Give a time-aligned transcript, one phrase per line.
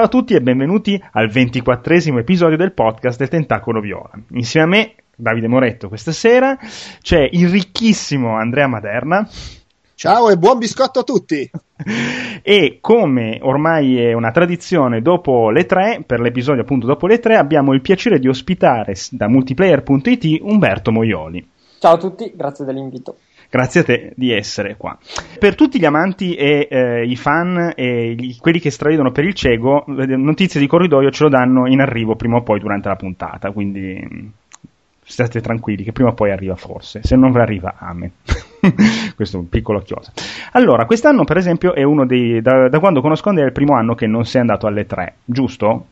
[0.00, 4.12] Ciao a tutti e benvenuti al ventiquattresimo episodio del podcast del Tentacolo Viola.
[4.30, 6.56] Insieme a me, Davide Moretto, questa sera
[7.02, 9.28] c'è il ricchissimo Andrea Maderna.
[9.94, 11.50] Ciao e buon biscotto a tutti!
[12.42, 17.36] e come ormai è una tradizione dopo le tre, per l'episodio appunto dopo le tre,
[17.36, 21.46] abbiamo il piacere di ospitare da multiplayer.it Umberto Moioli.
[21.78, 23.16] Ciao a tutti, grazie dell'invito.
[23.50, 24.96] Grazie a te di essere qua.
[25.38, 29.34] Per tutti gli amanti e eh, i fan e gli, quelli che stravedono per il
[29.34, 33.50] cieco, notizie di corridoio ce lo danno in arrivo prima o poi durante la puntata,
[33.50, 34.38] quindi
[35.02, 38.12] state tranquilli che prima o poi arriva forse, se non arriva amen.
[39.16, 40.12] Questo è un piccolo chiosa.
[40.52, 43.74] Allora, quest'anno per esempio è uno dei, da, da quando conosco Andrea è il primo
[43.74, 45.86] anno che non sei andato alle tre, giusto?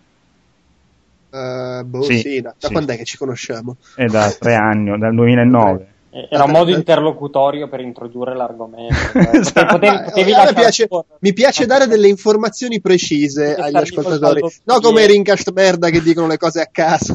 [1.30, 2.72] Uh, boh, sì, sì da, da sì.
[2.72, 3.76] quando è che ci conosciamo?
[3.96, 5.86] È da tre anni, dal 2009.
[6.10, 8.94] Era un modo interlocutorio per introdurre l'argomento.
[9.32, 9.78] esatto.
[9.78, 10.88] potevi, potevi ah, piace,
[11.20, 16.26] mi piace dare delle informazioni precise agli ascoltatori, no come i Rincast merda che dicono
[16.26, 17.14] le cose a caso.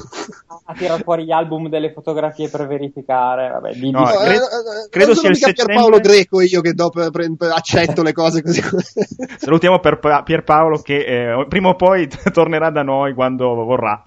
[0.65, 3.49] A tirare fuori gli album delle fotografie per verificare.
[3.49, 4.11] Vabbè, di, no, di...
[4.11, 5.73] Eh, credo, eh, credo sia il settembre...
[5.73, 8.61] Pierpaolo Greco io che dopo accetto le cose così.
[9.37, 14.01] Salutiamo per Pierpaolo che eh, prima o poi tornerà da noi quando vorrà.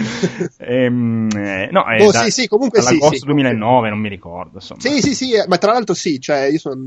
[0.58, 4.56] ehm, eh, no, è oh, da, sì, sì, comunque sì, sì, 2009, non mi ricordo.
[4.56, 4.80] Insomma.
[4.80, 6.82] Sì, sì, sì, eh, ma tra l'altro sì, cioè io sono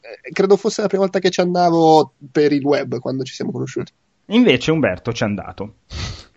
[0.00, 3.52] eh, credo fosse la prima volta che ci andavo per il web quando ci siamo
[3.52, 3.92] conosciuti.
[4.26, 5.74] Invece Umberto ci è andato.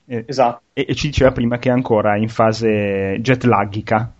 [0.07, 0.61] Esatto.
[0.73, 4.13] E, e, ci diceva prima che è ancora in fase jet laggica.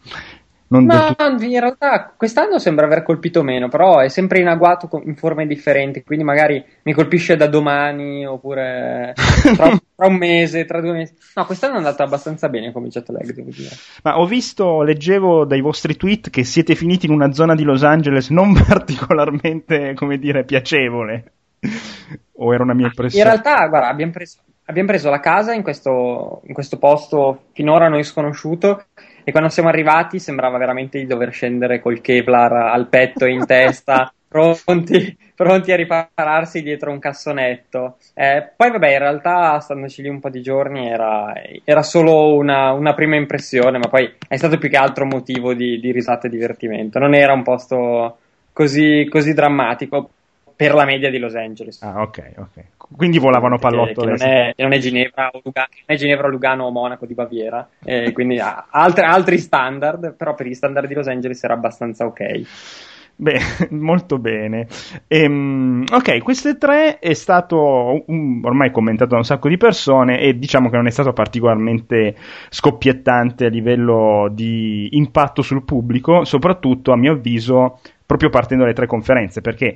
[0.68, 1.44] Non no, tutto...
[1.44, 6.04] in realtà quest'anno sembra aver colpito meno, però è sempre in agguato in forme differenti,
[6.04, 9.14] quindi magari mi colpisce da domani oppure
[9.56, 11.14] tra, tra un mese, tra due mesi.
[11.36, 13.70] No, quest'anno è andata abbastanza bene come jet lag, devo dire.
[14.04, 17.84] Ma ho visto, leggevo dai vostri tweet che siete finiti in una zona di Los
[17.84, 21.32] Angeles non particolarmente, come dire, piacevole.
[22.38, 23.24] o era una mia impressione?
[23.24, 27.86] In realtà, guarda, abbiamo preso, abbiamo preso la casa in questo, in questo posto finora
[27.86, 28.86] a noi sconosciuto
[29.26, 33.44] e quando siamo arrivati sembrava veramente di dover scendere col Kevlar al petto e in
[33.48, 37.98] testa, pronti, pronti, a ripararsi dietro un cassonetto.
[38.14, 41.34] Eh, poi, vabbè, in realtà, standoci lì un po' di giorni, era,
[41.64, 45.80] era solo una, una, prima impressione, ma poi è stato più che altro motivo di,
[45.80, 47.00] di risata e divertimento.
[47.00, 48.18] Non era un posto
[48.54, 50.12] così, così drammatico
[50.56, 51.82] per la media di Los Angeles.
[51.82, 52.64] Ah, ok, ok.
[52.78, 54.14] Quindi volavano pallottole.
[54.14, 57.14] Che, che, non, è, non, è, Ginevra o Lugano, è Ginevra, Lugano o Monaco di
[57.14, 62.06] Baviera, eh, quindi altre, altri standard, però per gli standard di Los Angeles era abbastanza
[62.06, 62.42] ok.
[63.18, 63.40] Beh,
[63.72, 64.68] molto bene.
[65.08, 70.38] Ehm, ok, queste tre è stato um, ormai commentato da un sacco di persone e
[70.38, 72.16] diciamo che non è stato particolarmente
[72.50, 78.86] scoppiettante a livello di impatto sul pubblico, soprattutto a mio avviso proprio partendo dalle tre
[78.86, 79.76] conferenze, perché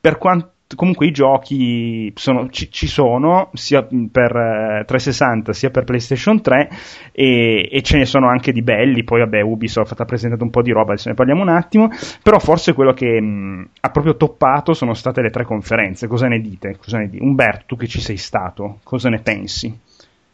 [0.00, 5.84] per quanto comunque i giochi sono, ci, ci, sono sia per eh, 360 sia per
[5.84, 6.70] PlayStation 3
[7.12, 10.62] e, e, ce ne sono anche di belli poi vabbè Ubisoft ha presentato un po'
[10.62, 11.90] di roba adesso ne parliamo un attimo
[12.22, 16.40] però forse quello che mh, ha proprio toppato sono state le tre conferenze cosa ne
[16.40, 16.76] dite?
[16.76, 17.22] Cosa ne dite?
[17.22, 19.78] Umberto tu che ci sei stato cosa ne pensi?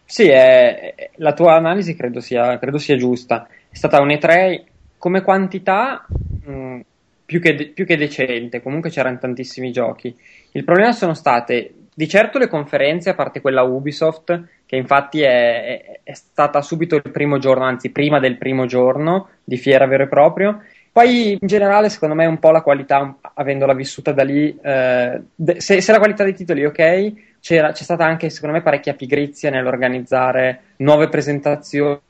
[0.04, 4.62] Sì, è, la tua analisi credo sia, credo sia giusta è stata un E3
[4.96, 6.06] come quantità
[6.44, 6.80] mh,
[7.28, 10.16] più che, de- più che decente, comunque c'erano tantissimi giochi.
[10.52, 15.62] Il problema sono state di certo le conferenze, a parte quella Ubisoft, che infatti è,
[15.62, 20.04] è, è, stata subito il primo giorno, anzi prima del primo giorno di fiera vero
[20.04, 20.62] e proprio.
[20.90, 25.20] Poi in generale, secondo me, un po' la qualità, avendola vissuta da lì, eh,
[25.58, 27.12] se, se, la qualità dei titoli è ok,
[27.42, 32.00] c'è stata anche, secondo me, parecchia pigrizia nell'organizzare nuove presentazioni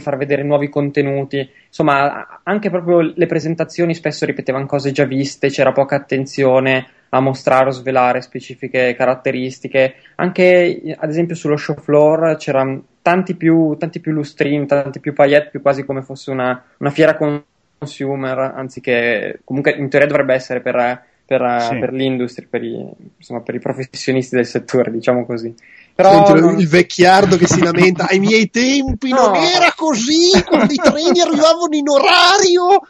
[0.00, 1.48] far vedere nuovi contenuti.
[1.66, 7.68] Insomma, anche proprio le presentazioni spesso ripetevano cose già viste, c'era poca attenzione a mostrare
[7.68, 9.94] o svelare specifiche caratteristiche.
[10.16, 15.50] Anche, ad esempio, sullo show floor c'erano tanti più, tanti più lustrini, tanti più paillette,
[15.50, 21.02] più quasi come fosse una, una fiera consumer, anziché comunque in teoria dovrebbe essere per,
[21.24, 21.78] per, sì.
[21.78, 25.52] per l'industria, per i, insomma, per i professionisti del settore, diciamo così.
[26.00, 26.58] Però Senti, non...
[26.58, 29.26] il vecchiardo che si lamenta ai miei tempi no.
[29.26, 32.80] non era così quando i treni arrivavano in orario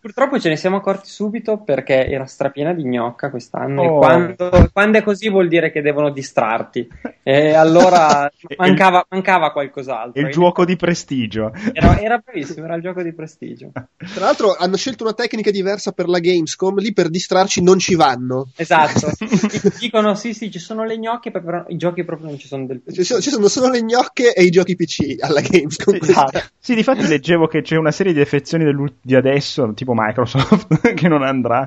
[0.00, 3.98] purtroppo ce ne siamo accorti subito perché era strapiena di gnocca quest'anno oh.
[3.98, 6.88] quando, quando, è così vuol dire che devono distrarti.
[7.22, 11.52] E allora mancava, mancava qualcos'altro il gioco di prestigio.
[11.72, 13.70] Era, era bravissimo era il gioco di prestigio.
[13.72, 17.94] Tra l'altro hanno scelto una tecnica diversa per la Gamescom lì per distrarci non ci
[17.94, 18.48] vanno.
[18.56, 19.10] Esatto.
[19.78, 22.66] Dicono sì sì ci sono le gnocche però i giochi proprio non ci sono Horizon
[22.66, 22.94] del PC.
[22.94, 25.98] Ci sono, ci sono solo le gnocche e i giochi PC alla Gamescom.
[26.00, 26.40] Esatto.
[26.58, 28.64] Sì, difatti leggevo che c'è una serie di defezioni
[29.00, 31.66] di adesso, tipo Microsoft, che non andrà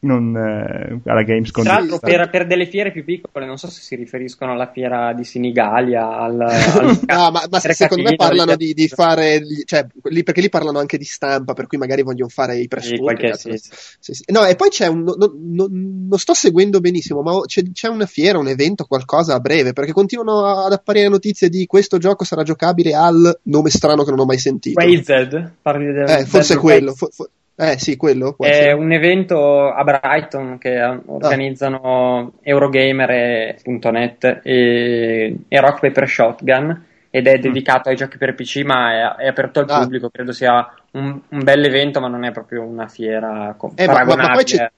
[0.00, 1.64] non, eh, alla Gamescom.
[1.64, 5.12] Tra l'altro per, per, delle fiere più piccole, non so se si riferiscono alla fiera
[5.12, 10.22] di Senigallia, al, al no, ma, ma secondo me parlano di, di fare, cioè, lì,
[10.22, 13.34] perché lì parlano anche di stampa, per cui magari vogliono fare i press sì, qualche,
[13.36, 14.12] sì, sì.
[14.12, 17.88] Sì, No, e poi c'è un, non, non, non sto seguendo benissimo, ma c'è, c'è
[17.88, 22.24] una fiera, un evento, qualcosa a breve, perché continuano ad apparire notizie di questo gioco
[22.24, 24.80] sarà giocabile al nome strano che non ho mai sentito.
[24.80, 26.92] Wayzed, parli del eh, forse è quello.
[26.92, 27.28] For, for,
[27.58, 28.36] eh sì, quello.
[28.38, 28.72] È essere.
[28.72, 32.30] un evento a Brighton che organizzano ah.
[32.42, 37.40] Eurogamer.net e, e Rock Paper Shotgun ed è mm.
[37.40, 37.92] dedicato mm.
[37.92, 39.80] ai giochi per PC ma è, è aperto al ah.
[39.80, 43.86] pubblico, credo sia un, un bel evento ma non è proprio una fiera com- eh,
[43.86, 44.70] ma, ma, poi c'è,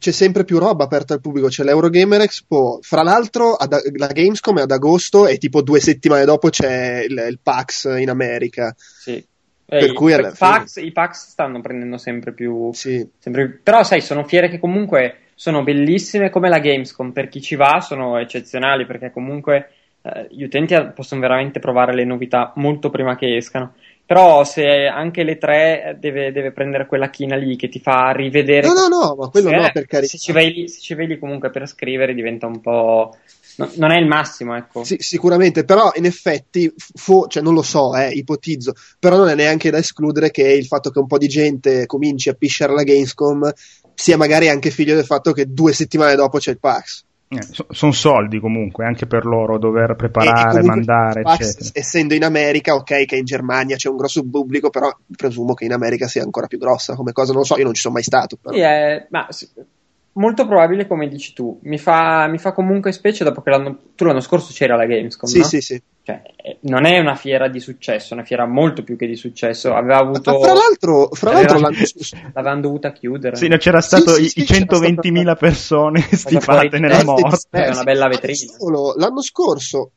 [0.00, 1.48] c'è sempre più roba aperta al pubblico.
[1.48, 2.78] C'è l'Eurogamer Expo.
[2.80, 7.26] Fra l'altro, ad, la Gamescom è ad agosto e tipo due settimane dopo c'è il,
[7.28, 8.74] il PAX in America.
[8.76, 9.22] Sì.
[9.66, 13.06] Per eh, cui i, PAX, i PAX stanno prendendo sempre più, sì.
[13.18, 13.60] sempre più.
[13.62, 17.12] Però, sai, sono fiere che comunque sono bellissime come la Gamescom.
[17.12, 19.68] Per chi ci va sono eccezionali perché comunque
[20.00, 23.74] eh, gli utenti possono veramente provare le novità molto prima che escano.
[24.10, 28.66] Però se anche le tre deve, deve, prendere quella china lì che ti fa rivedere.
[28.66, 30.10] No, no, no, ma quello no, per carità.
[30.10, 33.16] Se ci, vai lì, se ci lì comunque per scrivere diventa un po'.
[33.58, 34.82] No, non è il massimo, ecco.
[34.82, 39.36] Sì, sicuramente, però in effetti, fu, cioè non lo so, eh, ipotizzo, però non è
[39.36, 42.82] neanche da escludere che il fatto che un po' di gente cominci a pisciare la
[42.82, 43.48] Gamescom
[43.94, 47.04] sia magari anche figlio del fatto che due settimane dopo c'è il PAX.
[47.32, 51.70] Eh, so, sono soldi comunque anche per loro dover preparare, e, e mandare, eccetera.
[51.74, 55.72] Essendo in America, ok, che in Germania c'è un grosso pubblico, però presumo che in
[55.72, 58.02] America sia ancora più grossa come cosa, non lo so, io non ci sono mai
[58.02, 58.36] stato.
[58.36, 58.52] Però.
[58.52, 59.28] Sì, eh, ma
[60.14, 61.60] molto probabile come dici tu.
[61.62, 65.30] Mi fa, mi fa comunque specie dopo che l'anno, tu l'anno scorso c'era la Gamescom.
[65.30, 65.44] Sì, no?
[65.44, 65.80] sì, sì.
[66.10, 69.16] Cioè, eh, non è una fiera di successo, è una fiera molto più che di
[69.16, 69.74] successo.
[69.74, 70.32] Aveva avuto.
[70.32, 72.16] Ma fra l'altro, fra l'altro scorso.
[72.34, 73.36] L'avevano dovuta chiudere.
[73.36, 75.36] Sì, no, c'era stato sì, sì, i, sì, 120.000 stato...
[75.38, 77.46] persone stipate nella morte.
[77.50, 78.52] È una bella vetrina.
[78.58, 79.92] Solo, l'anno scorso,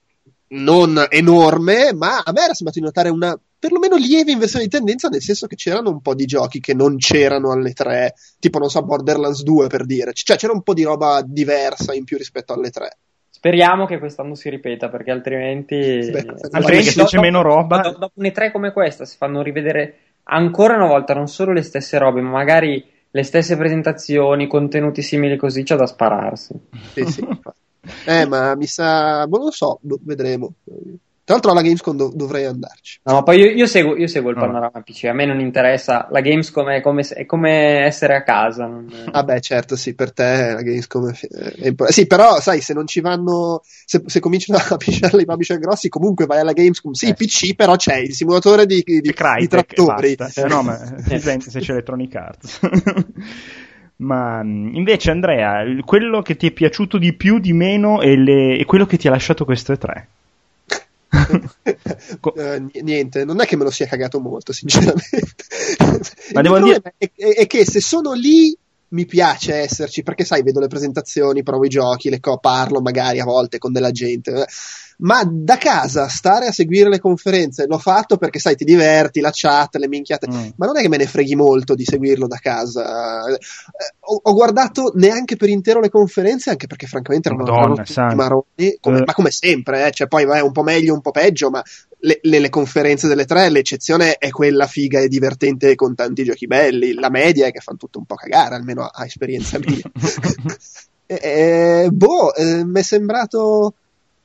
[0.50, 5.07] non enorme, ma a me era sembrato di notare una perlomeno lieve inversione di tendenza,
[5.07, 8.69] nel senso che c'erano un po' di giochi che non c'erano alle tre, tipo non
[8.69, 12.51] so, Borderlands 2 per dire, cioè c'era un po' di roba diversa in più rispetto
[12.51, 12.98] alle tre.
[13.43, 15.75] Speriamo che quest'anno si ripeta, perché altrimenti.
[15.75, 17.81] Beh, altrimenti se c'è meno roba.
[17.81, 21.61] Dopo, dopo une tre come questa si fanno rivedere ancora una volta non solo le
[21.61, 22.81] stesse robe, ma magari
[23.11, 26.57] le stesse presentazioni, contenuti simili così, c'è da spararsi.
[26.93, 27.27] Sì, sì.
[28.07, 29.25] eh, ma mi sa.
[29.25, 30.53] Non lo so, vedremo.
[31.25, 32.99] Tra l'altro alla Gamescom dov- dovrei andarci.
[33.03, 36.09] No, ma poi io, io, seguo, io seguo, il panorama PC, a me non interessa,
[36.11, 38.65] la Gamescom è come, è come essere a casa.
[38.65, 38.91] Non...
[39.09, 42.87] Ah beh, certo, sì, per te la Gamescom è, è Sì, però sai, se non
[42.87, 47.07] ci vanno, se, se cominciano a pisciare i publisher grossi, comunque vai alla Gamescom, sì,
[47.07, 47.13] eh.
[47.13, 50.17] PC, però c'è il simulatore di, di, di, di trattori.
[50.35, 50.75] Eh, no, ma
[51.07, 52.59] se c'è Electronic Arts.
[53.95, 58.65] Ma invece, Andrea, quello che ti è piaciuto di più, di meno, e, le, e
[58.65, 60.07] quello che ti ha lasciato queste tre?
[61.33, 65.45] Uh, niente, non è che me lo sia cagato molto, sinceramente.
[66.33, 66.81] Ma devo dire...
[66.97, 68.56] È, è, è, che se sono lì
[68.89, 73.19] mi piace esserci, perché sai, vedo le presentazioni, provo i giochi, le co- parlo magari
[73.19, 74.46] a volte con della gente.
[75.03, 79.19] Eh ma da casa stare a seguire le conferenze l'ho fatto perché sai ti diverti,
[79.19, 80.50] la chat, le minchiate, mm.
[80.55, 83.25] ma non è che me ne freghi molto di seguirlo da casa.
[83.27, 83.38] Eh,
[84.00, 89.00] ho, ho, guardato neanche per intero le conferenze, anche perché francamente erano Madonna, maroni, come,
[89.00, 89.03] uh.
[89.05, 91.62] ma come sempre, eh, cioè poi vai un po' meglio, un po' peggio, ma
[92.00, 96.48] le, le, le, conferenze delle tre, l'eccezione è quella figa e divertente con tanti giochi
[96.48, 99.83] belli, la media è che fanno tutto un po' cagare, almeno a, a esperienza mia.
[101.05, 101.19] e,
[101.86, 103.74] e, boh, eh, mi è sembrato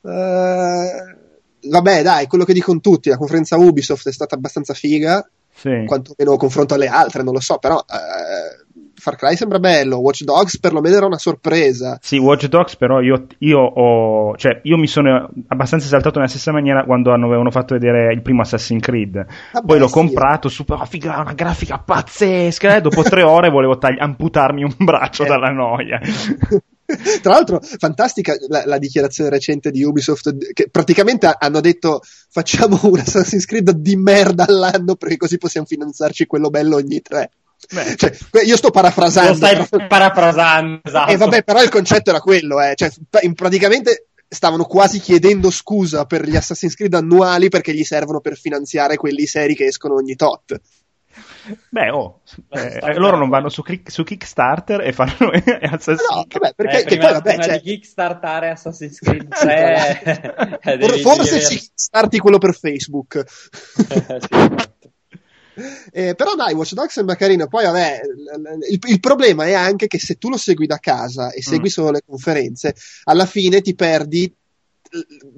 [0.01, 5.83] Uh, vabbè, dai, quello che dicono tutti, la conferenza Ubisoft è stata abbastanza figa, sì.
[5.85, 10.59] quantomeno confronto alle altre, non lo so, però uh, Far Cry sembra bello, Watch Dogs
[10.59, 11.97] perlomeno era una sorpresa.
[12.01, 16.51] Sì, Watch Dogs però io, io ho, cioè, io mi sono abbastanza esaltato nella stessa
[16.51, 19.25] maniera quando hanno, avevano fatto vedere il primo Assassin's Creed.
[19.53, 19.93] Vabbè, Poi l'ho sì.
[19.93, 24.75] comprato, super, oh, figa, una grafica pazzesca, e dopo tre ore volevo tagli- amputarmi un
[24.77, 25.27] braccio eh.
[25.27, 25.99] dalla noia.
[27.21, 32.99] Tra l'altro, fantastica la, la, dichiarazione recente di Ubisoft, che praticamente hanno detto facciamo un
[32.99, 37.31] Assassin's Creed di merda all'anno perché così possiamo finanziarci quello bello ogni tre.
[37.95, 38.15] Cioè,
[38.45, 39.31] io sto parafrasando.
[39.31, 39.85] Lo stai però...
[39.87, 41.11] parafrasando, esatto.
[41.11, 42.73] E vabbè, però il concetto era quello, eh.
[42.75, 42.89] cioè,
[43.35, 48.95] praticamente stavano quasi chiedendo scusa per gli Assassin's Creed annuali perché gli servono per finanziare
[48.95, 50.59] quelli seri che escono ogni tot.
[51.69, 56.09] Beh, oh, eh, loro non vanno su, su, Kickstarter e fanno Assassin's Creed.
[56.09, 57.59] No, vabbè, perché eh, prima, poi, vabbè, cioè...
[57.59, 63.23] di Kickstartare Assassin's Creed 3 eh, forse si starti quello per Facebook.
[65.91, 67.47] Eh, però dai, Watch Dogs sembra carino.
[67.47, 67.99] Poi, vabbè,
[68.69, 71.71] il, il, problema è anche che se tu lo segui da casa e segui mm.
[71.71, 74.33] solo le conferenze, alla fine ti perdi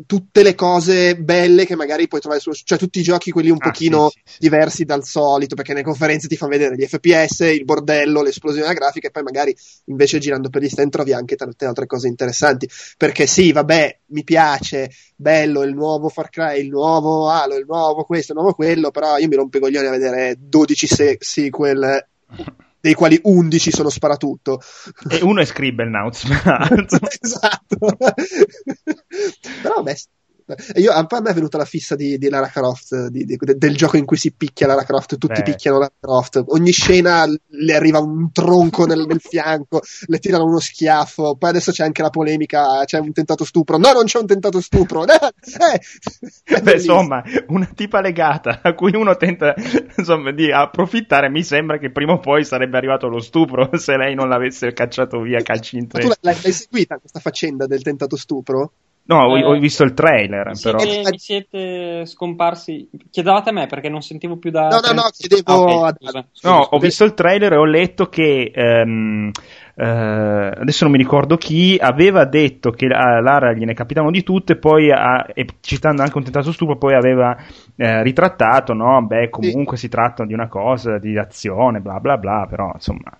[0.05, 3.57] tutte le cose belle che magari puoi trovare su cioè tutti i giochi quelli un
[3.59, 4.37] ah, pochino sì, sì, sì.
[4.39, 8.79] diversi dal solito perché nelle conferenze ti fanno vedere gli FPS il bordello l'esplosione della
[8.79, 9.55] grafica e poi magari
[9.85, 14.23] invece girando per gli stand trovi anche tante altre cose interessanti perché sì vabbè mi
[14.23, 18.91] piace bello il nuovo Far Cry il nuovo Halo il nuovo questo il nuovo quello
[18.91, 22.07] però io mi rompo i coglioni a vedere 12 se- sequel
[22.81, 24.59] dei quali 11 sono sparatutto.
[25.09, 26.25] E uno è Scribblenauts.
[27.21, 27.77] esatto.
[29.61, 29.97] Però beh,
[30.75, 33.97] io, a me è venuta la fissa di, di Lara Croft, di, di, del gioco
[33.97, 35.43] in cui si picchia Lara Croft, tutti Beh.
[35.43, 40.59] picchiano Lara Croft, ogni scena le arriva un tronco nel, nel, fianco, le tirano uno
[40.59, 44.27] schiaffo, poi adesso c'è anche la polemica, c'è un tentato stupro, no non c'è un
[44.27, 49.53] tentato stupro, eh, Beh, insomma, una tipa legata a cui uno tenta
[49.97, 54.15] insomma, di approfittare, mi sembra che prima o poi sarebbe arrivato lo stupro se lei
[54.15, 56.03] non l'avesse cacciato via calci in tre.
[56.03, 58.71] Ma tu l'hai, l'hai seguita questa faccenda del tentato stupro?
[59.03, 60.47] No, eh, ho, visto il trailer.
[60.47, 60.79] Mi però.
[60.79, 62.87] Siete, mi siete scomparsi.
[63.09, 64.67] Chiedevate a me perché non sentivo più da.
[64.67, 65.83] No, no, no, chiedevo.
[65.83, 66.19] Ah, okay.
[66.19, 66.25] a...
[66.43, 68.51] no, ho visto il trailer e ho letto che.
[68.55, 69.31] Um,
[69.75, 74.55] uh, adesso non mi ricordo chi aveva detto che a Lara gliene capitavano di tutte,
[74.55, 77.35] poi ha, e citando anche un tentato stupro, poi aveva
[77.75, 79.03] eh, ritrattato, no?
[79.05, 79.83] Beh, comunque sì.
[79.83, 83.11] si tratta di una cosa di azione, bla bla bla, però insomma.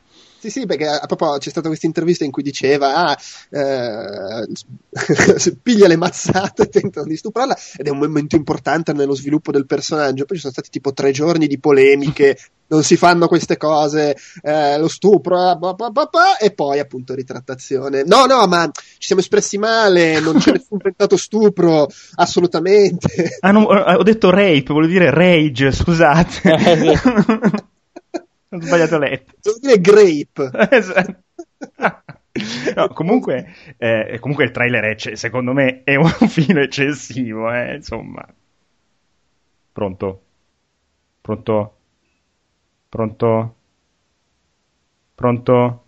[0.42, 3.18] Sì, sì, perché a proprio c'è stata questa intervista in cui diceva, ah,
[3.52, 4.48] eh,
[5.62, 10.26] piglia le mazzate, tentano di stuprarla, ed è un momento importante nello sviluppo del personaggio.
[10.26, 12.36] Poi ci sono stati tipo tre giorni di polemiche,
[12.70, 18.02] non si fanno queste cose, eh, lo stupro, bah, bah, bah, e poi appunto ritrattazione.
[18.04, 23.38] No, no, ma ci siamo espressi male, non c'è nessun tentato stupro, assolutamente.
[23.42, 27.70] Ah, no, ho detto rape, volevo dire rage, scusate.
[28.53, 29.34] Ho sbagliato letto.
[29.41, 30.67] Devo dire grape.
[30.75, 31.24] esatto.
[32.74, 38.25] No, comunque, eh, comunque il trailer è, secondo me è un filo eccessivo, eh, insomma.
[39.74, 40.22] Pronto?
[41.20, 41.75] Pronto?
[42.88, 43.55] Pronto?
[45.13, 45.84] Pronto?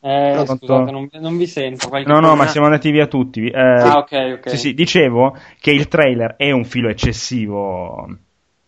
[0.00, 0.56] Eh, Pronto?
[0.56, 1.88] scusate, non, non, vi sento.
[2.04, 3.48] No, no, ma siamo andati via tutti.
[3.48, 4.50] Eh, ah, ok, ok.
[4.50, 8.06] Sì, sì, dicevo che il trailer è un filo eccessivo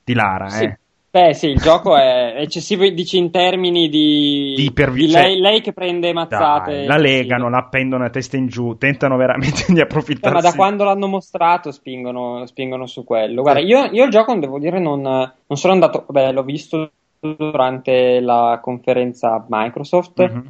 [0.03, 0.65] di Lara, sì.
[0.65, 0.79] eh.
[1.13, 5.61] Beh, sì, il gioco è eccessivo, dici in termini di, di, pervi- di lei, lei,
[5.61, 6.71] che prende mazzate.
[6.71, 10.33] Dai, la legano, la appendono a testa in giù, tentano veramente di approfittare.
[10.33, 13.43] Eh, ma da quando l'hanno mostrato spingono, spingono su quello.
[13.43, 16.05] Guarda, io, io, il gioco, devo dire, non, non sono andato.
[16.09, 20.23] Beh, l'ho visto durante la conferenza Microsoft.
[20.23, 20.47] Mm-hmm.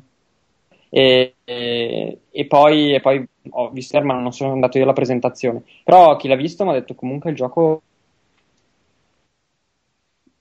[0.91, 5.63] E, e, e, poi, e poi ho visto, ma non sono andato io alla presentazione.
[5.85, 7.81] Però chi l'ha visto mi ha detto comunque il gioco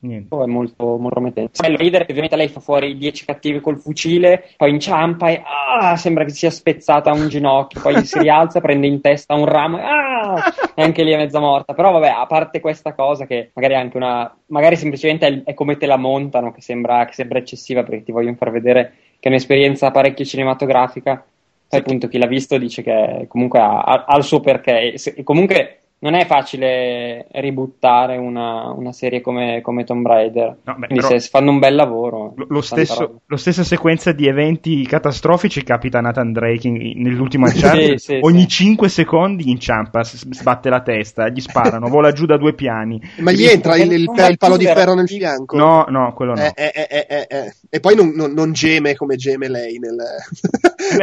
[0.01, 0.33] Niente.
[0.33, 1.61] È molto, molto promettente.
[1.61, 5.41] Bello ridere che ovviamente lei fa fuori i 10 cattivi col fucile, poi inciampa e
[5.43, 9.77] ah, sembra che sia spezzata un ginocchio, poi si rialza, prende in testa un ramo
[9.77, 11.73] e ah, è anche lì è mezza morta.
[11.73, 14.33] Però vabbè, a parte questa cosa che magari è anche una...
[14.47, 18.13] magari semplicemente è, è come te la montano, che sembra, che sembra eccessiva perché ti
[18.13, 21.25] vogliono far vedere che è un'esperienza parecchio cinematografica.
[21.67, 24.93] Poi appunto chi l'ha visto dice che comunque ha, ha, ha il suo perché.
[24.93, 30.57] E comunque non è facile ributtare una, una serie come, come, Tomb Raider.
[30.63, 32.33] No, beh, Quindi se fanno un bel lavoro.
[32.47, 37.97] Lo, stesso, lo stessa sequenza di eventi catastrofici capita a Nathan Drake in, nell'ultimo Uncharted.
[37.97, 38.47] sì, sì, Ogni sì.
[38.47, 43.01] 5 secondi inciampa, sbatte la testa, gli sparano, vola giù da due piani.
[43.17, 45.57] Ma gli entra il, il, il, palo di ferro nel fianco?
[45.57, 46.41] No, no, quello no.
[46.41, 49.77] Eh, eh, eh, e poi non, non, non, geme come geme lei.
[49.79, 49.97] Nel...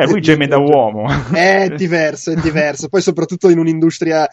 [0.09, 1.07] Lui geme da uomo.
[1.33, 2.89] È diverso, è diverso.
[2.89, 4.27] Poi soprattutto in un'industria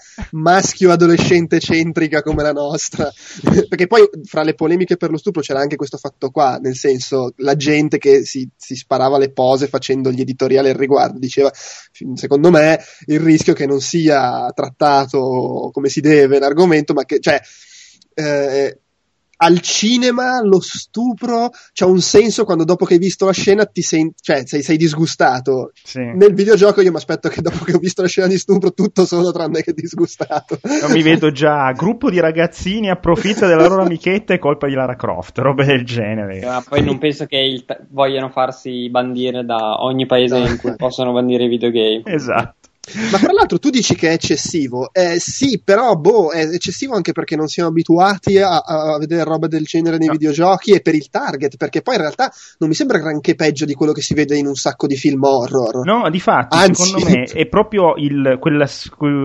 [0.54, 3.12] maschio adolescente centrica come la nostra.
[3.68, 7.34] Perché poi fra le polemiche per lo stupro c'era anche questo fatto qua, nel senso
[7.38, 11.52] la gente che si, si sparava le pose facendo gli editoriali al riguardo diceva
[12.16, 17.40] secondo me il rischio che non sia trattato come si deve l'argomento, ma che cioè
[18.16, 18.83] eh,
[19.44, 23.82] al cinema lo stupro c'ha un senso quando dopo che hai visto la scena ti
[23.82, 25.72] senti, cioè sei, sei disgustato.
[25.84, 26.00] Sì.
[26.00, 29.06] Nel videogioco io mi aspetto che dopo che ho visto la scena di stupro tutto
[29.06, 30.60] sono tranne che disgustato.
[30.64, 34.96] Non mi vedo già, gruppo di ragazzini approfitta della loro amichetta e colpa di Lara
[34.96, 36.40] Croft, robe del genere.
[36.46, 41.12] Ma poi non penso che il, vogliano farsi bandire da ogni paese in cui possono
[41.12, 42.02] bandire i videogame.
[42.06, 42.63] Esatto.
[43.12, 44.90] Ma tra l'altro tu dici che è eccessivo.
[44.92, 49.48] Eh, sì, però boh, è eccessivo anche perché non siamo abituati a, a vedere roba
[49.48, 50.14] del genere nei no.
[50.14, 53.74] videogiochi e per il target, perché poi in realtà non mi sembra granché peggio di
[53.74, 55.86] quello che si vede in un sacco di film horror.
[55.86, 58.68] No, di fatto, secondo me è proprio il, quella,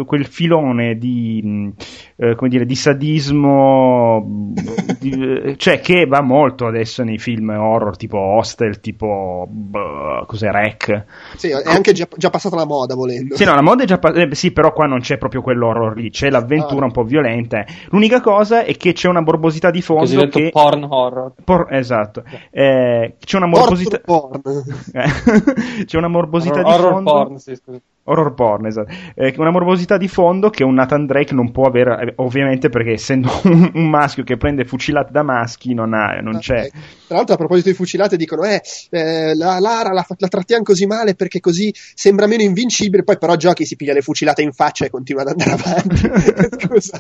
[0.07, 1.73] quel filone di,
[2.21, 4.53] eh, come dire, di sadismo,
[4.99, 11.05] di, cioè che va molto adesso nei film horror tipo Hostel, tipo boh, cos'è, Rec.
[11.37, 13.37] Sì, è anche già, già passata la moda volendo.
[13.37, 14.23] Sì, no, la moda è già passata.
[14.23, 16.87] Eh, sì, però qua non c'è proprio quell'horror lì, c'è l'avventura ah.
[16.87, 17.65] un po' violenta.
[17.91, 20.03] L'unica cosa è che c'è una morbosità di fondo.
[20.03, 20.51] Cosiddetto che...
[20.51, 21.35] porn horror.
[21.45, 21.69] Por...
[21.71, 22.25] Esatto.
[22.51, 24.01] Eh, c'è una morbosità.
[24.05, 24.43] Porn.
[25.87, 27.13] c'è una morbosità horror, di horror fondo.
[27.13, 27.81] Porn, sì, scusa.
[28.11, 28.93] Horror porn, esatto.
[29.15, 32.93] Eh, una morbosità di fondo che un Nathan Drake non può avere, eh, ovviamente perché
[32.93, 36.69] essendo un, un, maschio che prende fucilate da maschi non, ha, non c'è.
[36.69, 36.71] Okay.
[37.07, 40.87] Tra l'altro a proposito di fucilate dicono, eh, eh la Lara la, la, trattiamo così
[40.87, 44.87] male perché così sembra meno invincibile, poi però giochi si piglia le fucilate in faccia
[44.87, 46.11] e continua ad andare avanti.
[46.67, 46.99] Scusa.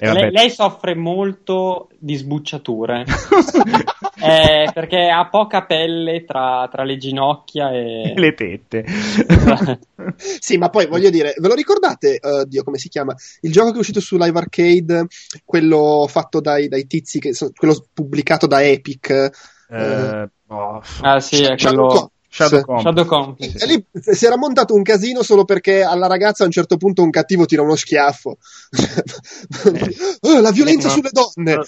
[0.00, 3.04] Lei, lei, soffre molto di sbucciature
[4.20, 8.84] eh, perché ha poca pelle tra, tra le ginocchia e le tette.
[10.16, 12.18] sì, ma poi voglio dire, ve lo ricordate?
[12.20, 13.14] Oddio, come si chiama?
[13.42, 15.06] Il gioco che è uscito su Live Arcade,
[15.44, 19.10] quello fatto dai, dai tizi, che, quello pubblicato da Epic.
[19.10, 19.30] Eh,
[19.70, 20.82] eh, oh.
[21.02, 22.10] Ah, sì, è quello.
[22.32, 22.82] Shadow Complex.
[22.82, 23.62] Shadow Complex.
[23.62, 27.02] E lì si era montato un casino solo perché alla ragazza a un certo punto
[27.02, 28.38] un cattivo tira uno schiaffo.
[29.62, 29.96] Eh.
[30.20, 30.94] oh, la violenza no.
[30.94, 31.58] sulle donne.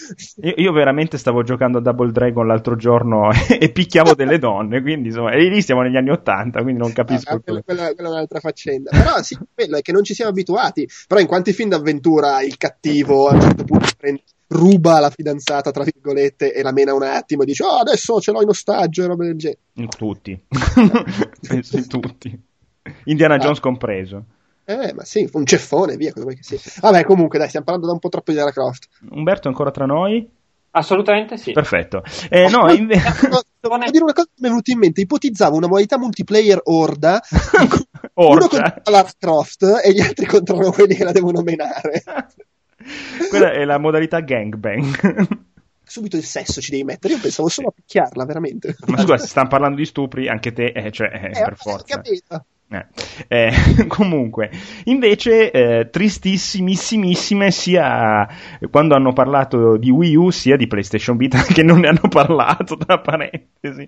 [0.43, 5.09] Io, io, veramente stavo giocando a Double Dragon l'altro giorno e picchiavo delle donne, quindi
[5.09, 7.31] insomma, e lì siamo negli anni Ottanta, quindi non capisco.
[7.31, 8.91] Ah, quella, quella, quella, è un'altra faccenda.
[8.91, 10.89] Però sì, quello è che non ci siamo abituati.
[11.07, 15.71] Però in quanti film d'avventura il cattivo a un certo punto prende ruba la fidanzata,
[15.71, 19.03] tra virgolette, e la mena un attimo e dice, oh, adesso ce l'ho in ostaggio
[19.03, 19.61] e roba del genere.
[19.75, 20.39] In tutti.
[21.49, 22.41] Penso in tutti.
[23.05, 23.39] Indiana ah.
[23.39, 24.25] Jones compreso.
[24.65, 26.59] Eh, ma sì, un ceffone, via, cosa vuoi che sia.
[26.81, 28.89] Vabbè, comunque, dai, stiamo parlando da un po' troppo di Lara Croft.
[29.11, 30.29] Umberto ancora tra noi?
[30.75, 31.53] Assolutamente sì.
[31.53, 32.03] Perfetto.
[32.29, 33.29] Eh, no, invece...
[33.61, 35.01] Devo dire una cosa che mi è venuta in mente.
[35.01, 37.21] Ipotizzavo una modalità multiplayer orda.
[38.15, 38.45] Orda.
[38.45, 42.03] Uno contro Lara Croft e gli altri controllano quelli che la devono menare.
[43.31, 45.41] Quella è la modalità gangbang.
[45.85, 47.15] Subito il sesso ci devi mettere.
[47.15, 48.77] Io pensavo solo a picchiarla, veramente.
[48.87, 51.97] Ma scusa, se stanno parlando di stupri, anche te, eh, cioè, eh, per forza.
[51.97, 52.47] Capito.
[52.71, 52.87] Eh.
[53.29, 53.53] Eh,
[53.89, 54.51] comunque,
[54.85, 58.27] invece, eh, tristissimissimissime sia
[58.71, 62.77] quando hanno parlato di Wii U sia di PlayStation Vita che non ne hanno parlato,
[62.79, 63.87] tra parentesi,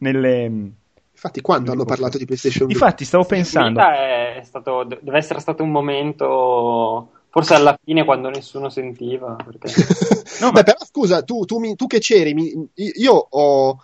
[0.00, 0.72] nelle.
[1.16, 2.84] Infatti, quando hanno parlato di PlayStation Vita?
[2.84, 3.80] Infatti, stavo pensando.
[3.80, 9.36] Vita stato, deve essere stato un momento Forse alla fine quando nessuno sentiva.
[9.36, 9.68] Perché...
[10.40, 13.78] no, Beh, però scusa, tu, tu, mi, tu che c'eri, mi, io ho...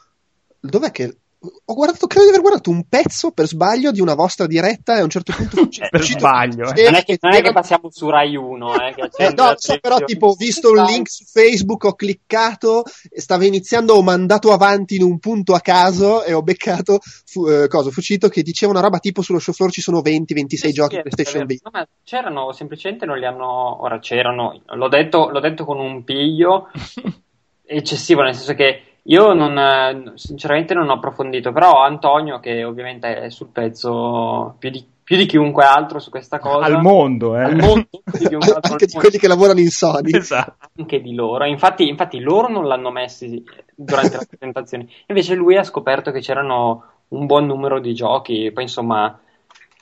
[0.58, 1.18] Dov'è che
[1.64, 5.00] ho guardato, credo di aver guardato un pezzo per sbaglio di una vostra diretta e
[5.00, 6.84] a un certo punto eh, per sbaglio eh.
[6.84, 9.98] non, è che, non è che passiamo su Rai 1 eh, eh, no, so, però
[10.04, 15.02] tipo ho visto un link su Facebook ho cliccato stava iniziando ho mandato avanti in
[15.02, 18.98] un punto a caso e ho beccato fu, eh, cosa, Fucito che diceva una roba
[18.98, 23.04] tipo sullo show floor ci sono 20-26 sì, giochi sì, PlayStation Vita no, c'erano semplicemente
[23.04, 26.70] non li hanno ora c'erano l'ho detto, l'ho detto con un piglio
[27.66, 33.22] eccessivo nel senso che io non, eh, sinceramente non ho approfondito, però Antonio, che ovviamente
[33.22, 36.66] è sul pezzo più di, più di chiunque altro su questa cosa.
[36.66, 37.42] Al mondo, eh.
[37.42, 40.16] Al mondo, più di anche di quelli che lavorano in Sony.
[40.16, 40.68] Esatto.
[40.76, 41.44] Anche di loro.
[41.44, 43.42] Infatti, infatti loro non l'hanno messi
[43.74, 44.86] durante la presentazione.
[45.06, 48.52] Invece lui ha scoperto che c'erano un buon numero di giochi.
[48.52, 49.18] Poi insomma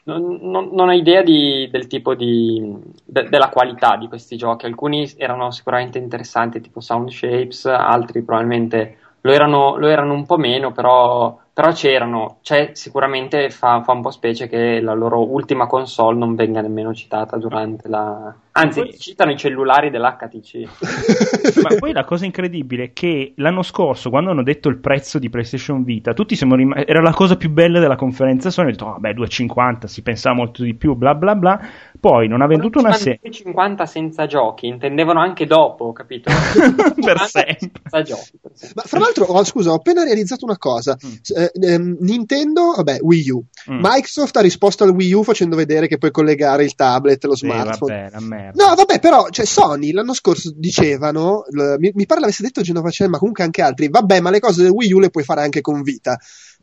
[0.04, 4.64] non, non, non ho idea di, del tipo di de, della qualità di questi giochi.
[4.64, 10.36] Alcuni erano sicuramente interessanti, tipo Sound Shapes, altri probabilmente lo erano, lo erano un po'
[10.36, 15.66] meno, però però c'erano, c'è sicuramente fa, fa, un po' specie che la loro ultima
[15.66, 18.34] console non venga nemmeno citata durante la...
[18.60, 18.98] Anzi, poi...
[18.98, 21.60] citano i cellulari dell'HTC.
[21.62, 25.30] Ma poi la cosa incredibile è che l'anno scorso, quando hanno detto il prezzo di
[25.30, 26.84] PlayStation Vita, tutti siamo rimasti...
[26.86, 30.36] era la cosa più bella della conferenza Sony, hanno detto, vabbè, oh, 2,50, si pensava
[30.36, 31.60] molto di più, bla bla bla.
[31.98, 33.20] Poi non ha venduto una serie...
[33.22, 36.30] 2,50 senza giochi, intendevano anche dopo, capito?
[37.04, 37.82] per sempre.
[37.88, 38.38] Senza giochi.
[38.40, 38.74] Per sempre.
[38.76, 40.96] Ma fra l'altro, oh, scusa, ho appena realizzato una cosa.
[41.04, 41.12] Mm.
[41.36, 43.44] Eh, ehm, Nintendo, vabbè, Wii U.
[43.70, 43.78] Mm.
[43.80, 48.06] Microsoft ha risposto al Wii U facendo vedere che puoi collegare il tablet, lo smartphone.
[48.06, 52.42] Eh, vabbè, no, vabbè, però, cioè, Sony l'anno scorso dicevano, l- mi, mi pare l'avesse
[52.42, 55.10] detto Genova Cell, ma comunque anche altri, vabbè, ma le cose del Wii U le
[55.10, 56.18] puoi fare anche con Vita.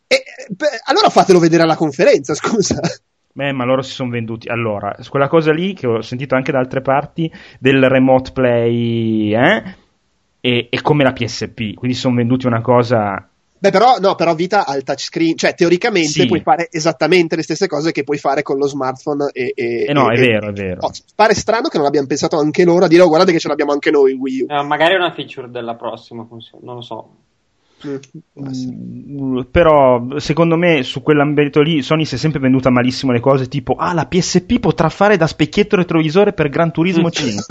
[0.07, 2.79] E beh, allora fatelo vedere alla conferenza, scusa.
[3.33, 4.47] Beh, ma loro si sono venduti.
[4.47, 9.75] Allora, quella cosa lì che ho sentito anche da altre parti del remote play, eh?
[10.39, 14.65] E, e come la PSP, quindi sono venduti una cosa Beh, però, no, però Vita
[14.65, 16.25] ha il touchscreen, cioè teoricamente Sì.
[16.27, 19.29] puoi fare esattamente le stesse cose che puoi fare con lo smartphone.
[19.33, 20.79] E, e- Eh no, e- è vero, è vero.
[20.81, 23.47] Oh, pare strano che non abbiamo pensato anche loro a dire, oh, guardate che ce
[23.47, 24.45] l'abbiamo anche noi, Wii U.
[24.49, 26.27] Eh, magari è una feature della prossima
[26.61, 27.09] non lo so.
[27.85, 27.95] Mm.
[28.51, 28.71] Sì.
[28.71, 33.47] Mm, Però secondo me su quell'ambito lì Sony si è sempre venduta malissimo le cose
[33.47, 37.45] tipo ah la PSP potrà fare da specchietto retrovisore per Gran Turismo 5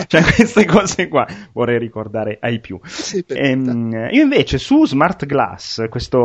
[0.08, 5.88] cioè queste cose qua vorrei ricordare ai più Sì, Ehm, io invece su Smart Glass,
[5.88, 6.18] questa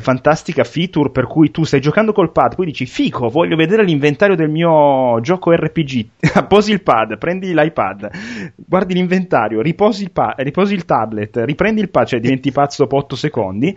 [0.00, 4.36] fantastica feature per cui tu stai giocando col pad, poi dici fico, voglio vedere l'inventario
[4.36, 6.06] del mio gioco RPG,
[6.48, 8.10] posi il pad, prendi l'iPad,
[8.56, 12.96] guardi l'inventario, riposi il, pa- riposi il tablet, riprendi il pad, cioè diventi pazzo dopo
[12.96, 13.76] 8 secondi.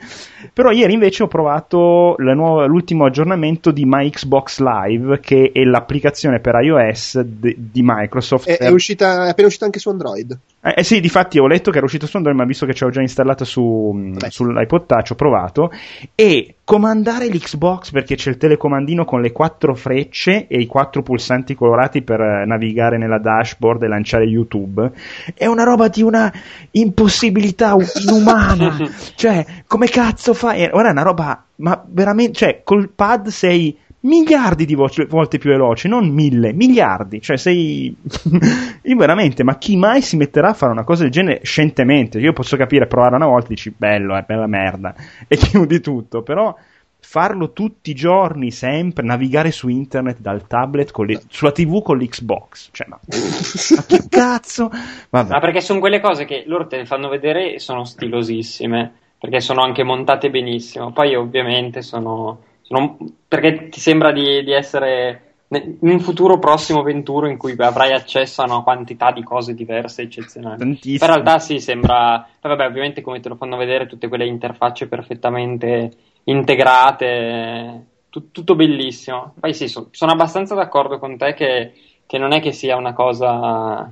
[0.54, 5.64] Però ieri invece ho provato la nuova- l'ultimo aggiornamento di My Xbox Live, che è
[5.64, 8.48] l'applicazione per iOS de- di Microsoft.
[8.48, 8.72] È, è per-
[9.04, 10.38] uscita, è appena uscita anche su Android.
[10.62, 12.86] eh, eh sì, difatti ho letto che era uscito su Android, ma visto che ce
[12.86, 14.30] l'ho già installata su, Vabbè.
[14.30, 15.72] sull'iPod Touch ho provato.
[16.16, 21.56] E comandare l'Xbox perché c'è il telecomandino con le quattro frecce e i quattro pulsanti
[21.56, 24.92] colorati per eh, navigare nella dashboard e lanciare YouTube
[25.36, 26.32] è una roba di una
[26.72, 28.78] impossibilità inumana.
[29.16, 30.70] cioè, come cazzo fai?
[30.72, 35.50] Ora è una roba, ma veramente, cioè, col pad sei miliardi di vo- volte più
[35.50, 37.96] veloce, non mille, miliardi, cioè sei
[38.84, 42.20] io veramente, ma chi mai si metterà a fare una cosa del genere scientemente?
[42.20, 44.94] Io posso capire, provare una volta dici bello, è bella merda
[45.28, 46.56] e chiudi tutto, però
[47.00, 51.98] farlo tutti i giorni, sempre, navigare su internet dal tablet con le- sulla TV con
[51.98, 54.70] l'Xbox, cioè ma, ma che cazzo?
[55.10, 55.30] Vabbè.
[55.32, 59.40] Ma perché sono quelle cose che loro te le fanno vedere e sono stilosissime, perché
[59.40, 60.92] sono anche montate benissimo.
[60.92, 62.98] Poi ovviamente sono, sono-
[63.28, 68.42] perché ti sembra di, di essere in un futuro prossimo venturo in cui avrai accesso
[68.42, 70.58] a una quantità di cose diverse eccezionali.
[70.58, 70.98] Tantissimo.
[70.98, 72.28] Però in realtà sì, sembra.
[72.42, 75.92] Vabbè, ovviamente come te lo fanno vedere tutte quelle interfacce perfettamente
[76.24, 79.34] integrate, tu- tutto bellissimo.
[79.40, 81.74] Poi sì, so- sono abbastanza d'accordo con te che,
[82.08, 83.92] che non è che sia una cosa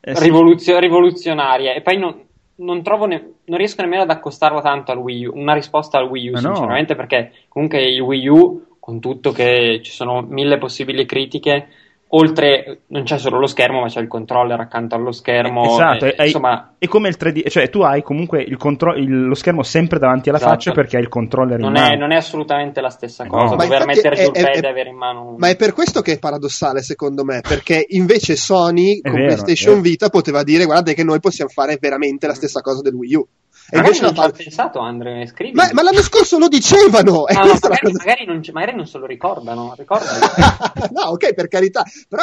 [0.00, 0.22] Eh sì.
[0.22, 1.74] rivoluzio- rivoluzionaria.
[1.74, 2.14] E poi non,
[2.58, 6.08] non trovo ne- non riesco nemmeno ad accostarla tanto al Wii U, una risposta al
[6.08, 6.54] Wii U, Ma no.
[6.54, 11.68] sinceramente, perché comunque il Wii U, con tutto che ci sono mille possibili critiche,
[12.10, 15.64] oltre non c'è solo lo schermo, ma c'è il controller accanto allo schermo.
[15.64, 19.26] Esatto, e- hai- insomma, è come il 3D, cioè tu hai comunque il contro- il-
[19.26, 20.52] lo schermo sempre davanti alla Esatto.
[20.54, 21.92] faccia perché hai il controller in non mano.
[21.92, 23.44] è, non è assolutamente la stessa Eh cosa.
[23.50, 23.56] no.
[23.56, 25.34] Ma Dover mettere è- giù il è- pad è- e avere in mano un...
[25.38, 29.34] Ma è per questo che è paradossale, secondo me, perché invece Sony È con vero,
[29.34, 29.80] PlayStation è.
[29.82, 33.26] Vita poteva dire guardate che noi possiamo fare veramente la stessa cosa del Wii U.
[33.70, 35.52] E Magari invece non ci ha pensato, Andre, scrivi.
[35.54, 37.10] ma, ma l'anno scorso lo dicevano!
[37.10, 39.74] No, no, è la magari, cosa- magari non, magari non se lo ricordano.
[39.76, 40.18] Ricordano.
[40.94, 42.22] no, ok, per carità, però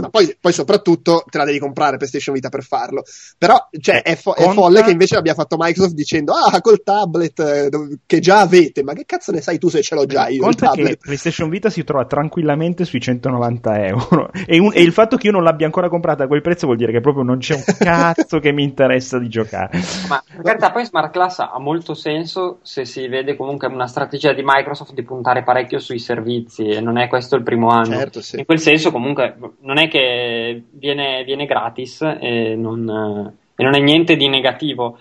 [0.00, 3.02] ma poi, poi soprattutto te la devi comprare PlayStation Vita per farlo.
[3.36, 6.82] Però cioè, è, fo- è Conta- folle che invece l'abbia fatto Microsoft dicendo ah, col
[6.84, 7.68] tablet eh,
[8.06, 10.42] che già avete, ma che cazzo ne sai tu se ce l'ho già io il
[10.42, 10.98] Conta che tablet?
[11.00, 15.32] PlayStation Vita si trova tranquillamente sui 190 euro e, un- e il fatto che io
[15.32, 18.38] non l'abbia ancora comprata a quel prezzo vuol dire che proprio non c'è un cazzo
[18.38, 19.80] che mi interessa di giocare.
[20.08, 24.32] Ma in realtà poi Smart Class ha molto senso se si vede comunque una strategia
[24.32, 27.96] di Microsoft di puntare parecchio sui servizi e non è questo il primo anno.
[27.96, 28.38] Certo, sì.
[28.38, 33.80] In quel senso comunque non è che viene, viene gratis e non, e non è
[33.80, 34.98] niente di negativo.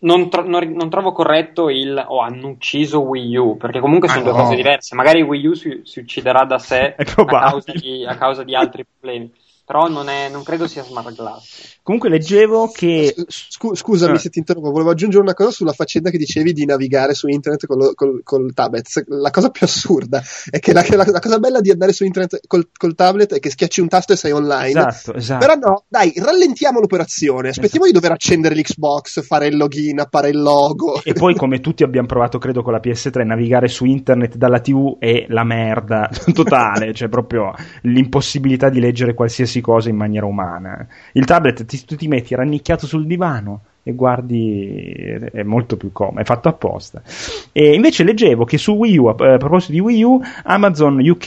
[0.00, 4.22] Non, tro- non non trovo corretto il oh, hanno ucciso Wii U perché comunque sono
[4.22, 4.38] due no.
[4.38, 4.94] cose diverse.
[4.94, 8.84] Magari Wii U si, si ucciderà da sé a causa, di, a causa di altri
[8.84, 9.32] problemi,
[9.64, 11.78] però non, è- non credo sia Smart Glass.
[11.82, 14.18] Comunque leggevo che Scu- scusami Eh.
[14.18, 17.66] se ti interrompo, volevo aggiungere una cosa sulla faccenda che dicevi di navigare su internet
[17.66, 19.04] col, col- col tablet.
[19.08, 22.40] La cosa più assurda è che la, la- la cosa bella di andare su internet
[22.46, 24.86] col, col tablet è che schiacci un tasto e sei online.
[24.86, 25.46] esatto, esatto.
[25.46, 27.48] Però no, dai, rallentiamo l'operazione.
[27.50, 31.00] Aspettiamo di dover accendere l'Xbox, fare il login, appare il logo.
[31.02, 34.98] E poi, come tutti abbiamo provato, credo, con la PS3, navigare su internet dalla TV
[34.98, 40.86] è la merda totale, cioè proprio l'impossibilità di leggere qualsiasi cosa in maniera umana.
[41.12, 44.94] Il tablet ti, tu ti metti rannicchiato sul divano e guardi,
[45.32, 47.02] è molto più comodo, è fatto apposta.
[47.50, 51.26] E invece leggevo che su Wii U, a, a proposito di Wii U, Amazon UK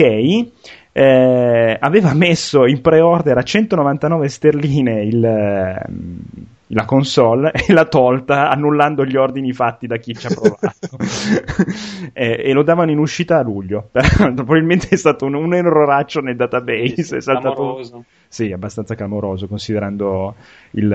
[0.94, 6.20] eh, aveva messo in pre-order a 199 sterline il, ehm,
[6.69, 10.97] la console e l'ha tolta annullando gli ordini fatti da chi ci ha provato
[12.13, 16.36] e, e lo davano in uscita a luglio probabilmente è stato un, un erroraccio nel
[16.36, 17.80] database Sì, è saltato
[18.28, 20.36] sì abbastanza clamoroso considerando
[20.71, 20.91] il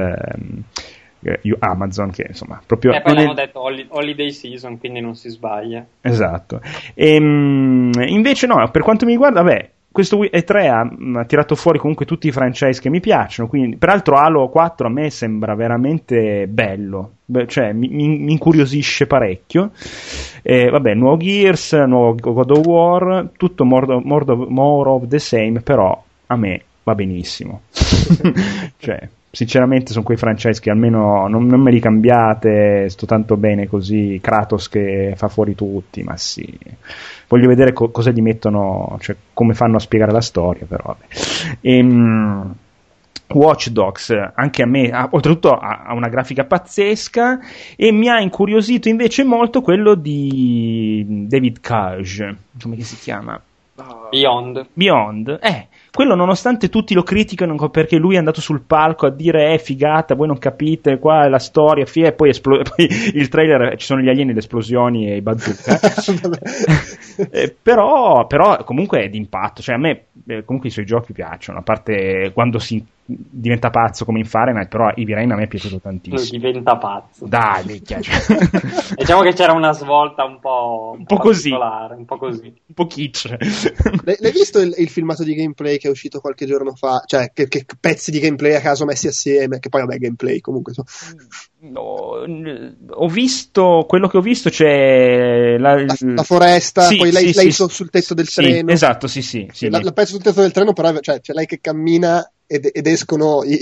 [1.23, 5.01] eh, Amazon che insomma proprio E poi non è- l'hanno detto holi- holiday season, quindi
[5.01, 5.85] non si sbaglia.
[6.01, 6.61] Esatto.
[6.95, 12.07] Ehm, invece no, per quanto mi riguarda, vabbè, questo E3 ha, ha, tirato fuori comunque
[12.07, 13.49] tutti i franchise che mi piacciono.
[13.49, 17.13] Quindi, peraltro, Halo 4 a me sembra veramente bello.
[17.25, 19.73] Beh, cioè, mi, mi, incuriosisce parecchio.
[20.43, 25.61] Eh, vabbè, nuovo Gears, nuovo God of War, tutto more, more, more of the same,
[25.61, 27.63] però a me va benissimo.
[28.79, 33.69] cioè, sinceramente sono quei franchise che almeno non, non, me li cambiate, sto tanto bene
[33.69, 36.59] così, Kratos che fa fuori tutti, ma sì.
[37.29, 41.05] Voglio vedere co- cosa gli mettono, cioè come fanno a spiegare la storia, però vabbè.
[41.61, 42.55] Ehm,
[43.33, 47.39] Watch Dogs anche a me ha, oltretutto ha, ha, una grafica pazzesca
[47.77, 53.41] e mi ha incuriosito invece molto quello di David Cage come si chiama?
[54.11, 59.11] Beyond Beyond eh quello nonostante tutti lo criticano perché lui è andato sul palco a
[59.11, 62.89] dire eh figata, voi non capite, qua è la storia, fie, e poi, esplo- poi
[63.15, 65.79] il trailer ci sono gli alieni, le esplosioni e i bazooka.
[67.31, 71.59] eh, però, però comunque è d'impatto, cioè a me eh, comunque i suoi giochi piacciono,
[71.59, 72.85] a parte quando si
[73.17, 76.39] diventa pazzo come in Fahrenheit, però Heavy Rain a me è piaciuto tantissimo.
[76.39, 77.27] Diventa pazzo.
[77.27, 78.01] Dai, minchia.
[78.11, 78.37] Cioè.
[78.97, 81.51] diciamo che c'era una svolta un po', un, un po', così.
[81.51, 82.47] Un po' così.
[82.47, 83.37] un po' kitsch.
[84.05, 87.03] L'hai visto il, il, filmato di gameplay che è uscito qualche giorno fa?
[87.07, 90.73] Cioè, che, che, pezzi di gameplay a caso messi assieme, che poi vabbè, gameplay comunque.
[90.73, 90.85] So.
[91.60, 97.33] No, ho visto quello che ho visto c'è la, la, la foresta, sì, poi lei,
[97.33, 98.71] sì, lei sì, sul tetto del treno.
[98.71, 99.47] Esatto, sì, sì.
[99.53, 102.69] sì la, la pezzo sul tetto del treno, però cioè, c'è lei che cammina ed,
[102.73, 103.59] ed escono i,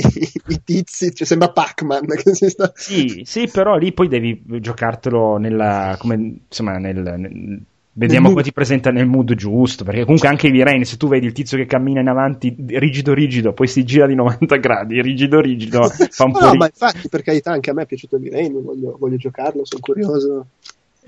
[0.46, 2.06] i, tizi, cioè sembra Pac-Man.
[2.32, 2.72] Sta...
[2.74, 7.61] Sì, sì, però lì poi devi giocartelo nella, come, insomma, nel, nel
[7.98, 11.26] Vediamo come ti presenta nel mood giusto, perché comunque anche i V-Rain, se tu vedi
[11.26, 15.40] il tizio che cammina in avanti rigido rigido, poi si gira di 90 gradi, rigido
[15.40, 17.87] rigido, fa un no, po' no, ri- ma infatti per carità anche a me è
[17.87, 20.46] piaciuto il V-Rain, voglio, voglio giocarlo, sono curioso.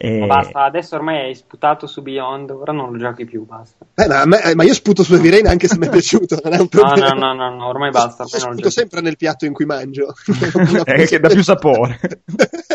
[0.03, 0.25] E...
[0.27, 3.85] basta, adesso ormai hai sputato su Beyond, ora non lo giochi più, basta.
[3.95, 6.59] Eh, ma, me, ma, io sputo su Rain anche se mi è piaciuto, non è
[6.59, 7.09] un problema.
[7.11, 8.23] No, no, no, no ormai basta.
[8.23, 10.15] Ormai io sputo sempre nel piatto in cui mangio.
[10.85, 11.99] eh, che dà più sapore.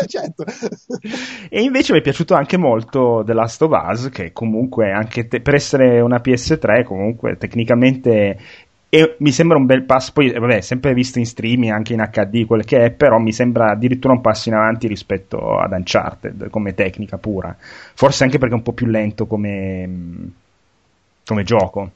[0.06, 0.44] certo.
[1.48, 5.40] E invece mi è piaciuto anche molto The Last of Us, che comunque anche te,
[5.40, 8.38] per essere una PS3, comunque tecnicamente
[8.88, 12.08] e mi sembra un bel passo, poi eh, vabbè, sempre visto in streaming, anche in
[12.10, 16.50] HD, quel che è, però mi sembra addirittura un passo in avanti rispetto ad Uncharted
[16.50, 17.54] come tecnica pura.
[17.58, 20.30] Forse anche perché è un po' più lento come,
[21.24, 21.90] come gioco.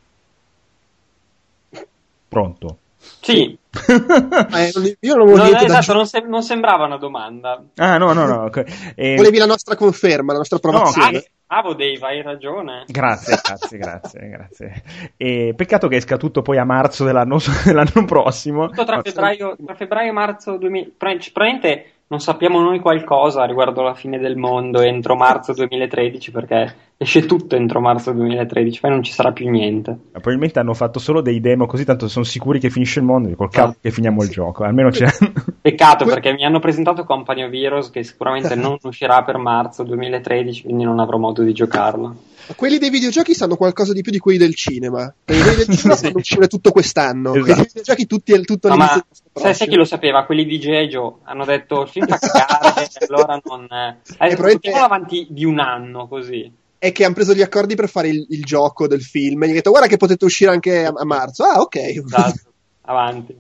[2.29, 2.79] Pronto?
[3.21, 3.57] Sì.
[3.89, 7.63] eh, io non volevo no, esatto, non, sem- non, sembrava una domanda.
[7.77, 8.45] Ah, no, no, no.
[8.45, 8.65] Okay.
[8.95, 9.15] E...
[9.17, 11.13] Volevi la nostra conferma, la nostra approvazione.
[11.13, 12.85] No, ah, Bravo Dave, hai ragione.
[12.87, 14.83] Grazie, grazie, grazie, grazie.
[15.17, 18.69] E peccato che esca tutto poi a marzo dell'anno, dell'anno prossimo.
[18.69, 20.93] Tutto tra febbraio, tra febbraio e marzo 2000.
[20.97, 27.25] Probabilmente non sappiamo noi qualcosa riguardo la fine del mondo entro marzo 2013 perché esce
[27.25, 29.97] tutto entro marzo 2013, poi non ci sarà più niente.
[30.11, 33.49] Probabilmente hanno fatto solo dei demo così, tanto sono sicuri che finisce il mondo, col
[33.49, 35.07] cavolo che finiamo il gioco, almeno c'è...
[35.63, 40.65] Peccato perché mi hanno presentato Company of Heroes che sicuramente non uscirà per marzo 2013,
[40.65, 42.17] quindi non avrò modo di giocarlo.
[42.55, 45.13] Quelli dei videogiochi sanno qualcosa di più di quelli del cinema.
[45.25, 47.31] Quelli del cinema fanno uscire tutto quest'anno.
[47.31, 47.41] Esatto.
[47.41, 50.25] Quelli dei videogiochi tutti, tutto no, ma sai, sai chi lo sapeva?
[50.25, 50.89] Quelli di G.I.
[50.89, 53.67] Joe hanno detto il film fa cagare, allora non...
[53.71, 54.71] Adesso probabilmente...
[54.73, 58.43] avanti di un anno così è che hanno preso gli accordi per fare il, il,
[58.43, 61.45] gioco del film e gli hanno detto guarda che potete uscire anche a, a marzo.
[61.45, 61.77] Ah, ok.
[61.77, 62.41] Esatto.
[62.81, 63.39] Avanti.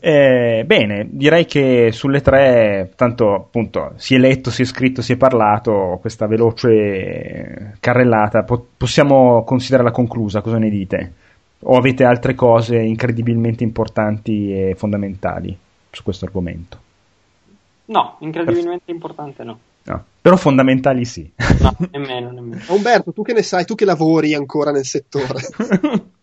[0.00, 5.12] Eh, bene, direi che sulle tre, tanto appunto, si è letto, si è scritto, si
[5.12, 11.12] è parlato, questa veloce carrellata, po- possiamo considerarla conclusa, cosa ne dite?
[11.60, 15.56] O avete altre cose incredibilmente importanti e fondamentali
[15.90, 16.78] su questo argomento?
[17.86, 19.58] No, incredibilmente importante no.
[19.84, 20.04] no.
[20.20, 21.30] Però fondamentali sì.
[21.60, 22.62] No, nemmeno, nemmeno.
[22.68, 25.40] Umberto, tu che ne sai, tu che lavori ancora nel settore.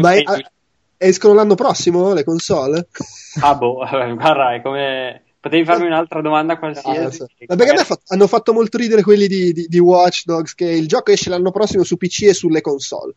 [0.00, 0.22] Ma è,
[0.98, 2.88] escono l'anno prossimo le console?
[3.40, 5.22] Ah boh, guarda, è come...
[5.40, 7.22] Potevi farmi un'altra domanda qualsiasi.
[7.22, 8.00] Ah, Ma perché magari...
[8.08, 11.52] hanno fatto molto ridere quelli di, di, di Watch Dogs che il gioco esce l'anno
[11.52, 13.14] prossimo su PC e sulle console.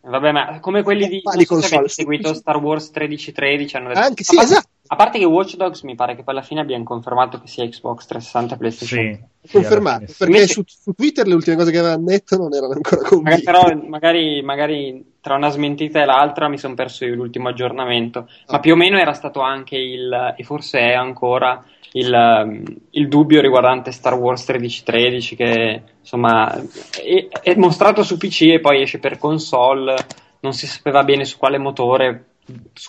[0.00, 4.24] Vabbè, ma come quelli di non so console, seguito Star Wars 1313 hanno detto Anche
[4.24, 4.69] sì, esatto.
[4.92, 7.64] A parte che Watch Dogs mi pare che poi alla fine abbiano confermato che sia
[7.64, 9.28] Xbox 360 e PlayStation.
[9.40, 12.72] Sì, confermato, sì, perché su, su, Twitter le ultime cose che avevano detto non erano
[12.72, 13.42] ancora convinte.
[13.44, 18.18] Magari, però magari, magari tra una smentita e l'altra mi sono perso io l'ultimo aggiornamento,
[18.18, 18.52] ah.
[18.52, 23.40] ma più o meno era stato anche il e forse è ancora il, il, dubbio
[23.40, 29.18] riguardante Star Wars 1313 che insomma è, è, mostrato su PC e poi esce per
[29.18, 29.94] console
[30.40, 32.29] non si sapeva bene su quale motore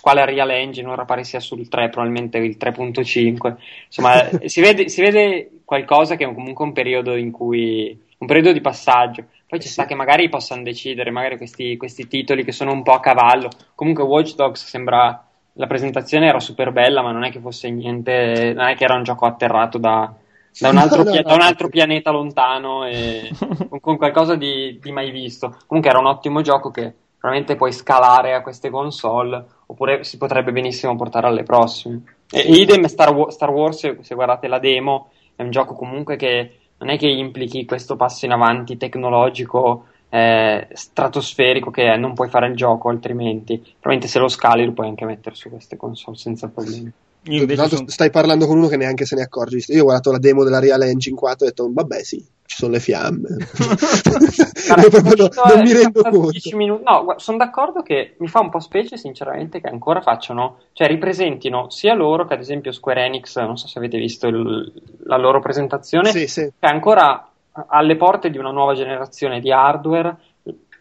[0.00, 3.54] quale Real Engine ora pare sia sul 3 probabilmente il 3.5
[3.86, 8.52] insomma si, vede, si vede qualcosa che è comunque un periodo in cui un periodo
[8.52, 9.26] di passaggio.
[9.46, 12.92] Poi ci sta che magari possano decidere, magari questi, questi, titoli che sono un po'
[12.92, 13.50] a cavallo.
[13.74, 15.26] Comunque Watch Dogs sembra.
[15.56, 18.54] La presentazione era super bella, ma non è che fosse niente.
[18.54, 20.10] Non è che era un gioco atterrato da,
[20.58, 23.30] da un altro, no, da un altro pianeta lontano e
[23.68, 25.54] con, con qualcosa di, di, mai visto.
[25.66, 30.50] Comunque era un ottimo gioco che probabilmente puoi scalare a queste console, oppure si potrebbe
[30.50, 32.02] benissimo portare alle prossime.
[32.28, 36.58] E, idem Star, Star Wars, se, se guardate la demo, è un gioco comunque che
[36.78, 42.48] non è che implichi questo passo in avanti tecnologico eh, stratosferico che non puoi fare
[42.48, 43.56] il gioco altrimenti.
[43.56, 46.92] Probabilmente se lo scali lo puoi anche mettere su queste console senza problemi.
[47.24, 47.84] Sono...
[47.86, 49.58] stai parlando con uno che neanche se ne accorge.
[49.72, 52.56] Io ho guardato la demo della Real Engine 4 e ho detto, vabbè sì, ci
[52.56, 53.28] sono le fiamme.
[54.66, 56.56] Guarda, non, non mi rendo conto.
[56.56, 56.82] Minuti...
[56.84, 61.70] No, sono d'accordo che mi fa un po' specie sinceramente che ancora facciano, cioè ripresentino
[61.70, 64.72] sia loro che ad esempio Square Enix, non so se avete visto il,
[65.04, 66.40] la loro presentazione, sì, sì.
[66.40, 70.16] che è ancora alle porte di una nuova generazione di hardware.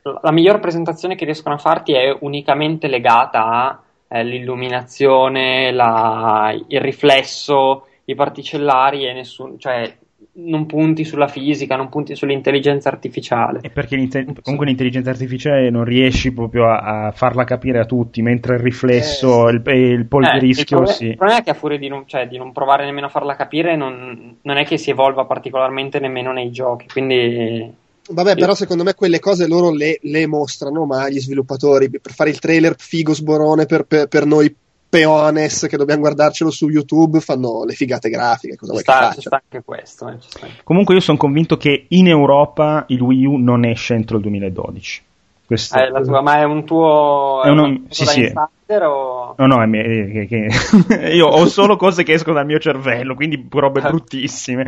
[0.01, 6.81] La miglior presentazione che riescono a farti è unicamente legata a eh, l'illuminazione, la, il
[6.81, 9.95] riflesso, i particellari e nessun, cioè
[10.33, 13.59] non punti sulla fisica, non punti sull'intelligenza artificiale.
[13.61, 13.95] E perché
[14.41, 19.47] comunque l'intelligenza artificiale non riesci proprio a, a farla capire a tutti, mentre il riflesso
[19.47, 20.79] e eh, il, il polverischio.
[20.79, 21.05] Eh, il, sì.
[21.07, 23.35] il problema è che a furia di non, cioè, di non provare nemmeno a farla
[23.35, 26.87] capire, non, non, è che si evolva particolarmente nemmeno nei giochi.
[26.87, 27.73] Quindi
[28.11, 32.29] Vabbè, però secondo me quelle cose loro le, le, mostrano, ma gli sviluppatori per fare
[32.29, 34.53] il trailer figo sborone per, per, per noi
[34.91, 38.57] peones che dobbiamo guardarcelo su YouTube fanno le figate grafiche.
[38.57, 40.09] Cosa ci, sta, ci sta anche questo.
[40.09, 40.47] Eh, sta.
[40.63, 45.03] Comunque, io sono convinto che in Europa il Wii U non esce entro il 2012.
[45.45, 45.77] Questo...
[45.77, 47.41] Eh, tua, ma è un tuo.
[47.43, 48.33] È uno, un sì, sì.
[48.67, 49.20] O...
[49.41, 51.09] No, no, mia, che, che...
[51.15, 54.63] io ho solo cose che escono dal mio cervello, quindi robe bruttissime.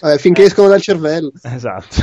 [0.00, 1.32] Vabbè, finché escono dal cervello.
[1.42, 1.96] Esatto.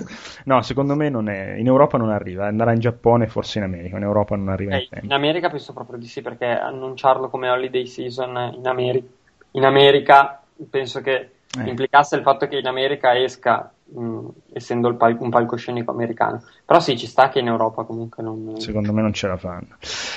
[0.44, 1.56] no, secondo me non è...
[1.58, 4.88] in Europa non arriva, andrà in Giappone, forse in America, in Europa non arriva eh,
[4.92, 9.10] in, in America penso proprio di sì, perché annunciarlo come holiday season in, Ameri-
[9.50, 11.68] in America penso che eh.
[11.68, 16.42] implicasse il fatto che in America esca mh, mm, essendo pal- un palcoscenico americano.
[16.70, 18.52] Però sì, ci sta che in Europa comunque non...
[18.58, 19.66] Secondo me non ce la fanno.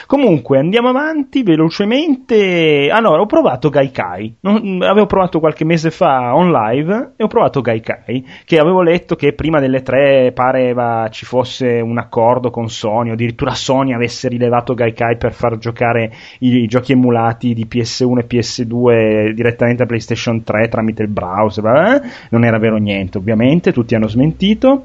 [0.06, 2.90] Comunque, andiamo avanti velocemente.
[2.92, 4.36] Allora, ho provato Gaikai.
[4.42, 9.16] Non, avevo provato qualche mese fa on live e ho provato Gaikai, che avevo letto
[9.16, 14.28] che prima delle tre pareva ci fosse un accordo con Sony, o addirittura Sony avesse
[14.28, 19.86] rilevato Gaikai per far giocare i, i giochi emulati di PS1 e PS2 direttamente a
[19.88, 21.66] PlayStation 3 tramite il browser.
[21.66, 22.02] Eh?
[22.30, 24.84] Non era vero niente, ovviamente ovviamente, tutti hanno smentito.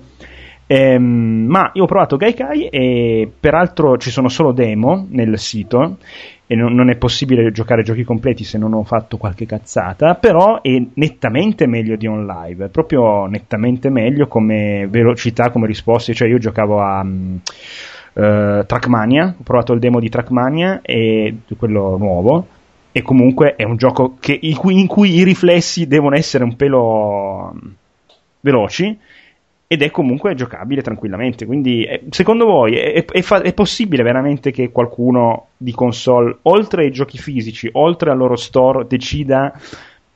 [0.71, 5.97] Ehm, ma io ho provato Gaikai e peraltro ci sono solo demo nel sito
[6.47, 10.61] e non, non, è possibile giocare giochi completi se non ho fatto qualche cazzata, però
[10.61, 16.37] è nettamente meglio di on live, proprio nettamente meglio come velocità, come risposte, cioè io
[16.37, 17.41] giocavo a um,
[18.13, 22.47] uh, Trackmania, ho provato il demo di Trackmania e quello nuovo
[22.93, 26.57] e comunque è un gioco che, in, cui, in cui i riflessi devono essere un
[26.57, 27.55] pelo
[28.41, 28.99] veloci
[29.71, 31.45] ed è comunque giocabile tranquillamente.
[31.45, 36.91] Quindi, eh, secondo voi è, è, è, possibile veramente che qualcuno di console, oltre ai
[36.91, 39.53] giochi fisici, oltre al loro store, decida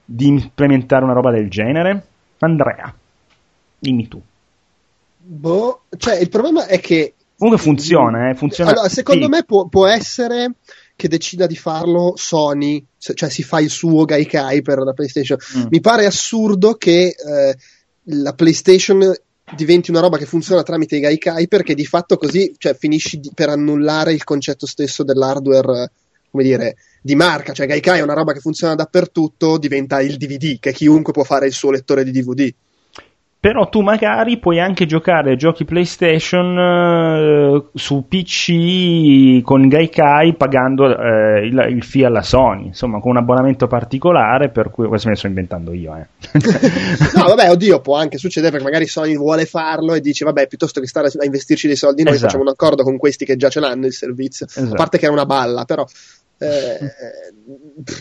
[0.03, 2.07] di implementare una roba del genere?
[2.39, 2.93] Andrea,
[3.79, 4.21] dimmi tu.
[5.19, 7.13] Boh, cioè, il problema è che.
[7.37, 8.71] Comunque funziona, eh, funziona.
[8.71, 9.31] Allora, secondo sì.
[9.31, 10.53] me può, può essere
[10.97, 15.37] che decida di farlo Sony, cioè si fa il suo Gaikai per la PlayStation.
[15.59, 15.65] Mm.
[15.69, 17.57] Mi pare assurdo che eh,
[18.05, 19.13] la PlayStation
[19.55, 23.31] diventi una roba che funziona tramite i Gaikai perché di fatto così cioè, finisci di,
[23.35, 25.91] per annullare il concetto stesso dell'hardware,
[26.31, 27.53] come dire, di marca.
[27.53, 31.47] Cioè Gaikai è una roba che funziona dappertutto, diventa il DVD, che chiunque può fare
[31.47, 32.53] il suo lettore di DVD
[33.43, 41.45] però tu magari puoi anche giocare giochi PlayStation eh, su PC con Gaikai pagando eh,
[41.45, 45.19] il, il, fee alla Sony, insomma con un abbonamento particolare per cui questo me ne
[45.19, 45.93] sto inventando io.
[45.97, 46.07] Eh.
[47.19, 50.79] no, vabbè, oddio, può anche succedere perché magari Sony vuole farlo e dice vabbè, piuttosto
[50.79, 52.29] che stare a investirci dei soldi noi esatto.
[52.29, 54.73] facciamo un accordo con questi che già ce l'hanno il servizio, esatto.
[54.73, 55.85] a parte che è una balla, però
[56.39, 56.79] eh,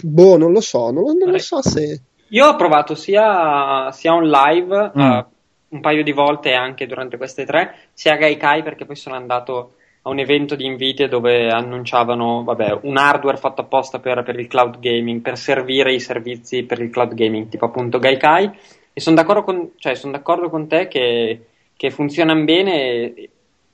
[0.04, 2.00] boh, non lo so, non, non lo so se
[2.32, 5.02] io ho provato sia, sia on live mm.
[5.02, 5.26] uh,
[5.70, 10.10] un paio di volte anche durante queste tre, sia Gaikai perché poi sono andato a
[10.10, 14.80] un evento di invite dove annunciavano vabbè, un hardware fatto apposta per, per, il cloud
[14.80, 18.50] gaming, per servire i servizi per il cloud gaming, tipo appunto Gaikai.
[18.94, 21.46] E sono d'accordo con, cioè, son d'accordo con te che,
[21.78, 23.14] che funzionano bene.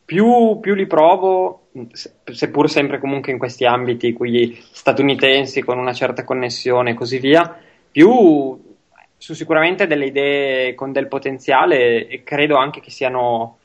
[0.07, 1.67] Più, più, li provo,
[2.23, 7.59] seppur sempre comunque in questi ambiti qui statunitensi con una certa connessione e così via,
[7.97, 8.55] più
[9.17, 13.57] su sicuramente delle idee con del potenziale e credo anche che siano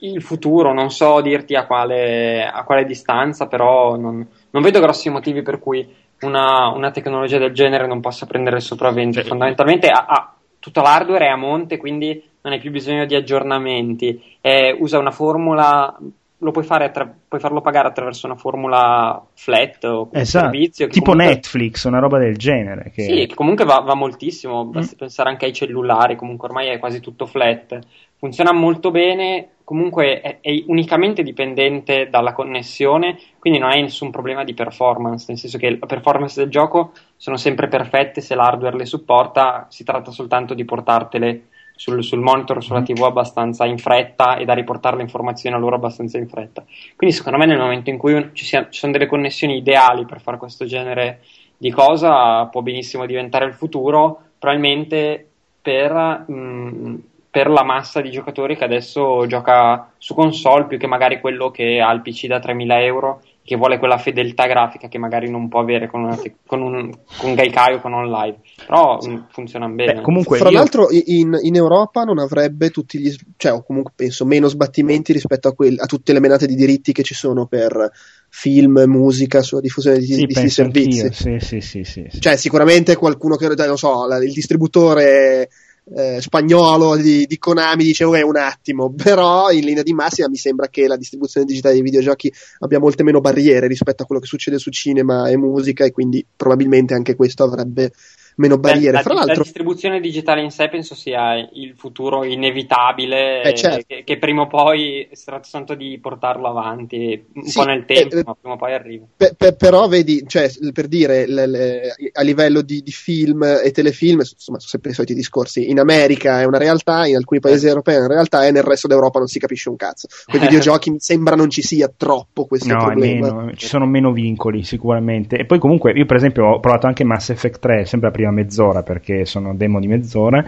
[0.00, 5.10] il futuro, non so dirti a quale, a quale distanza, però non, non, vedo grossi
[5.10, 5.86] motivi per cui
[6.22, 9.22] una, una, tecnologia del genere non possa prendere il sopravvento.
[9.22, 14.38] Fondamentalmente ha, ha, tutto l'hardware è a monte, quindi non hai più bisogno di aggiornamenti,
[14.40, 15.94] eh, usa una formula
[16.38, 20.50] lo puoi, fare attra- puoi farlo pagare attraverso una formula flat o esatto.
[20.50, 20.86] servizio.
[20.86, 21.34] tipo comunque...
[21.34, 22.90] Netflix, una roba del genere.
[22.94, 23.02] Che...
[23.02, 24.98] Sì, che comunque va, va moltissimo, basta mm.
[24.98, 27.78] pensare anche ai cellulari, comunque ormai è quasi tutto flat.
[28.16, 34.44] Funziona molto bene, comunque è, è, unicamente dipendente dalla connessione, quindi non hai nessun problema
[34.44, 38.86] di performance, nel senso che le performance del gioco sono sempre perfette se l'hardware le
[38.86, 41.47] supporta, si tratta soltanto di portartele
[41.78, 45.76] sul, sul monitor, sulla TV abbastanza in fretta e da riportare le informazioni a loro
[45.76, 46.64] abbastanza in fretta.
[46.96, 50.20] Quindi secondo me nel momento in cui ci, sia, ci sono delle connessioni ideali per
[50.20, 51.20] fare questo genere
[51.56, 55.26] di cosa può benissimo diventare il futuro, probabilmente
[55.62, 56.24] per...
[56.26, 56.96] Mh, mm,
[57.30, 61.78] per la massa di giocatori che adesso gioca su console più che magari quello che
[61.78, 65.60] ha il PC da 3000 euro che vuole quella fedeltà grafica che magari non può
[65.60, 68.40] avere con, te- con, un, con Gaikai o con online.
[68.66, 69.08] Però sì.
[69.08, 69.94] mm, funziona bene.
[69.94, 70.58] Beh, comunque fra io...
[70.58, 75.48] l'altro in, in, Europa non avrebbe tutti gli cioè o comunque penso meno sbattimenti rispetto
[75.48, 77.90] a, quel, a, tutte le menate di diritti che ci sono per
[78.28, 81.10] film, musica sulla diffusione di, sì, di questi servizi.
[81.10, 85.48] Sì, sì, sì, sì, cioè sicuramente qualcuno che non so il distributore
[85.96, 90.36] eh, spagnolo di, di, Konami dicevo è un attimo, però in linea di massima mi
[90.36, 94.26] sembra che la distribuzione digitale dei videogiochi abbia molte meno barriere rispetto a quello che
[94.26, 97.92] succede su cinema e musica e quindi probabilmente anche questo avrebbe
[98.38, 98.92] meno barriere.
[98.92, 103.84] La, Fra l'altro, la distribuzione digitale in sé penso sia il futuro inevitabile, eh, certo.
[103.86, 107.84] che, che, prima o poi si tratta soltanto di portarlo avanti, un sì, po' nel
[107.84, 109.06] tempo, eh, ma prima o poi arriva.
[109.16, 111.80] Per, per, però vedi, cioè, per dire, le, le,
[112.12, 116.40] a livello di, di, film e telefilm, insomma, sono sempre i soliti discorsi, in America
[116.40, 117.70] è una realtà, in alcuni paesi eh.
[117.70, 120.06] europei è una realtà e nel resto d'Europa non si capisce un cazzo.
[120.24, 123.32] Con i videogiochi mi sembra non ci sia troppo questo no, problema.
[123.32, 125.36] Meno, ci sono meno vincoli sicuramente.
[125.36, 128.27] E poi comunque io per esempio ho provato anche Mass Effect 3, sempre a prima
[128.30, 130.44] mezz'ora perché sono demo di mezz'ora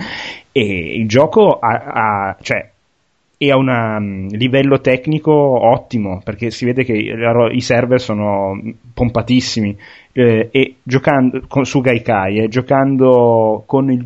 [0.53, 2.71] e il gioco ha, ha cioè,
[3.43, 8.61] e ha un um, livello tecnico ottimo perché si vede che i server sono
[8.93, 9.77] pompatissimi
[10.21, 14.05] eh, e giocando con, su Gaikai eh, giocando con il,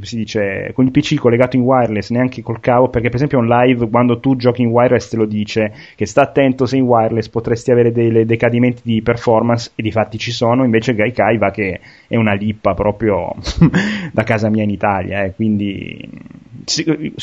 [0.00, 3.46] si dice, con il PC collegato in wireless neanche col cavo perché per esempio on
[3.46, 7.28] live quando tu giochi in wireless te lo dice che sta attento se in wireless
[7.28, 11.80] potresti avere dei decadimenti di performance e di fatti ci sono invece Gaikai va che
[12.08, 13.34] è una lippa proprio
[14.10, 16.10] da casa mia in Italia eh, quindi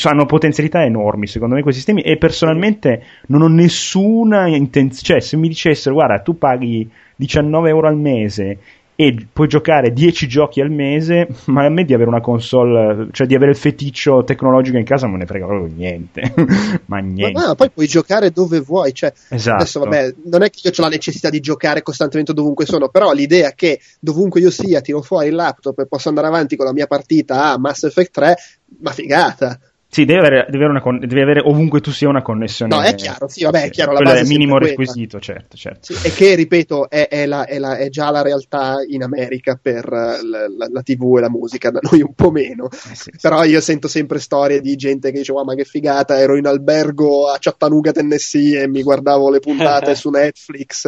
[0.04, 5.36] hanno potenzialità enormi secondo me quei sistemi e personalmente non ho nessuna intenzione cioè se
[5.36, 6.88] mi dicessero guarda tu paghi
[7.22, 8.58] 19 euro al mese
[8.94, 13.26] e puoi giocare 10 giochi al mese, ma a me di avere una console, cioè
[13.26, 16.34] di avere il feticcio tecnologico in casa non ne frega proprio niente.
[16.86, 17.38] ma niente.
[17.38, 19.56] Ma, ma, poi puoi giocare dove vuoi, cioè esatto.
[19.56, 23.12] adesso vabbè, non è che io ho la necessità di giocare costantemente dovunque sono, però
[23.12, 26.72] l'idea che dovunque io sia tiro fuori il laptop e posso andare avanti con la
[26.72, 28.36] mia partita a Mass Effect 3,
[28.80, 29.58] ma figata.
[29.94, 32.74] Sì, devi avere, devi, avere una, devi avere, ovunque tu sia una connessione.
[32.74, 33.90] No, è chiaro, sì, vabbè, è chiaro.
[33.90, 35.92] La Quello base è minimo requisito, certo, certo.
[35.92, 39.58] Sì, e che, ripeto, è, è, la, è, la, è, già la realtà in America
[39.60, 42.70] per la, la, la, TV e la musica, da noi un po' meno.
[42.70, 43.50] Eh sì, Però sì.
[43.50, 47.28] io sento sempre storie di gente che dice, oh, ma che figata, ero in albergo
[47.28, 50.86] a Chattanooga, Tennessee e mi guardavo le puntate su Netflix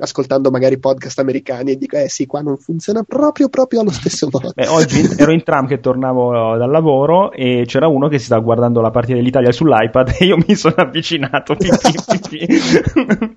[0.00, 4.28] ascoltando magari podcast americani e dico eh sì qua non funziona proprio proprio allo stesso
[4.32, 4.52] modo.
[4.54, 8.42] Beh, oggi ero in tram che tornavo dal lavoro e c'era uno che si stava
[8.42, 11.56] guardando la partita dell'Italia sull'iPad e io mi sono avvicinato.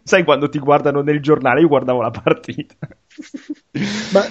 [0.03, 1.61] Sai quando ti guardano nel giornale?
[1.61, 2.75] Io guardavo la partita.
[4.11, 4.21] Ma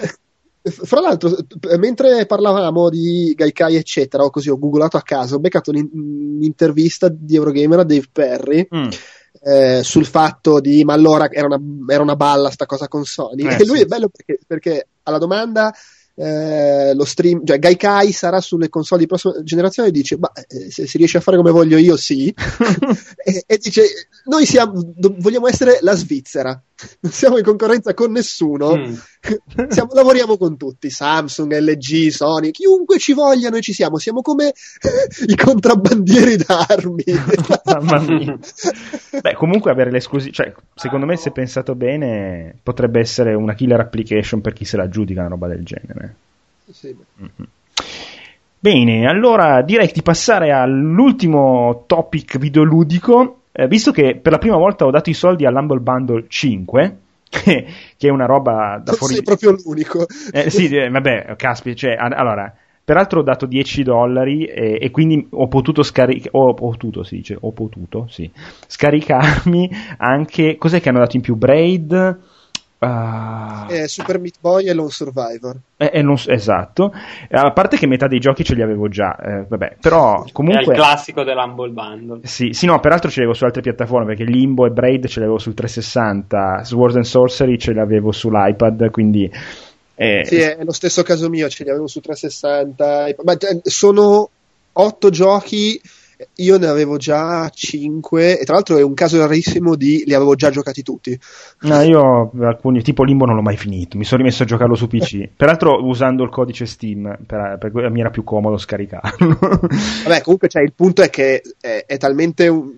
[0.63, 1.31] fra l'altro,
[1.79, 7.35] mentre parlavamo di Gaikai, eccetera, o così ho googlato a caso, ho beccato un'intervista di
[7.35, 8.69] Eurogamer a Dave Perry.
[8.75, 8.91] Mm
[9.45, 13.45] eh, sul fatto di ma allora era una, era una balla sta cosa con Sony
[13.45, 13.83] eh, e lui sì.
[13.83, 15.73] è bello perché, perché alla domanda
[16.15, 20.71] eh, lo stream, cioè Gaikai sarà sulle console di prossima generazione e dice, ma eh,
[20.71, 22.33] se si riesce a fare come voglio io, sì.
[23.25, 23.85] e, e, dice,
[24.27, 26.63] noi siamo, do, vogliamo essere la Svizzera,
[27.01, 28.95] non siamo in concorrenza con nessuno, mm.
[29.69, 34.53] siamo, lavoriamo con tutti, Samsung, LG, Sony, chiunque ci voglia, noi ci siamo, siamo come
[35.27, 37.05] i contrabbandieri d'armi.
[37.65, 38.39] Mamma mia.
[39.21, 44.41] Beh, comunque avere l'esclusività, cioè, secondo me se pensato bene, potrebbe essere una killer application
[44.41, 46.15] per chi se la giudica una roba del genere.
[46.71, 46.95] Sì.
[47.21, 47.49] Mm-hmm.
[48.59, 54.87] Bene, allora direi di passare all'ultimo topic videoludico eh, visto che per la prima volta
[54.87, 56.97] ho dato i soldi all'Humble Bundle 5,
[57.29, 57.67] che,
[57.99, 59.15] è una roba da fuori.
[59.15, 60.07] Sei proprio l'unico.
[60.33, 62.53] Eh, sì, eh, vabbè, caspita, cioè, allora,
[62.85, 67.37] Peraltro ho dato 10 dollari e, e quindi ho potuto scaricare, ho potuto, si dice,
[67.41, 68.29] ho potuto, sì,
[68.67, 71.37] scaricarmi anche, cos'è che hanno dato in più?
[71.37, 72.19] Braid,
[72.83, 75.57] Uh, eh, Super Meat Boy e Lone Survivor.
[75.77, 76.93] Eh, eh, non, esatto,
[77.31, 80.65] a parte che metà dei giochi ce li avevo già, eh, vabbè, però comunque...
[80.65, 82.21] È il classico dell'Humble Bundle.
[82.25, 85.39] Sì, sì, no, peraltro ce l'avevo su altre piattaforme, perché Limbo e Braid ce l'avevo
[85.39, 89.31] sul 360, Sword and Sorcery ce l'avevo sull'iPad, quindi...
[89.95, 94.29] Eh, sì, è lo stesso caso mio, ce li avevo su 360, ma eh, sono
[94.73, 95.81] otto giochi
[96.37, 100.35] io ne avevo già 5 e tra l'altro è un caso rarissimo di li avevo
[100.35, 101.19] già giocati tutti.
[101.63, 104.87] No, io alcuni tipo Limbo non l'ho mai finito, mi sono rimesso a giocarlo su
[104.87, 105.31] PC.
[105.37, 109.39] Peraltro usando il codice Steam, per, per, mi era più comodo scaricarlo.
[110.05, 112.75] Vabbè, comunque cioè, il punto è che è, è talmente un...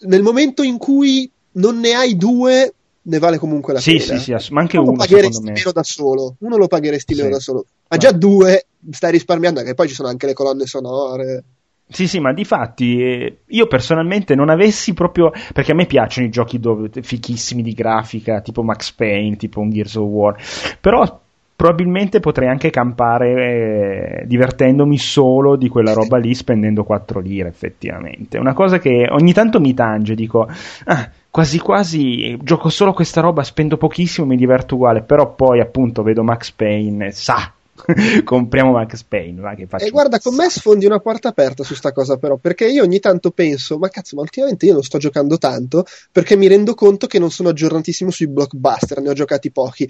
[0.00, 2.72] nel momento in cui non ne hai due
[3.04, 4.18] ne vale comunque la sì, pena.
[4.18, 6.36] Sì, sì, ma anche uno, uno lo pagheresti meno da solo.
[6.38, 7.20] Uno lo pagheresti sì.
[7.20, 7.66] meno da solo.
[7.88, 11.44] Ma già due stai risparmiando, anche poi ci sono anche le colonne sonore.
[11.92, 15.30] Sì, sì, ma di fatti eh, io personalmente non avessi proprio.
[15.52, 19.70] Perché a me piacciono i giochi dove, fichissimi di grafica, tipo Max Payne, tipo un
[19.70, 20.36] Gears of War.
[20.80, 21.20] Però
[21.54, 28.38] probabilmente potrei anche campare eh, divertendomi solo di quella roba lì spendendo 4 lire, effettivamente.
[28.38, 30.48] Una cosa che ogni tanto mi tange, dico.
[30.84, 35.02] Ah, quasi quasi gioco solo questa roba, spendo pochissimo, mi diverto uguale.
[35.02, 37.52] Però poi appunto vedo Max Payne, sa
[38.24, 39.40] compriamo Max Payne.
[39.40, 42.66] Va, che e guarda, con me sfondi una porta aperta su sta cosa, però, perché
[42.66, 46.46] io ogni tanto penso, ma cazzo, ma ultimamente io non sto giocando tanto perché mi
[46.46, 49.88] rendo conto che non sono aggiornatissimo sui blockbuster, ne ho giocati pochi.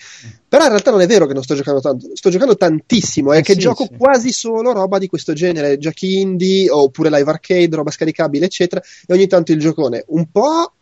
[0.48, 3.38] Però in realtà non è vero che non sto giocando tanto, sto giocando tantissimo e
[3.38, 3.96] eh che sì, gioco sì.
[3.96, 8.82] quasi solo roba di questo genere, giochi indie oppure live arcade, roba scaricabile, eccetera.
[9.06, 10.72] E ogni tanto il giocone un po'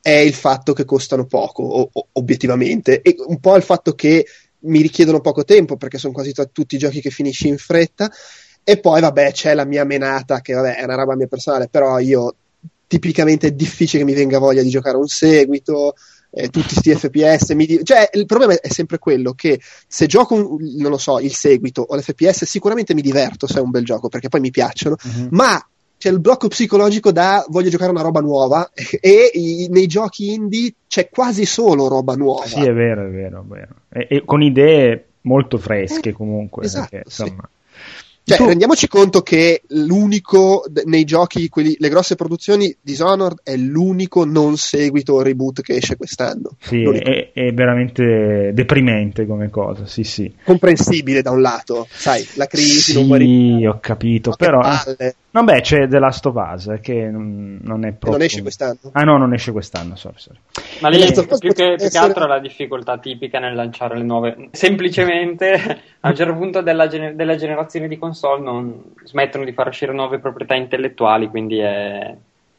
[0.00, 4.24] è il fatto che costano poco, o, o, obiettivamente, e un po' il fatto che
[4.60, 8.10] mi richiedono poco tempo perché sono quasi t- tutti i giochi che finisci in fretta.
[8.64, 11.98] E poi, vabbè, c'è la mia menata, che vabbè, è una roba mia personale, però
[11.98, 12.34] io
[12.86, 15.94] tipicamente è difficile che mi venga voglia di giocare un seguito.
[16.30, 17.80] Eh, tutti sti FPS di...
[17.82, 21.80] cioè il problema è sempre quello che se gioco un, non lo so il seguito
[21.80, 25.28] o l'FPS sicuramente mi diverto se è un bel gioco perché poi mi piacciono uh-huh.
[25.30, 25.58] ma
[25.98, 28.70] c'è il blocco psicologico da voglio giocare una roba nuova
[29.00, 32.46] e i, nei giochi indie c'è quasi solo roba nuova.
[32.46, 33.74] Sì, è vero, è vero, è vero.
[33.88, 36.64] E, e con idee molto fresche eh, comunque.
[36.64, 37.48] Esatto, perché, insomma...
[37.50, 37.56] Sì.
[38.28, 38.44] Cioè, tu...
[38.44, 45.22] rendiamoci conto che l'unico nei giochi, quelli, le grosse produzioni, Dishonored è l'unico non seguito
[45.22, 46.50] reboot che esce quest'anno.
[46.60, 50.30] Sì, è, è, veramente deprimente come cosa, sì, sì.
[50.44, 54.60] Comprensibile da un lato, sai, la crisi, sì, non Sì, ho capito, però...
[54.60, 55.14] Palle.
[55.30, 58.12] No, beh, c'è The Last of Us che non, non è proprio.
[58.12, 58.78] non esce quest'anno?
[58.92, 59.94] Ah, no, non esce quest'anno.
[59.94, 60.38] Sorry, sorry.
[60.80, 64.48] Ma lì più, più, che, più che altro la difficoltà tipica nel lanciare le nuove.
[64.52, 65.52] Semplicemente
[66.00, 69.92] a un certo punto della, gener- della generazione di console non smettono di far uscire
[69.92, 72.16] nuove proprietà intellettuali, quindi è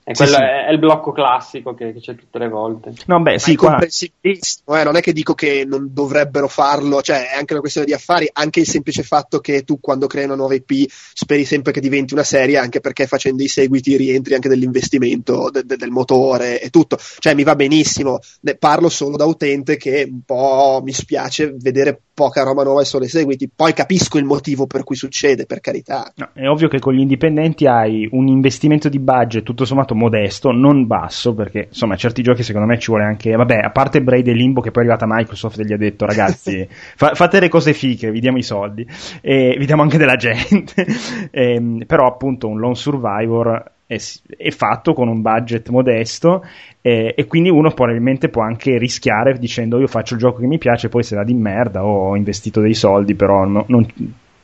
[0.10, 0.42] è, quello, sì, sì.
[0.42, 2.94] è, il blocco classico che, che, c'è tutte le volte.
[3.06, 7.30] No, beh, sì, è comprensibilissimo, eh, non è che dico che non dovrebbero farlo, cioè
[7.30, 10.34] è anche una questione di affari, anche il semplice fatto che tu quando crei una
[10.34, 14.50] nuova IP speri sempre che diventi una serie, anche perché facendo i seguiti rientri anche
[14.50, 19.26] dell'investimento de- de- del motore e tutto, cioè mi va benissimo, ne parlo solo da
[19.26, 23.50] utente che un po' mi spiace vedere poca roba nuova e solo i seguiti.
[23.54, 26.12] Poi capisco il motivo per cui succede, per carità.
[26.16, 30.52] No, è ovvio che con gli indipendenti hai un investimento di budget tutto sommato modesto,
[30.52, 34.28] non basso, perché insomma certi giochi secondo me ci vuole anche, vabbè, a parte Braid
[34.28, 37.50] e Limbo che poi è arrivata Microsoft e gli ha detto ragazzi fa- fate le
[37.50, 38.88] cose fiche, vi diamo i soldi
[39.22, 40.86] e vi diamo anche della gente.
[41.30, 43.98] e, ehm, però appunto un Lone Survivor è,
[44.38, 46.44] è, fatto con un budget modesto
[46.82, 50.60] eh, e quindi uno probabilmente può anche rischiare dicendo io faccio il gioco che mi
[50.60, 53.86] piace poi se la di merda o ho investito dei soldi però no, non,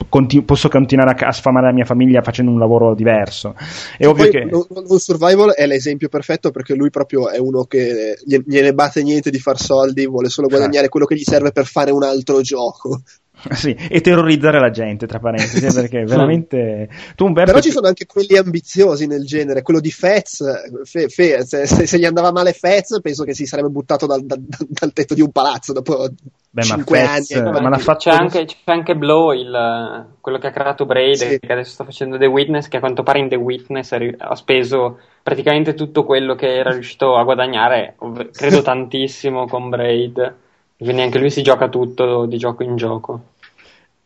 [0.10, 3.56] continu- posso continuare a, a, sfamare la mia famiglia facendo un lavoro diverso.
[3.98, 8.18] È ovvio che lo, lo survival è l'esempio perfetto perché lui proprio è uno che
[8.24, 11.91] gliene batte niente di far soldi vuole solo guadagnare quello che gli serve per fare
[11.91, 13.02] un altro gioco.
[13.52, 16.89] Sì, e terrorizzare la gente, tra parentesi, perché veramente...
[17.16, 20.41] Tu, Umberto, Però ci sono anche quelli ambiziosi nel genere, quello di Fez,
[20.84, 24.41] Fe, Fe, se, se, gli andava male Fez, penso che si sarebbe buttato dal, dal,
[24.41, 26.08] dal tetto di un palazzo dopo
[26.56, 27.51] Beh, 5 Fez, anni.
[27.51, 28.10] Ma l'ha fatto...
[28.10, 31.38] c'è, anche, c'è anche Blow, il, quello che ha creato Braid, sì.
[31.38, 34.99] che adesso sta facendo The Witness, che a quanto pare in The Witness ha speso
[35.22, 37.97] praticamente tutto quello che era riuscito a guadagnare,
[38.32, 40.36] credo tantissimo con Braid.
[40.78, 43.22] Quindi anche lui si gioca tutto di gioco in gioco.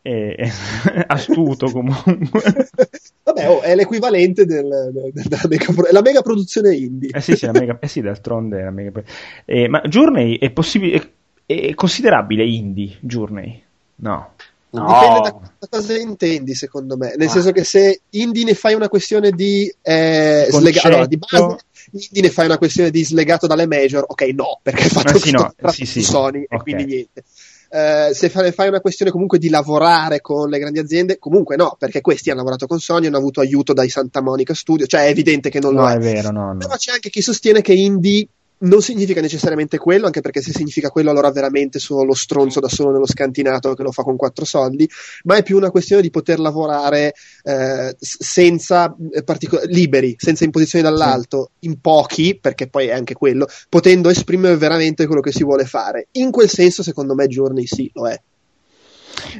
[0.02, 0.34] È
[1.06, 2.42] astuto comunque.
[3.22, 7.10] Vabbè, oh, è l'equivalente del, del, della mega, la mega produzione indie.
[7.12, 9.02] Eh sì, sì, mega, eh sì d'altronde la mega,
[9.44, 11.12] eh, ma Journey è, possibile,
[11.54, 12.98] è, considerabile indie?
[13.00, 13.62] Journey?
[13.96, 14.32] No.
[14.72, 14.86] No.
[14.86, 17.14] Dipende da, cosa intendi, secondo me.
[17.16, 17.30] Nel ah.
[17.30, 21.56] senso che se indie ne fai una questione di eh, slega- allora, di base,
[21.90, 25.32] indie ne fai una questione di slegato dalle major, ok, no, perché è fatto sì,
[25.32, 25.52] no.
[25.70, 26.02] sì, sì.
[26.02, 26.58] Sony okay.
[26.58, 27.24] e quindi niente.
[27.70, 32.00] Uh, se fai una questione comunque di lavorare con le grandi aziende, comunque no, perché
[32.00, 35.50] questi hanno lavorato con Sony, hanno avuto aiuto dai Santa Monica Studio, cioè è evidente
[35.50, 35.92] che non no, lo è.
[35.92, 36.58] No, è vero, no, no.
[36.58, 38.26] Però c'è anche chi sostiene che indie
[38.60, 42.68] non significa necessariamente quello, anche perché se significa quello allora veramente sono lo stronzo da
[42.68, 44.88] solo nello scantinato che lo fa con quattro soldi,
[45.24, 50.84] ma è più una questione di poter lavorare eh, senza eh, particol- liberi, senza imposizioni
[50.84, 55.64] dall'alto, in pochi, perché poi è anche quello, potendo esprimere veramente quello che si vuole
[55.64, 56.08] fare.
[56.12, 58.20] In quel senso, secondo me, Journey sì, lo è.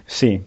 [0.07, 0.41] Sì.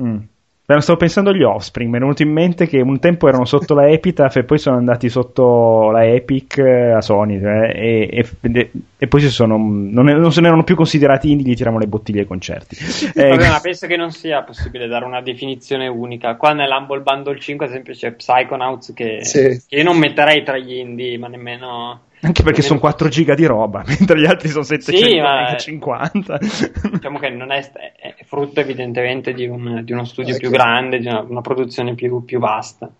[0.00, 0.18] Mm.
[0.66, 3.88] Stavo pensando agli Offspring, mi è venuto in mente che un tempo erano sotto la
[3.88, 9.06] Epitaph e poi sono andati sotto la Epic eh, a Sony eh, e, e, e,
[9.06, 12.26] poi sono, non, non, se ne erano più considerati indie, gli tiriamo le bottiglie ai
[12.26, 12.74] concerti.
[13.14, 16.34] eh, Vabbè, ma penso che non sia possibile dare una definizione unica.
[16.34, 19.62] Qua nell'Humble Bundle 5 ad esempio c'è Psychonauts che, sì.
[19.68, 23.46] che io non metterei tra gli indie, ma nemmeno anche perché sono 4 giga di
[23.46, 26.38] roba, mentre gli altri sono 750.
[26.42, 30.40] Sì, diciamo che non è, è, frutto evidentemente di, un, di uno studio ecco.
[30.40, 32.90] più grande, di una, una produzione più, più vasta.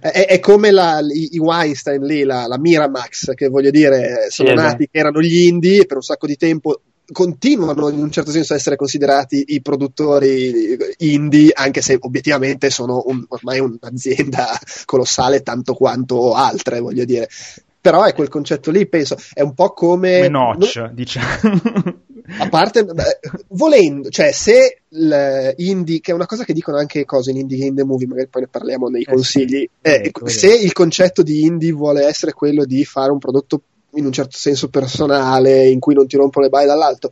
[0.00, 4.48] È, è, come la, i, i, Weinstein lì, la, la, Miramax, che voglio dire, sono
[4.48, 6.80] sì, nati che erano gli indie per un sacco di tempo
[7.12, 13.02] continuano in un certo senso a essere considerati i produttori indie, anche se obiettivamente sono
[13.06, 14.46] un, ormai un'azienda
[14.84, 17.28] colossale tanto quanto altre, voglio dire
[17.80, 20.16] però è quel concetto lì, penso, è un po' come...
[20.16, 20.94] Come Notch, non...
[20.94, 21.26] diciamo.
[22.38, 23.18] A parte, beh,
[23.48, 27.74] volendo, cioè se l'indie, che è una cosa che dicono anche cose in Indie Game
[27.74, 31.44] The Movie, magari poi ne parliamo nei eh, consigli, eh, eh, se il concetto di
[31.44, 33.62] indie vuole essere quello di fare un prodotto
[33.94, 37.10] in un certo senso personale, in cui non ti rompono le balle dall'alto,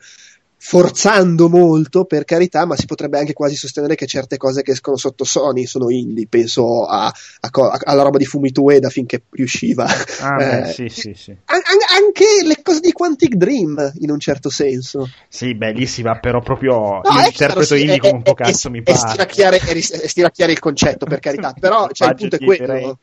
[0.61, 4.97] forzando molto, per carità, ma si potrebbe anche quasi sostenere che certe cose che escono
[4.97, 6.27] sotto Sony sono indie.
[6.29, 9.87] Penso a, a, a, alla roba di Fumitueda finché riusciva.
[10.21, 11.31] Ah, beh, eh, sì, sì, sì.
[11.31, 11.63] An-
[11.97, 15.09] anche le cose di Quantic Dream, in un certo senso.
[15.29, 18.99] Sì, bellissima, però proprio no, interpreto indie è, come un po' cazzo è, mi pare.
[18.99, 22.99] È stiracchiare, il concetto, per carità, però cioè, il punto è quello.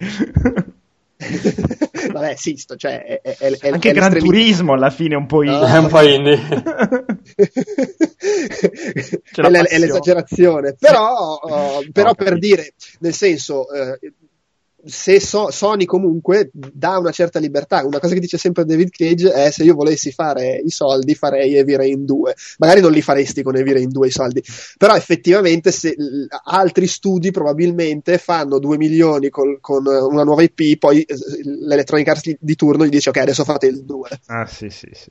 [2.11, 5.43] Vabbè, sì, sto, cioè, è, è, è, Anche Gran Turismo alla fine è un po'
[5.43, 5.59] indie.
[5.59, 6.39] No, è un po' indie.
[9.33, 10.75] è, l'esagerazione.
[10.77, 13.97] Però, uh, però no, per dire, nel senso, uh,
[14.85, 19.31] se so- Sony comunque dà una certa libertà, una cosa che dice sempre David Cage
[19.31, 23.41] è se io volessi fare i soldi farei Heavy Rain 2, magari non li faresti
[23.41, 24.43] con Heavy Rain 2 i soldi,
[24.77, 25.95] però effettivamente se,
[26.45, 32.35] altri studi probabilmente fanno 2 milioni col, con una nuova IP, poi eh, l'Electronic Arts
[32.39, 34.09] di turno gli dice ok adesso fate il 2.
[34.27, 35.09] Ah sì sì sì.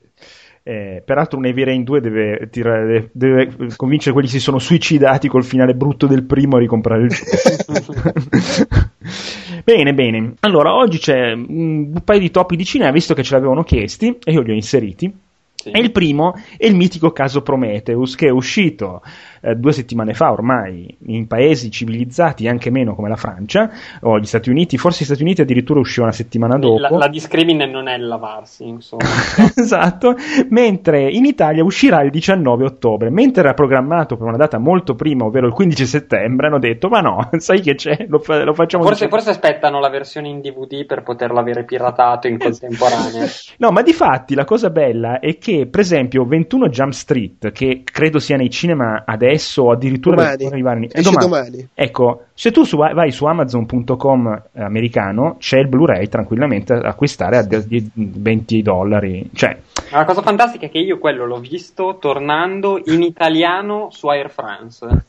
[0.67, 5.29] Eh, peraltro un Heavy Rain 2 deve, tirare, deve, convincere quelli che si sono suicidati
[5.29, 7.93] col finale brutto del primo a ricomprare il gioco.
[9.63, 10.33] bene, bene.
[10.41, 14.33] Allora, oggi c'è un paio di topi di cinema, visto che ce l'avevano chiesti, e
[14.33, 15.15] io li ho inseriti.
[15.55, 15.71] Sì.
[15.71, 19.03] E il primo è il mitico caso Prometheus, che è uscito
[19.45, 23.71] eh, due settimane fa ormai in paesi civilizzati anche meno come la Francia
[24.01, 26.81] o gli Stati Uniti, forse gli Stati Uniti addirittura usciva una settimana dopo.
[26.81, 29.05] La, la discrimine non è lavarsi, insomma.
[29.55, 30.17] esatto,
[30.49, 35.25] mentre in Italia uscirà il 19 ottobre, mentre era programmato per una data molto prima,
[35.25, 38.85] ovvero il 15 settembre, hanno detto ma no, sai che c'è, lo, fa- lo facciamo...
[38.85, 43.27] Forse, forse, aspettano la versione in DVD per poterlo avere piratato in contemporanea.
[43.59, 47.83] no, ma di fatti la cosa bella è che per esempio 21 Jump Street, che
[47.85, 50.47] credo sia nei cinema adesso, adesso o addirittura domani.
[50.47, 51.25] arrivare eh, domani.
[51.25, 51.69] domani.
[51.75, 57.37] Ecco, se tu su, vai su amazon.com eh, americano c'è il Blu-ray tranquillamente da acquistare
[57.37, 59.29] a 20 dollari.
[59.33, 59.59] Cioè,
[59.91, 64.87] la cosa fantastica è che io quello l'ho visto tornando in italiano su Air France.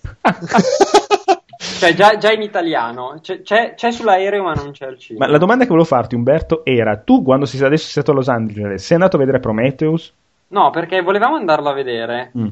[1.79, 5.25] cioè, già, già, in italiano, c'è, c'è, c'è, sull'aereo ma non c'è al cinema.
[5.25, 8.15] Ma la domanda che volevo farti, Umberto, era: tu quando sei, adesso sei stato a
[8.15, 10.13] Los Angeles, sei andato a vedere Prometheus?
[10.47, 12.31] No, perché volevamo andarlo a vedere.
[12.37, 12.47] Mm.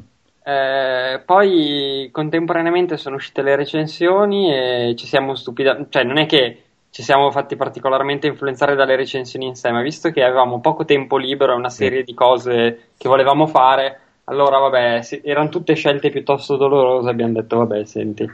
[0.46, 6.64] Eh, poi contemporaneamente sono uscite le recensioni e ci siamo stupiti, cioè non è che
[6.90, 11.18] ci siamo fatti particolarmente influenzare dalle recensioni in sé, ma visto che avevamo poco tempo
[11.18, 16.58] libero e una serie di cose che volevamo fare, allora vabbè, erano tutte scelte piuttosto
[16.58, 18.30] dolorose, abbiamo detto vabbè, senti,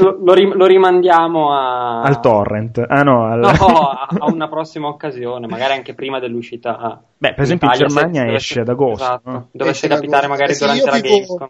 [0.00, 2.02] lo, lo, lo, rimandiamo a...
[2.02, 2.78] al torrent.
[2.86, 3.38] Ah, no, al...
[3.38, 7.02] no a, a, una prossima occasione, magari anche prima dell'uscita.
[7.16, 9.04] Beh, per esempio in Germania se, esce ad agosto.
[9.04, 9.48] Esatto, no?
[9.52, 11.48] dovesse esce capitare magari eh durante la vivo, Gamescom.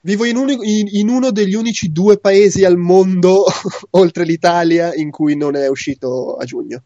[0.00, 3.44] Vivo in, un, in, in, uno degli unici due paesi al mondo,
[3.90, 6.82] oltre l'Italia, in cui non è uscito a giugno.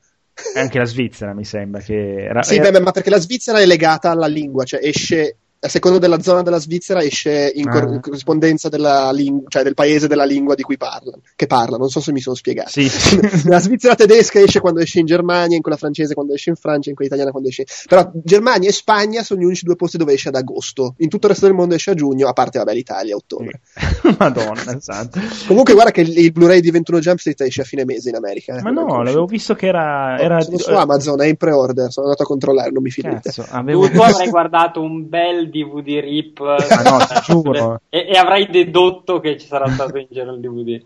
[0.54, 2.24] Anche la Svizzera mi sembra che...
[2.24, 2.70] Era, sì, era...
[2.70, 6.42] Beh, ma perché la Svizzera è legata alla lingua, cioè esce a seconda della zona
[6.42, 7.92] della Svizzera esce in, cor- Ah.
[7.94, 11.88] in corrispondenza della ling- cioè del paese della lingua di cui parlano, che parla, non
[11.90, 12.70] so se mi sono spiegato.
[12.70, 12.88] Sì.
[13.48, 16.88] la Svizzera tedesca esce quando esce in Germania, in quella francese quando esce in Francia,
[16.88, 17.64] in quella italiana quando esce.
[17.86, 20.94] Però Germania e Spagna sono gli unici due posti dove esce ad agosto.
[20.98, 23.60] In tutto il resto del mondo esce a giugno, a parte vabbè l'Italia a ottobre.
[24.18, 25.20] Madonna, esatto.
[25.46, 28.16] Comunque guarda che il, il Blu-ray di 21 Jump Street esce a fine mese in
[28.16, 28.56] America.
[28.56, 28.62] eh.
[28.62, 30.14] Ma no, l'avevo visto che era...
[30.16, 33.30] No, era sono su Amazon, è in pre-order, sono andato a controllare, non mi fidate.
[33.50, 33.86] Avevo...
[33.88, 37.80] Tu, tu avrai guardato un bel DVD rip Ah, no, ti giuro.
[37.90, 40.84] e, e avrai dedotto che ci sarà stato in giro il DVD.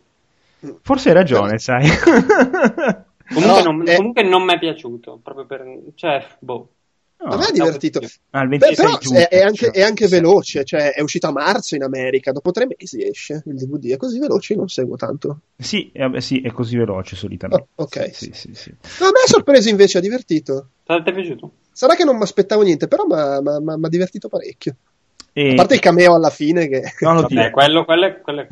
[0.82, 1.86] Forse hai ragione, sai.
[3.32, 3.96] Comunque, No, non, eh.
[3.96, 5.64] comunque non mi è piaciuto, proprio per...
[5.94, 6.68] cioè, boh.
[7.24, 8.00] No, a me è divertito.
[8.00, 9.70] il Beh, 26 però giugno, è, è anche, cioè.
[9.70, 13.54] è anche veloce, cioè è uscito a marzo in America, dopo tre mesi esce il
[13.54, 15.38] DVD, è così veloce, io non seguo tanto.
[15.56, 17.68] Sì, eh, sì, è così veloce solitamente.
[17.76, 18.10] Oh, ok.
[18.12, 18.70] Sì, sì, sì.
[19.00, 20.68] No, a me ha sorpreso invece, ha divertito.
[20.84, 21.52] Ti è piaciuto?
[21.72, 23.14] Sarà che non mi aspettavo niente, però mi
[23.84, 24.76] ha divertito parecchio.
[25.32, 26.82] E- A parte il cameo alla fine che...
[27.00, 27.50] No, non Vabbè, dire.
[27.50, 28.46] quello, quello, è- quello è...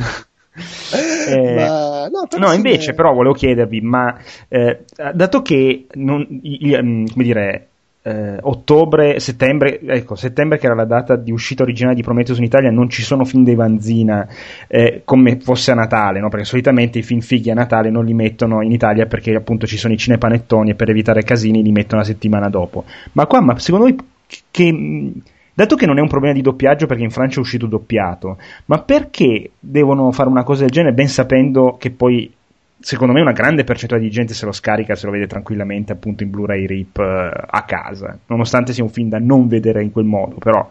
[1.29, 4.19] Eh, Ma, no, No, invece, eh, però, volevo chiedervi, ma
[4.49, 7.69] eh, dato che non, i- i- mm, come dire,
[8.03, 12.45] eh, ottobre, settembre, ecco, settembre che era la data di uscita originale di Prometheus in
[12.45, 14.27] Italia, non ci sono film dei Vanzina
[14.67, 16.29] eh, come fosse a Natale, no?
[16.29, 19.77] Perché solitamente i film fighi a Natale non li mettono in Italia perché appunto ci
[19.77, 22.85] sono i cinepanettoni e per evitare casini li mettono la settimana dopo.
[23.13, 23.97] Ma qua, ma secondo voi
[24.51, 25.13] che
[25.55, 28.83] dato che non è un problema di doppiaggio perché in Francia è uscito doppiato, ma
[28.83, 32.33] perché devono fare una cosa del genere ben sapendo che poi
[32.83, 36.23] secondo me una grande percentuale di gente se lo scarica, se lo vede tranquillamente appunto
[36.23, 40.05] in Blu-ray RIP eh, a casa, nonostante sia un film da non vedere in quel
[40.05, 40.69] modo, però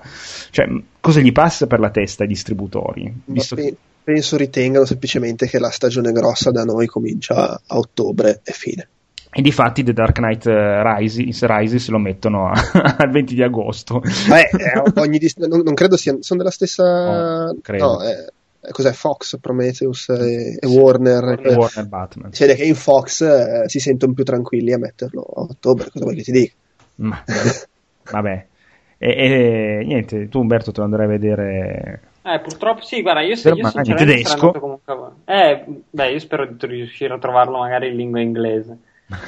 [0.52, 0.68] cioè,
[1.00, 3.12] cosa gli passa per la testa ai distributori?
[3.26, 8.52] Visto che- penso ritengano semplicemente che la stagione grossa da noi comincia a ottobre e
[8.52, 8.88] fine.
[9.34, 14.02] E di fatti The Dark Knight eh, Rises, Rises lo mettono al 20 di agosto.
[14.28, 17.46] Beh, eh, ogni dis- non, non credo siano sono della stessa.
[17.46, 17.86] No, credo.
[17.86, 18.26] No, eh,
[18.70, 21.40] cos'è Fox, Prometheus e, e Warner.
[21.44, 22.34] E Warner Batman.
[22.34, 25.90] Si vede che in Fox eh, si sentono più tranquilli a metterlo a ottobre.
[25.90, 26.54] Cosa vuoi che ti dica?
[26.96, 27.24] Ma-
[28.12, 28.46] vabbè.
[28.98, 32.02] E, e niente, tu Umberto te lo andrai a vedere.
[32.24, 34.30] Eh, purtroppo sì, guarda, io, se, io sinceramente tedesco.
[34.30, 35.12] sarei andato comunque...
[35.26, 38.78] Eh, beh, io spero di riuscire a trovarlo magari in lingua inglese.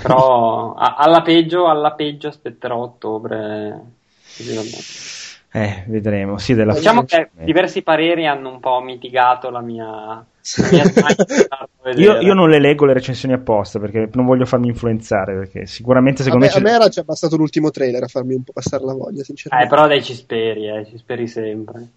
[0.02, 3.82] Però a- alla peggio, alla peggio aspetterò ottobre.
[4.38, 5.23] Così vabbè.
[5.56, 6.40] Eh, vedremo.
[6.40, 7.46] Sì, della Diciamo che Eh.
[7.46, 10.26] diversi pareri hanno un po' mitigato la mia, la
[10.72, 10.84] mia
[11.50, 15.36] a Io, io non le leggo le recensioni apposta perché non voglio farmi influenzare.
[15.36, 16.58] Perché sicuramente A secondo me, me.
[16.58, 19.26] a me era già bastato l'ultimo trailer a farmi un po' passare la voglia, Eh,
[19.26, 19.74] sinceramente.
[19.76, 21.88] però dai, ci speri, eh, ci speri sempre.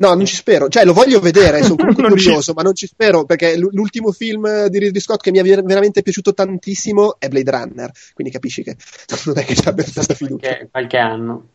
[0.00, 0.68] No, non ci spero.
[0.68, 4.66] Cioè, lo voglio vedere, sono comunque curioso, ma non ci spero perché l- l'ultimo film
[4.66, 7.90] di Ridley Scott che mi è ver- veramente piaciuto tantissimo è Blade Runner.
[8.12, 8.76] Quindi capisci che
[9.24, 10.46] non è che ci abbia tanta fiducia.
[10.46, 11.46] Qualche, qualche anno.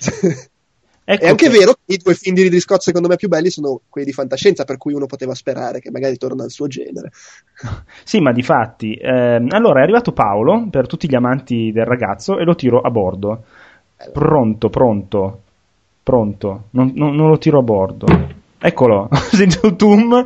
[1.10, 3.28] Ecco È anche che- vero che i due film di Ridley Scott secondo me più
[3.28, 6.66] belli sono quelli di fantascienza, per cui uno poteva sperare che magari torna al suo
[6.66, 7.10] genere.
[8.04, 8.92] Sì, ma di fatti.
[8.94, 12.90] ehm, allora è arrivato Paolo per tutti gli amanti del ragazzo e lo tiro a
[12.90, 13.44] bordo.
[14.12, 15.40] Pronto, pronto,
[16.02, 16.64] pronto.
[16.72, 18.06] Non, non- non lo tiro a bordo.
[18.58, 20.24] Eccolo, sento tum.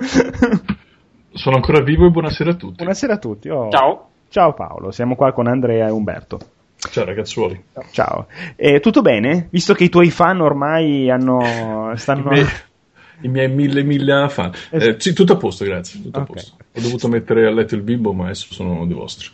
[1.34, 2.74] Sono ancora vivo e buonasera a tutti.
[2.76, 3.48] Buonasera a tutti.
[3.48, 3.70] oh.
[3.70, 4.08] Ciao.
[4.28, 6.38] Ciao Paolo, siamo qua con Andrea e Umberto.
[6.90, 7.62] Ciao ragazzuoli.
[7.92, 8.26] Ciao.
[8.56, 9.46] Eh, tutto bene?
[9.50, 11.92] Visto che i tuoi fan ormai hanno.
[11.92, 12.30] I stanno.
[12.30, 12.46] miei,
[13.22, 14.52] i miei mille mille fan.
[14.70, 16.02] Eh, sì, tutto a posto, grazie.
[16.02, 16.32] Tutto a Ok.
[16.32, 16.56] posto.
[16.74, 19.28] Ho dovuto mettere a letto il bimbo, ma adesso sono dei vostri.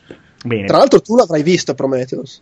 [0.44, 0.66] Bene.
[0.66, 2.40] Tra l'altro tu l'avrai visto Prometheus.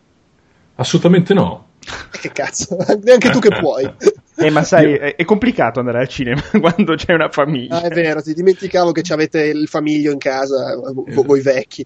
[0.77, 1.65] Assolutamente no.
[2.11, 3.89] Che cazzo, neanche tu che puoi.
[4.39, 7.77] Eh, ma sai, è, è complicato andare al cinema quando c'è una famiglia.
[7.77, 11.83] Ah, è vero, ti dimenticavo che ci avete il famiglio in casa, vo- voi vecchi.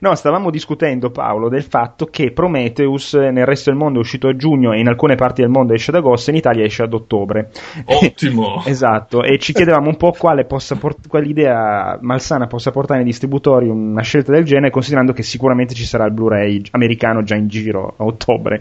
[0.00, 4.28] No, stavamo discutendo, Paolo, del fatto che Prometheus eh, nel resto del mondo è uscito
[4.28, 6.92] a giugno e in alcune parti del mondo esce ad agosto, in Italia esce ad
[6.92, 7.50] ottobre.
[7.84, 8.62] Ottimo.
[8.66, 13.08] esatto, e ci chiedevamo un po' quale, possa port- quale idea malsana possa portare nei
[13.08, 17.48] distributori una scelta del genere, considerando che sicuramente ci sarà il Blu-ray americano già in
[17.48, 18.60] giro a ottobre.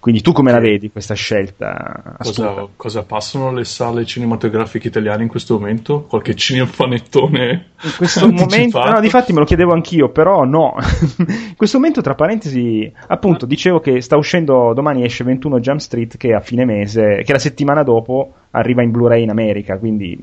[0.00, 2.16] Quindi tu come la vedi questa scelta?
[2.18, 6.02] Cosa, cosa passano le sale cinematografiche italiane in questo momento?
[6.02, 8.90] Qualche cinepanettone In questo momento, anticipato?
[8.90, 10.63] no, difatti me lo chiedevo anch'io, però no.
[11.18, 16.16] In questo momento, tra parentesi, appunto, dicevo che sta uscendo domani esce 21 Jump Street
[16.16, 20.18] che a fine mese, che la settimana dopo arriva in Blu-ray in America, quindi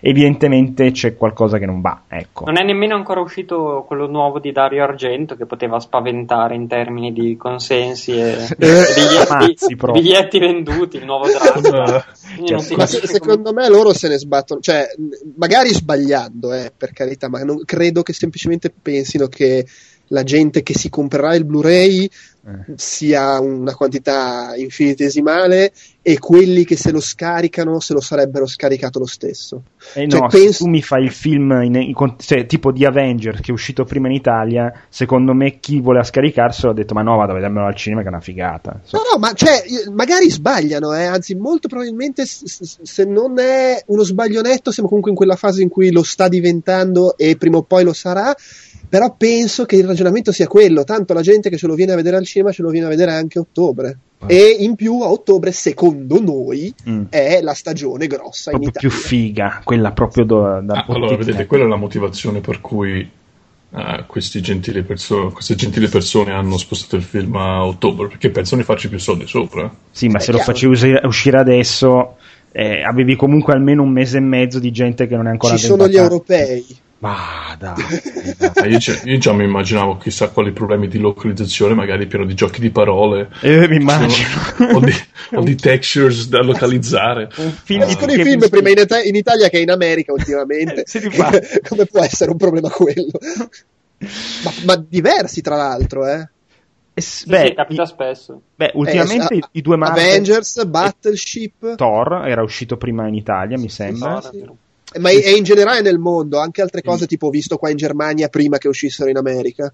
[0.00, 2.44] evidentemente c'è qualcosa che non va, ecco.
[2.46, 7.12] Non è nemmeno ancora uscito quello nuovo di Dario Argento che poteva spaventare in termini
[7.12, 10.02] di consensi e, e biglietti, Mazzi, proprio.
[10.02, 12.04] biglietti venduti, il nuovo Dracula.
[12.76, 14.86] Ma se- secondo me loro se ne sbattono, cioè
[15.36, 19.66] magari sbagliando, eh, per carità, ma non, credo che semplicemente pensino che
[20.10, 22.08] la gente che si comprerà il Blu-ray
[22.42, 22.72] Eh.
[22.76, 29.06] sia una quantità infinitesimale e quelli che se lo scaricano se lo sarebbero scaricato lo
[29.06, 29.62] stesso.
[29.94, 32.86] Eh Cioè, no, penso- se tu mi fai il film in- in cioè, tipo di
[32.86, 37.02] Avengers che è uscito prima in Italia, secondo me chi voleva scaricarselo ha detto ma
[37.02, 38.80] no, vado a vedermelo al cinema che è una figata.
[38.92, 44.02] No, no, ma cioè, io- magari sbagliano, eh, anzi, molto probabilmente se non è uno
[44.02, 47.62] sbaglio netto, siamo comunque in quella fase in cui lo sta diventando e prima o
[47.64, 48.34] poi lo sarà.
[48.90, 51.96] Però penso che il ragionamento sia quello, tanto la gente che ce lo viene a
[51.96, 53.96] vedere al cinema ce lo viene a vedere anche a ottobre.
[54.18, 54.26] Ah.
[54.26, 57.04] E in più a ottobre, secondo noi, Mm.
[57.08, 58.88] è la stagione grossa in Proprio Italia.
[58.90, 63.08] più figa, quella proprio do- da Ah, allora, vedete, quella è la motivazione per cui
[64.08, 68.66] questi gentili perso- queste gentili persone hanno spostato il film a ottobre, perché pensano di
[68.66, 69.72] farci più soldi sopra.
[69.92, 70.52] Sì, ma È se lo chiaro.
[70.52, 72.16] facevi usi- uscire adesso
[72.52, 75.64] eh, avevi comunque almeno un mese e mezzo di gente che non è ancora Ci
[75.66, 76.66] sono gli europei.
[77.00, 77.74] Ma dai,
[78.60, 82.34] Ah, io, già- io già mi immaginavo chissà quali problemi di localizzazione, magari pieno di
[82.34, 83.30] giochi di parole.
[83.40, 84.28] Eh, mi immagino.
[84.74, 84.92] o, di,
[85.34, 87.30] o di textures da localizzare.
[87.36, 87.84] un film Ah.
[87.86, 90.84] di Escono i film prima in, Ita- in Italia che in America ultimamente.
[90.84, 91.08] Eh, sì.
[91.68, 93.10] Come può essere un problema quello?
[94.44, 96.28] ma, ma diversi, tra l'altro, eh.
[96.92, 98.42] Eh, s- Sì, beh, sì, capita i- spesso.
[98.56, 103.56] beh, ultimamente Eh, i, i due Marvel Avengers, Battleship, Thor era uscito prima in Italia,
[103.58, 104.18] mi sembra.
[104.18, 104.56] È vero.
[104.98, 107.76] Ma è, è in generale nel mondo, anche altre cose tipo ho visto qua in
[107.76, 109.72] Germania prima che uscissero in America.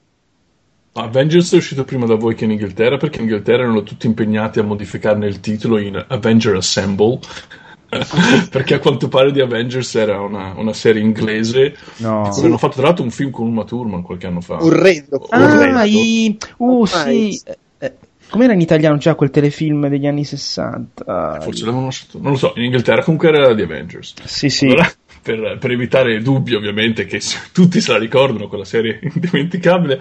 [0.93, 4.59] Avengers è uscito prima da voi che in Inghilterra, perché in Inghilterra erano tutti impegnati
[4.59, 7.19] a modificarne il titolo in Avenger Assemble.
[8.51, 11.77] perché a quanto pare di Avengers era una, una serie inglese.
[11.99, 12.31] No.
[12.31, 14.63] Hanno fatto tra l'altro un film con Uma Thurman qualche anno fa.
[14.63, 15.27] Orrendo.
[15.31, 16.37] Ah, i...
[16.57, 17.33] Uh, Ormai.
[17.33, 17.43] sì.
[17.45, 17.95] Eh, eh,
[18.29, 21.41] Com'era in italiano già quel telefilm degli anni 60?
[21.43, 22.19] Forse l'avevano lasciato.
[22.21, 24.15] Non lo so, in Inghilterra comunque era di Avengers.
[24.25, 24.67] Sì, sì.
[24.67, 24.91] Allora,
[25.27, 27.21] per, per evitare dubbi, ovviamente, che
[27.53, 30.01] tutti se la ricordano, quella serie indimenticabile,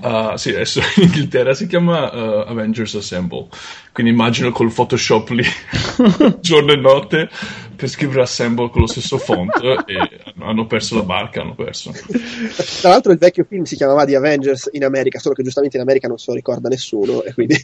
[0.00, 3.48] uh, sì, adesso in Inghilterra si chiama uh, Avengers Assemble.
[3.92, 5.44] Quindi immagino col Photoshop lì,
[6.40, 7.28] giorno e notte,
[7.82, 9.50] per scrivere Assemble con lo stesso font
[9.86, 11.90] e hanno- perso la barca, hanno perso.
[12.80, 15.82] Tra l'altro il vecchio film si chiamava The Avengers in America, solo che giustamente in
[15.82, 17.56] America non se lo ricorda nessuno e quindi.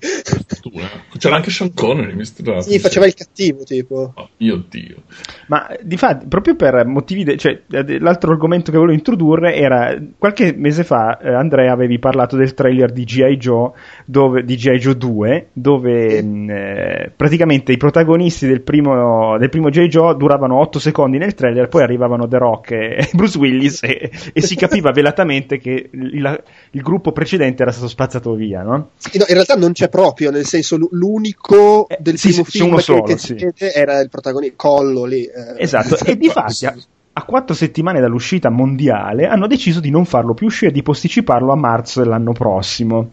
[1.18, 2.62] C'era anche Sean Connery, misturato.
[2.62, 4.12] sì, faceva il cattivo tipo.
[4.16, 5.02] Oh, io Dio.
[5.46, 9.96] Ma di fatto, proprio per motivi, de- cioè, eh, l'altro argomento che volevo introdurre era
[10.18, 13.36] qualche mese fa, eh, Andrea, avevi parlato del trailer di G.I.
[13.36, 13.70] Joe,
[14.04, 14.78] dove, di G.I.
[14.78, 19.88] Joe 2, dove mh, eh, praticamente i protagonisti del primo, del primo G.I.
[19.88, 24.40] Joe duravano 8 secondi nel trailer, poi arrivavano The Rock e Bruce Willis e, e
[24.40, 28.90] si capiva velatamente che il, il gruppo precedente era stato spazzato via, no?
[28.96, 32.50] Sì, no, in realtà non c'è proprio, nel senso l'unico Eh, del sì, primo sì,
[32.58, 33.36] film che, solo, che sì.
[33.56, 35.24] era il protagonista, Collo lì.
[35.24, 35.54] eh.
[35.62, 36.74] Esatto, e di fatti a,
[37.14, 41.56] a quattro settimane dall'uscita mondiale hanno deciso di non farlo più uscire, di posticiparlo a
[41.56, 43.08] marzo dell'anno prossimo.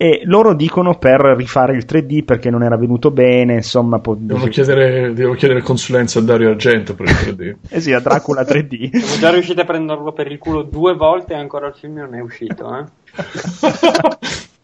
[0.00, 3.98] E loro dicono per rifare il 3D perché non era venuto bene, insomma.
[3.98, 7.56] po- Devo chiedere, devo chiedere consulenza a Dario Argento per il 3D.
[7.74, 8.90] Eh sì, a Dracula 3D.
[8.96, 12.14] Siamo già riusciti a prenderlo per il culo due volte e ancora il film non
[12.14, 12.78] è uscito.
[12.78, 12.84] Eh?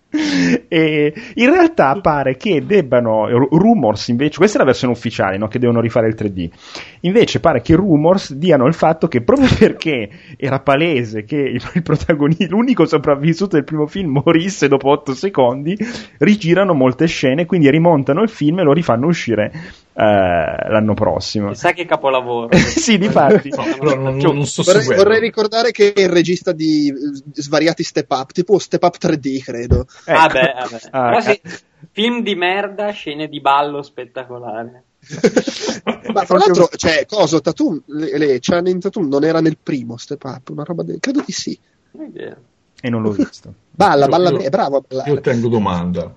[0.68, 5.48] e in realtà pare che debbano ru- rumors invece questa è la versione ufficiale no?
[5.48, 6.48] che devono rifare il 3D
[7.00, 11.82] invece pare che rumors diano il fatto che proprio perché era palese che il, il
[11.82, 15.76] protagonista l'unico sopravvissuto del primo film morisse dopo 8 secondi
[16.18, 19.52] rigirano molte scene quindi rimontano il film e lo rifanno uscire
[19.96, 22.48] l'anno prossimo Chissà che capolavoro.
[22.56, 26.52] sì difatti No, però non, Cioè, non sto Vorrei, vorrei ricordare che è il regista
[26.52, 26.94] di eh,
[27.40, 29.86] svariati step up, tipo step up 3D, credo.
[30.06, 30.32] Ah, Ecco.
[30.32, 30.80] beh, vabbè.
[30.90, 31.22] Ah, Però eh.
[31.22, 31.40] sì,
[31.92, 34.84] film di merda, scene di ballo spettacolare.
[36.12, 40.24] Ma tra l'altro, cioè, coso, Tatum, le, le Channing Tatum non era nel primo step
[40.24, 40.98] up, una roba del...
[40.98, 41.56] credo di sì.
[41.92, 42.12] Non
[42.80, 45.10] e non l'ho visto Balla, Io- balla, io- è bravo a ballare.
[45.10, 46.14] Io tengo domanda.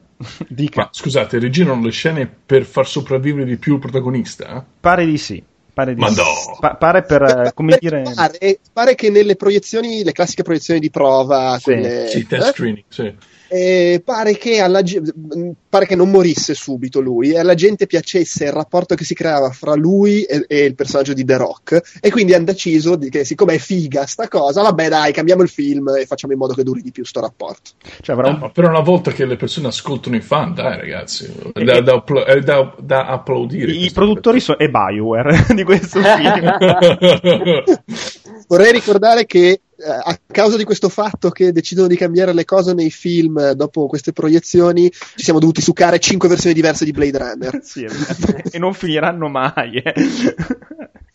[0.50, 4.66] Dica Ma scusate, rigirano le scene per far sopravvivere di più il protagonista?
[4.80, 5.44] pare di sì
[5.74, 6.16] pare di Ma sì.
[6.16, 6.58] no.
[6.60, 10.80] Pa- pare per eh, come Beh, dire Pare, pare che nelle proiezioni, le classiche proiezioni
[10.80, 13.16] di prova, Sì, quelle, Sì, test eh, screening, sì.
[13.50, 14.82] Eh, pare, che alla,
[15.70, 19.50] pare che non morisse subito lui e alla gente piacesse il rapporto che si creava
[19.52, 23.26] fra lui e, e il personaggio di The Rock e quindi hanno deciso di, che
[23.26, 26.64] siccome è figa sta cosa, vabbè dai, cambiamo il film e facciamo in modo che
[26.64, 27.72] duri di più sto rapporto.
[28.02, 31.64] cioè avrà No, però una volta che le persone ascoltano i fan, dai ragazzi, è
[31.64, 32.04] da, da,
[32.44, 33.72] da- da applaudire.
[33.72, 36.58] I produttori sono e Bioware di questo film.
[38.48, 42.90] Vorrei ricordare che a causa di questo fatto che decidono di cambiare le cose nei
[42.90, 47.60] film eh, dopo queste proiezioni, ci siamo dovuti succare cinque versioni diverse di Blade Runner.
[47.68, 47.86] Sì,
[48.52, 49.78] e non finiranno mai.
[49.78, 49.94] eh.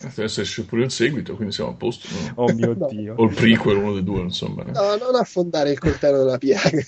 [0.05, 2.09] Adesso esce pure il seguito, quindi siamo a posto.
[2.11, 2.45] No?
[2.45, 2.89] Oh mio no.
[2.89, 3.15] Dio.
[3.17, 4.65] O il prequel, uno dei due, insomma.
[4.65, 6.83] No, non affondare il coltello nella piaga.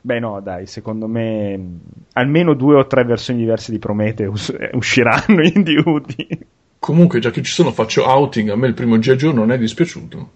[0.00, 1.78] Beh, no, dai, secondo me
[2.12, 6.38] almeno due o tre versioni diverse di Prometheus eh, usciranno in DVD.
[6.78, 8.50] Comunque, già che ci sono, faccio outing.
[8.50, 9.16] A me il primo G.I.
[9.16, 10.30] Joe non è dispiaciuto.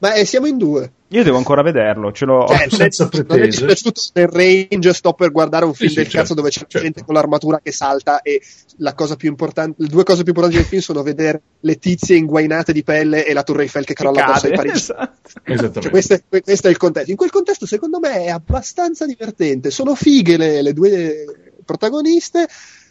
[0.00, 0.92] Ma eh, siamo in due.
[1.08, 3.34] Io devo ancora vederlo, ce l'ho cioè, senza pretese.
[3.34, 6.34] Non è dispiaciuto nel range, sto per guardare un film sì, del sì, cazzo certo,
[6.34, 6.78] dove c'è certo.
[6.80, 8.42] gente con l'armatura che salta e
[8.76, 12.16] la cosa più importante, le due cose più importanti del film sono vedere le tizie
[12.16, 14.92] inguainate di pelle e la Torre Eiffel che crolla addosso ai Parigi.
[15.44, 15.80] Esatto.
[15.80, 17.10] Cioè, questo, è, questo, è, il contesto.
[17.10, 19.70] In quel contesto, secondo me, è abbastanza divertente.
[19.70, 21.24] Sono fighe le, le due
[21.64, 22.46] protagoniste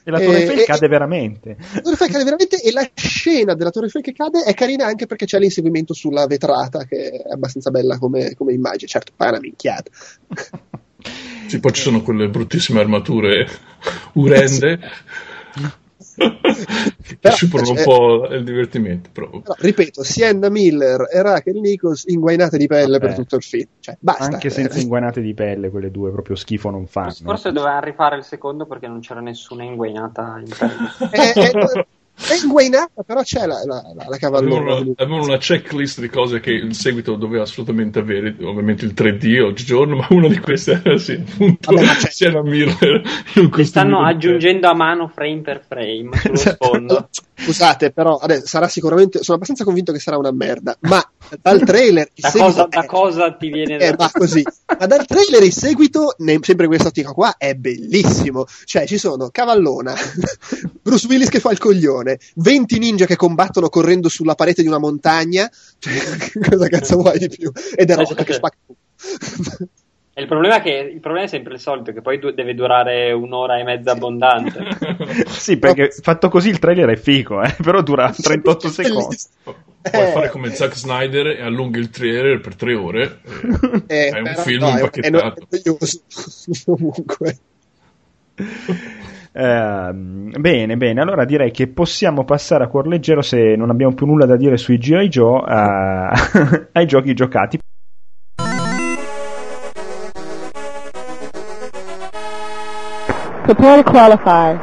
[0.08, 1.58] e la Torre Eiffel cade veramente.
[1.60, 4.86] La Torre Eiffel cade veramente e la scena della Torre Eiffel che cade è carina
[4.86, 8.88] anche perché c'è l'inseguimento sulla vetrata che è abbastanza bella come, come immagine.
[8.88, 9.92] Certo, poi è una minchiata.
[11.48, 13.48] Sì, poi ci sono quelle bruttissime armature
[14.14, 14.80] urende.
[14.80, 15.87] che
[17.32, 19.10] sciupano un po' il divertimento.
[19.12, 19.30] Però.
[19.30, 23.06] Però, ripeto, Sienna Miller e Rachel Nichols inguainate di pelle Vabbè.
[23.08, 23.68] per tutto il film.
[23.80, 24.24] Cioè, basta.
[24.24, 27.14] Anche senza inguainate di pelle, quelle due proprio schifo non fanno.
[27.24, 31.12] Forse doveva rifare il secondo perché non c'era nessuna inguainata in pelle.
[31.12, 31.88] eh, eh,
[32.18, 34.76] è inguainata, però c'è la, la, la, la cavallona.
[34.98, 39.98] Avevano una, checklist di cose che il seguito doveva assolutamente avere, ovviamente il 3D oggigiorno,
[39.98, 43.02] ma una di queste era sì, appunto Vabbè, Sienna Miller.
[43.34, 46.66] Li stanno aggiungendo a mano frame per frame sullo esatto.
[46.66, 47.10] sfondo.
[47.40, 51.08] Scusate, però adesso sarà sicuramente, sono abbastanza convinto che sarà una merda, ma
[51.40, 52.10] dal trailer...
[52.16, 53.96] da, cosa, da cosa ti viene da...
[53.96, 54.44] ma così.
[54.80, 58.46] Ma dal trailer il seguito, sempre in questa ottica qua, è bellissimo.
[58.66, 59.94] Cioè, ci sono Cavallona,
[60.82, 64.80] Bruce Willis che fa il coglione, 20 ninja che combattono correndo sulla parete di una
[64.80, 65.50] montagna.
[65.80, 67.52] Cioè, cosa cazzo vuoi di più?
[67.76, 68.58] Ed è Rock che spacca.
[70.18, 72.56] E il problema, è che, il problema è sempre il solito, che poi du- deve
[72.56, 74.66] durare un'ora e mezza abbondante.
[75.30, 77.56] sì, perché fatto così il trailer è figo, eh?
[77.62, 79.16] però dura 38 secondi.
[79.44, 80.12] Puoi eh.
[80.12, 83.20] fare come Zack Snyder e allunghi il trailer per tre ore.
[83.86, 85.48] Eh, è un film no, impacchettato.
[85.52, 85.78] È, è
[86.66, 87.38] comunque.
[89.34, 94.06] Uh, bene, bene, allora direi che possiamo passare a cuor leggero se non abbiamo più
[94.06, 95.08] nulla da dire sui G.I.
[95.08, 97.60] Joe uh, ai giochi giocati.
[103.44, 104.60] Prepare to qualify.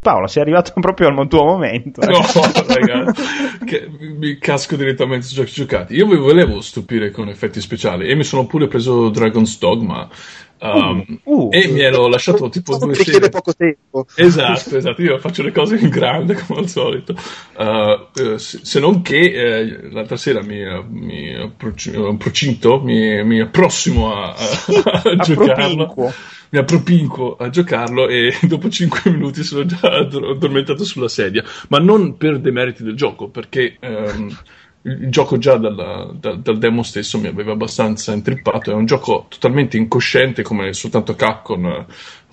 [0.00, 2.00] Paolo, sei arrivato proprio al tuo momento.
[2.06, 2.20] No,
[2.66, 3.22] ragazzi,
[4.16, 5.94] mi casco direttamente sui giochi giocati.
[5.94, 10.08] Io vi volevo stupire con effetti speciali e mi sono pure preso Dragon's Dogma.
[10.60, 14.06] Um, uh, uh, e mi ero lasciato tipo due richiede poco tempo.
[14.14, 15.02] Esatto, esatto.
[15.02, 17.14] Io faccio le cose in grande come al solito.
[17.56, 25.02] Uh, se, non che eh, l'altra sera mi, mi, approcinto, mi, mi approssimo a, a,
[25.10, 26.12] a giocarlo
[26.50, 31.44] mi appropinco a giocarlo e dopo 5 minuti sono già addormentato sulla sedia.
[31.68, 34.36] Ma non per demeriti del gioco, perché ehm,
[34.82, 38.70] il gioco già dalla, dal, dal, demo stesso mi aveva abbastanza intrippato.
[38.70, 41.84] È un gioco totalmente incosciente, come soltanto Capcom,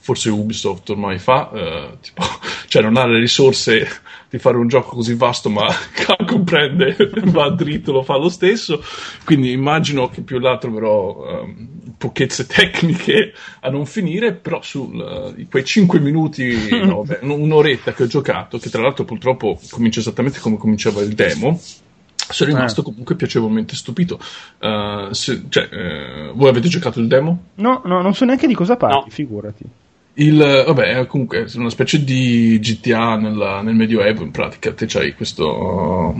[0.05, 1.49] forse Ubisoft ormai fa.
[1.51, 2.23] Eh, tipo,
[2.67, 3.87] cioè, non ha le risorse
[4.29, 5.65] di fare un gioco così vasto, ma
[6.27, 8.83] comprende, va dritto, lo fa lo stesso.
[9.23, 15.47] Quindi immagino che più là troverò um, pochezze tecniche a non finire, però su uh,
[15.49, 20.39] quei 5 minuti, no, beh, un'oretta che ho giocato, che tra l'altro purtroppo comincia esattamente
[20.39, 21.59] come cominciava il demo,
[22.33, 22.83] sono rimasto eh.
[22.83, 24.19] comunque piacevolmente stupito.
[24.59, 27.43] Uh, se, cioè, uh, voi avete giocato il demo?
[27.55, 29.05] No, no, non so neanche di cosa parli, no.
[29.09, 29.63] figurati.
[30.17, 34.71] Il, vabbè, è comunque una specie di GTA nella, nel Medioevo, in pratica.
[34.71, 36.15] Te c'hai questo,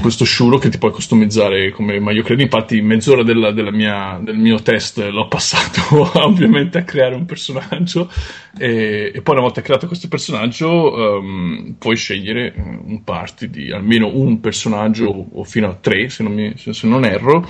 [0.00, 2.42] questo sciuro che ti puoi customizzare come meglio credi.
[2.42, 8.08] Infatti, mezz'ora della, della mia, del mio test l'ho passato ovviamente a creare un personaggio.
[8.56, 14.08] E, e poi, una volta creato questo personaggio, um, puoi scegliere un party di almeno
[14.14, 17.48] un personaggio o fino a tre, se non, mi, se non erro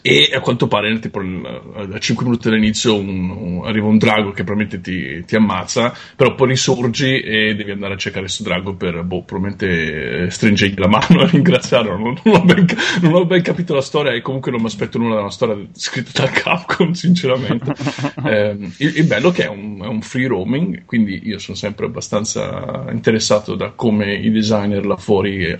[0.00, 4.42] e a quanto pare tipo, a 5 minuti dall'inizio un, un, arriva un drago che
[4.42, 9.02] probabilmente ti, ti, ammazza però poi risorgi e devi andare a cercare questo drago per
[9.02, 11.96] boh, probabilmente stringergli la mano e ringraziarlo.
[11.96, 12.66] Non, non, ho ben,
[13.02, 15.56] non, ho ben, capito la storia e comunque non mi aspetto nulla da una storia
[15.72, 17.72] scritta da Capcom sinceramente.
[18.24, 21.56] Eh, il, il, bello è che è un, è un, free roaming quindi io sono
[21.56, 25.58] sempre abbastanza interessato da come i designer là fuori eh,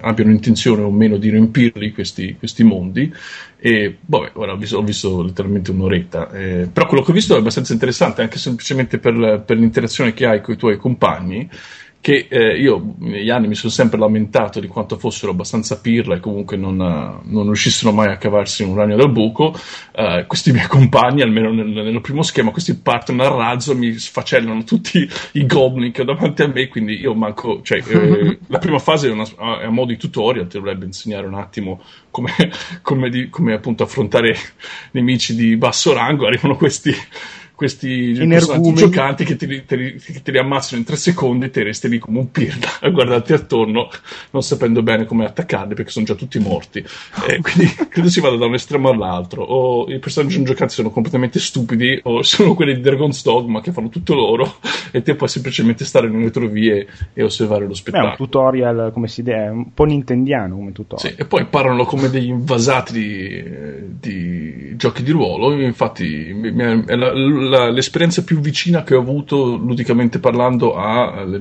[0.00, 3.12] abbiano intenzione o meno di riempirli questi, questi mondi
[3.58, 7.34] e vabbè, ora ho visto, ho visto letteralmente un'oretta, eh, però quello che ho visto
[7.34, 11.48] è abbastanza interessante, anche semplicemente per, per l'interazione che hai con i tuoi compagni,
[12.06, 16.20] che eh, io negli anni mi sono sempre lamentato di quanto fossero abbastanza pirla e
[16.20, 19.52] comunque non, non riuscissero mai a cavarsi un ragno dal buco.
[19.92, 24.62] Uh, questi miei compagni, almeno nel, nel, primo schema, questi partono a razzo mi sfacellano
[24.62, 28.78] tutti i goblin che ho davanti a me, quindi io manco, cioè, eh, la prima
[28.78, 31.82] fase è, una, è, a modo di tutorial, ti dovrebbe insegnare un attimo
[32.12, 32.30] come,
[32.82, 34.36] come, di, come appunto affrontare
[34.92, 36.94] nemici di basso rango, arrivano questi
[37.56, 41.50] questi personaggi giocanti che te li, te, li, te li, ammazzano in tre secondi e
[41.50, 43.88] te resti lì come un pirla a guardarti attorno
[44.30, 46.84] non sapendo bene come attaccarli perché sono già tutti morti.
[47.26, 49.42] E quindi credo si vada da un estremo all'altro.
[49.42, 53.72] O i personaggi non giocanti sono completamente stupidi o sono quelli di Dragon's Dogma che
[53.72, 54.56] fanno tutto loro
[54.90, 59.08] e te puoi semplicemente stare nelle retrovie e osservare lo spettacolo è un tutorial come
[59.08, 61.10] si deve un po' nintendiano come tutorial.
[61.10, 63.44] Sì, e poi parlano come degli invasati di,
[63.98, 65.52] di giochi di ruolo.
[65.58, 66.54] Infatti mi,
[66.84, 67.12] è la,
[67.48, 71.40] la, l'esperienza più vicina che ho avuto ludicamente parlando a le,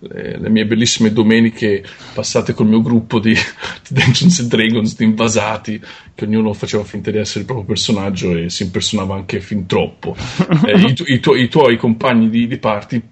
[0.00, 1.84] le, le, mie bellissime domeniche
[2.14, 5.80] passate col mio gruppo di, di Dungeons and Dragons, di invasati,
[6.14, 10.16] che ognuno faceva finta di essere il proprio personaggio e si impersonava anche fin troppo.
[10.66, 13.02] eh, i, tu, i, tu, i, tuoi compagni di, di party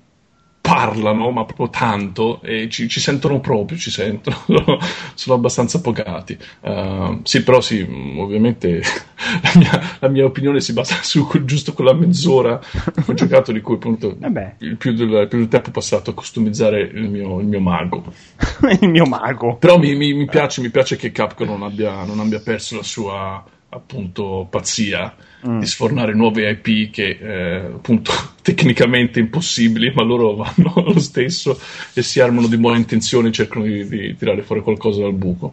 [0.65, 4.39] parlano, ma proprio tanto, e ci, ci sentono proprio, ci sentono,
[5.13, 6.39] sono abbastanza pogati.
[6.61, 7.87] Uh, sì, però sì,
[8.17, 8.81] ovviamente
[9.43, 13.61] la mia, la mia, opinione si basa su giusto quella mezz'ora che ho giocato, di
[13.61, 17.47] cui appunto eh il, più del, più del, tempo passato a customizzare il mio, il
[17.47, 18.03] mio mago.
[18.81, 19.57] il mio mago.
[19.57, 22.83] Però mi, mi, mi, piace, mi piace che Capcom non abbia, non abbia perso la
[22.83, 23.45] sua
[23.75, 25.15] appunto pazzia
[25.47, 25.59] mm.
[25.59, 28.13] di sfornare nuove IP che eh, appunto
[28.43, 31.59] tecnicamente impossibili, ma loro vanno lo stesso
[31.93, 35.53] e si armano di buone intenzioni e cercano di, di tirare fuori qualcosa dal buco.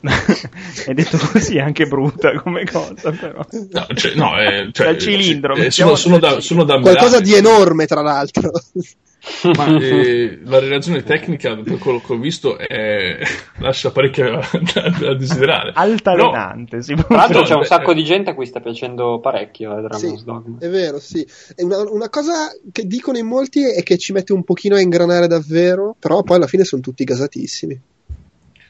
[0.86, 3.44] È detto così è anche brutta come cosa, però.
[3.70, 5.54] No, cioè, no, è, cioè, dal cilindro.
[5.56, 8.52] Eh, sono, sono, da, sono da Qualcosa di enorme, tra l'altro.
[9.56, 13.18] Ma eh, la relazione tecnica, per quello che ho visto, è...
[13.58, 15.72] lascia parecchio a, desiderare.
[15.74, 16.76] Altalenante.
[16.76, 20.14] No, tra l'altro, c'è un sacco di gente a cui sta piacendo parecchio eh, sì,
[20.58, 21.26] È vero, sì.
[21.58, 25.26] Una, una, cosa che dicono in molti è che ci mette un pochino a ingranare
[25.26, 27.80] davvero, però poi alla fine sono tutti gasatissimi.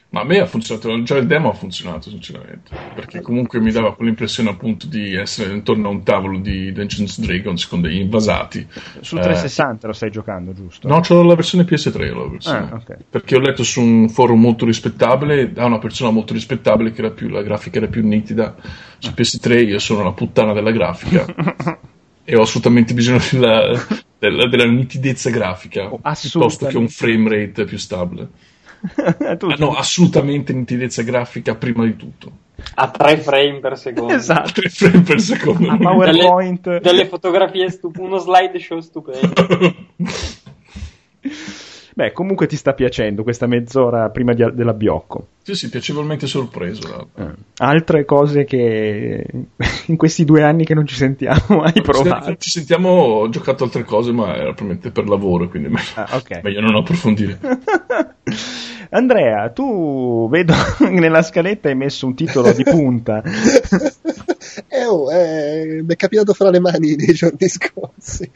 [0.09, 3.93] Ma a me ha funzionato, già il demo ha funzionato sinceramente, perché comunque mi dava
[3.93, 8.65] quell'impressione appunto di essere intorno a un tavolo di Dungeons Dragons con degli invasati.
[9.01, 10.87] Sul 360 eh, lo stai giocando, giusto?
[10.87, 12.69] No, c'ho la versione PS3, la versione.
[12.71, 12.97] Ah, okay.
[13.09, 17.11] perché ho letto su un forum molto rispettabile, da una persona molto rispettabile che era
[17.11, 18.55] più, la grafica era più nitida.
[18.99, 21.25] Su PS3 io sono la puttana della grafica
[22.23, 23.85] e ho assolutamente bisogno della,
[24.17, 28.55] della, della nitidezza grafica, piuttosto che un frame rate più stabile.
[29.57, 32.31] no, assolutamente nitidezza grafica prima di tutto.
[32.75, 34.13] A 3 frame per secondo.
[34.13, 34.51] Esatto.
[34.53, 35.69] 3 frame per secondo.
[35.69, 36.61] A PowerPoint.
[36.61, 39.75] Delle, delle fotografie stupende, uno slideshow stupendo.
[41.97, 45.29] Beh, comunque ti sta piacendo questa mezz'ora prima di, della Biocco.
[45.41, 47.09] Sì, sì, piacevolmente sorpreso.
[47.15, 47.31] Eh.
[47.57, 49.25] Altre cose che
[49.87, 52.35] in questi due anni che non ci sentiamo hai provato?
[52.37, 56.41] Ci sentiamo, ho giocato altre cose, ma era probabilmente per lavoro, quindi meglio, ah, okay.
[56.43, 57.39] meglio non approfondire.
[58.89, 60.53] Andrea, tu vedo
[60.89, 63.21] nella scaletta hai messo un titolo di punta.
[64.67, 68.29] eh, oh, eh, mi è capitato fra le mani nei giorni scorsi.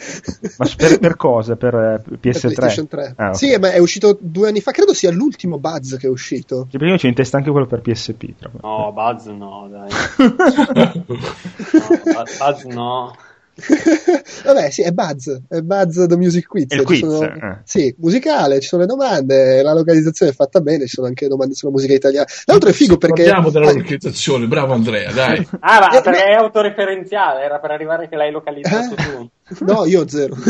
[0.58, 1.56] Ma per, per cosa?
[1.56, 2.54] Per uh, PS3?
[2.54, 3.14] Per 3.
[3.16, 3.36] Ah, okay.
[3.36, 6.68] Sì, ma è uscito due anni fa, credo sia l'ultimo Buzz che è uscito.
[6.70, 8.34] Sì, prima c'è in testa anche quello per PSP.
[8.62, 9.90] No, Buzz no, dai.
[11.06, 11.06] no,
[12.38, 13.16] Buzz no.
[14.46, 16.66] Vabbè, sì, è Buzz, è Buzz The Music Quiz.
[16.70, 17.58] Il quiz sono, eh.
[17.64, 21.54] Sì, musicale, ci sono le domande, la localizzazione è fatta bene, ci sono anche domande
[21.56, 22.26] sulla musica italiana.
[22.26, 23.24] Tra l'altro è figo perché...
[23.24, 25.48] Parliamo della localizzazione, bravo Andrea, dai.
[25.60, 29.04] ah, ma eh, perché è autoreferenziale, era per arrivare che l'hai localizzato eh?
[29.04, 29.66] tu.
[29.66, 30.36] No, io zero.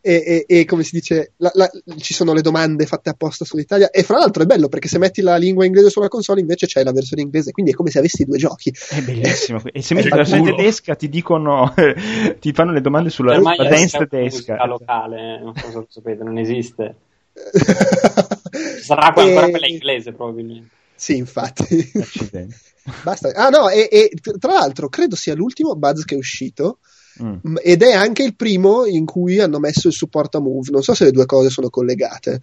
[0.00, 3.90] e, e, e, come si dice, la, la, ci sono le domande fatte apposta sull'Italia.
[3.90, 6.82] E fra l'altro è bello perché se metti la lingua inglese sulla console invece c'è
[6.82, 8.72] la versione inglese, quindi è come se avessi due giochi.
[8.90, 9.60] È bellissimo.
[9.70, 11.74] e se metti la versione tedesca ti dicono,
[12.40, 14.64] ti fanno le domande sulla dance tedesca.
[14.66, 16.94] locale, non so se lo sapete, non esiste.
[18.82, 20.80] Sarà ancora quella inglese probabilmente.
[20.94, 21.90] Sì, infatti.
[23.02, 23.32] Basta.
[23.34, 26.78] Ah no, e, e, tra l'altro credo sia l'ultimo Buzz che è uscito
[27.22, 27.56] Mm.
[27.62, 30.70] Ed è anche il primo in cui hanno messo il supporto a Move.
[30.70, 32.40] Non so se le due cose sono collegate.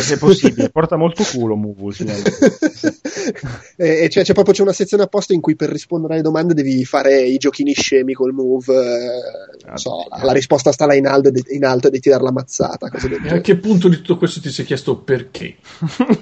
[0.00, 1.94] Se è possibile, porta molto culo Move.
[3.76, 6.54] e, e cioè, c'è proprio c'è una sezione apposta in cui per rispondere alle domande
[6.54, 8.74] devi fare i giochini scemi col Move.
[8.74, 12.22] Eh, non so, la, la, risposta sta là in alto, in alto e devi tirare
[12.22, 12.90] la mazzata.
[12.90, 15.56] E a che punto di tutto questo ti sei chiesto perché?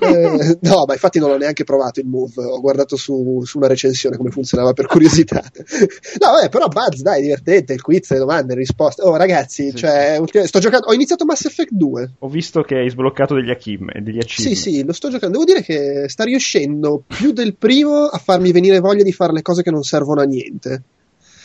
[0.00, 2.44] eh, no, ma infatti non ho neanche provato il Move.
[2.44, 5.42] Ho guardato su, su una recensione come funzionava per curiosità.
[6.20, 9.02] no, vabbè, però Buzz, dai, divertente quiz, le domande, le risposte.
[9.02, 10.46] Oh, ragazzi, sì, cioè, sì.
[10.46, 10.88] sto giocando.
[10.88, 12.12] Ho iniziato Mass Effect 2.
[12.18, 15.38] Ho visto che hai sbloccato degli achim, degli Sì, sì, lo sto giocando.
[15.38, 19.42] Devo dire che sta riuscendo più del primo a farmi venire voglia di fare le
[19.42, 20.82] cose che non servono a niente.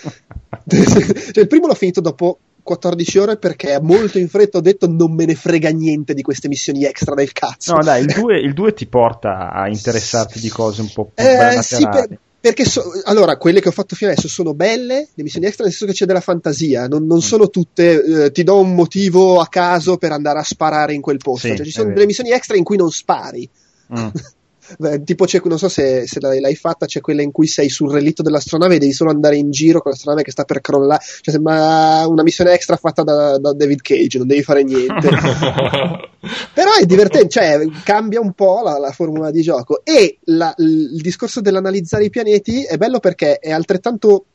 [0.67, 5.13] cioè, il primo l'ho finito dopo 14 ore perché molto in fretta ho detto non
[5.13, 7.73] me ne frega niente di queste missioni extra del cazzo.
[7.73, 11.87] No, dai, il 2, ti porta a interessarti di cose un po' più eh, sì,
[11.87, 12.07] per,
[12.41, 15.73] perché so, allora, quelle che ho fatto fino adesso sono belle, le missioni extra, nel
[15.73, 17.21] senso che c'è della fantasia, non, non mm.
[17.21, 21.17] sono tutte, eh, ti do un motivo a caso per andare a sparare in quel
[21.17, 23.47] posto, sì, cioè ci sono delle missioni extra in cui non spari.
[23.95, 24.07] Mm.
[24.77, 27.69] Beh, tipo c'è, non so se, se l'hai, l'hai, fatta, c'è quella in cui sei
[27.69, 31.03] sul relitto dell'astronave e devi solo andare in giro con l'astronave che sta per crollare.
[31.03, 35.09] Cioè, sembra una missione extra fatta da, da David Cage, non devi fare niente.
[36.53, 39.81] Però è divertente, cioè cambia un po' la, la formula di gioco.
[39.83, 44.25] E la, il discorso dell'analizzare i pianeti è bello perché è altrettanto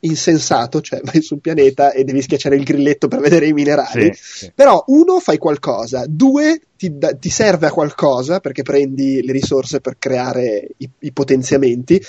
[0.00, 4.12] insensato, cioè vai sul pianeta e devi schiacciare il grilletto per vedere i minerali.
[4.14, 4.52] Sì, sì.
[4.54, 9.80] Però uno fai qualcosa, due ti, da, ti, serve a qualcosa perché prendi le risorse
[9.80, 12.00] per creare i, i, potenziamenti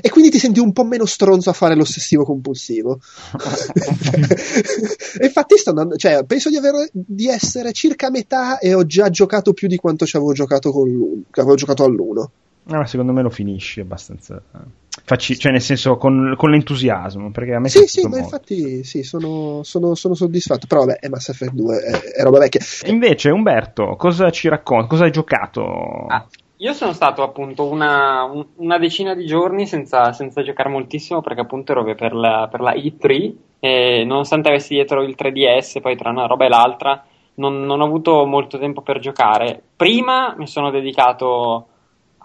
[0.00, 2.98] e quindi ti senti un po' meno stronzo a fare l'ossessivo compulsivo.
[5.22, 9.08] infatti sto andando, cioè, penso di, aver, di essere circa a metà e ho già
[9.08, 12.30] giocato più di quanto ci avevo giocato, con l'uno, avevo giocato all'uno.
[12.68, 14.36] No, secondo me lo finisci abbastanza.
[14.36, 14.86] Eh.
[15.04, 19.02] Facci, cioè nel senso con, con, l'entusiasmo perché a me sì sì ma infatti sì
[19.02, 20.66] sono, sono, sono, soddisfatto.
[20.66, 22.60] Però vabbè è Mass Effect 2 è, è roba vecchia.
[22.90, 25.62] Invece Umberto cosa ci racconta cosa hai giocato?
[26.08, 26.26] Ah,
[26.58, 31.72] io sono stato appunto una, una decina di giorni senza, senza, giocare moltissimo perché appunto
[31.72, 36.26] ero per la, per la E3 e nonostante avessi dietro il 3DS poi tra una
[36.26, 37.04] roba e l'altra
[37.36, 39.62] non, non ho avuto molto tempo per giocare.
[39.76, 41.68] Prima mi sono dedicato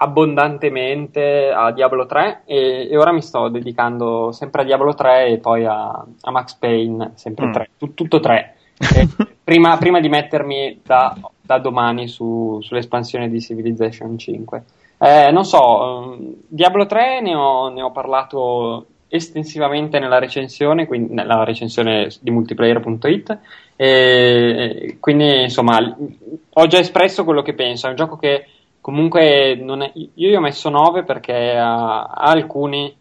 [0.03, 5.37] abbondantemente a Diablo 3 e, e, ora mi sto dedicando sempre a Diablo 3 e
[5.37, 7.51] poi a, a Max Payne, sempre mm.
[7.51, 8.55] 3, tu, tutto 3.
[9.43, 14.63] prima, prima, di mettermi da, da domani su, sull'espansione di Civilization 5.
[14.97, 21.13] Eh, non so, um, Diablo 3 ne ho, ne ho, parlato estensivamente nella recensione, quindi
[21.13, 23.37] nella recensione di multiplayer.it,
[23.77, 25.77] e quindi insomma
[26.53, 28.45] ho già espresso quello che penso, è un gioco che
[28.83, 32.93] comunque è, io gli ho messo 9 perché ha, ha alcuni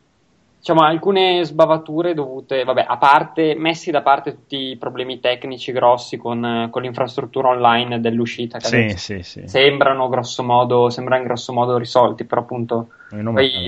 [0.62, 6.18] diciamo, alcune sbavature dovute, vabbè, a parte, messi da parte tutti i problemi tecnici grossi
[6.18, 9.48] con, con l'infrastruttura online dell'uscita, che sì, sì, sì.
[9.48, 12.90] sembrano grosso modo, sembrano grosso modo risolti, però appunto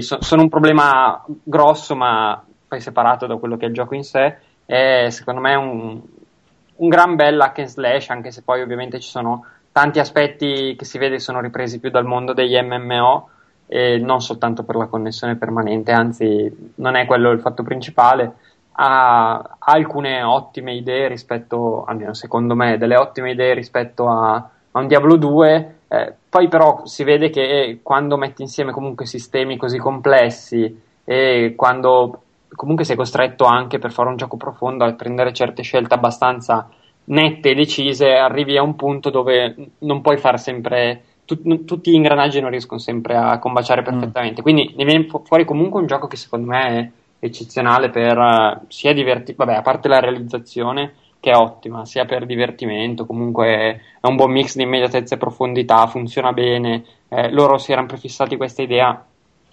[0.03, 4.05] so, sono un problema grosso, ma poi separato da quello che è il gioco in
[4.05, 6.01] sé, è secondo me un,
[6.77, 9.45] un gran bel hack and slash, anche se poi ovviamente ci sono
[9.75, 13.29] tanti aspetti che si vede sono ripresi più dal mondo degli MMO
[13.67, 18.35] e non soltanto per la connessione permanente, anzi non è quello il fatto principale.
[18.71, 24.79] Ha, ha alcune ottime idee rispetto, almeno secondo me, delle ottime idee rispetto a, a
[24.79, 25.75] un Diablo 2.
[25.89, 32.23] Eh, poi però si vede che quando metti insieme comunque sistemi così complessi e quando
[32.55, 36.69] comunque sei costretto anche per fare un gioco profondo a prendere certe scelte abbastanza
[37.05, 41.03] nette e decise, arrivi a un punto dove non puoi fare sempre.
[41.25, 43.85] Tu, tutti gli ingranaggi non riescono sempre a combaciare mm.
[43.85, 44.41] perfettamente.
[44.41, 44.43] Mm.
[44.43, 46.79] Quindi ne viene fuori comunque un gioco che secondo me
[47.19, 52.05] è eccezionale per uh, sia divertimento, vabbè, a parte la realizzazione che è ottima, sia
[52.05, 53.47] per divertimento, comunque
[53.99, 56.85] è un buon mix di immediatezza e profondità, funziona bene.
[57.09, 59.03] Eh, loro si erano prefissati questa idea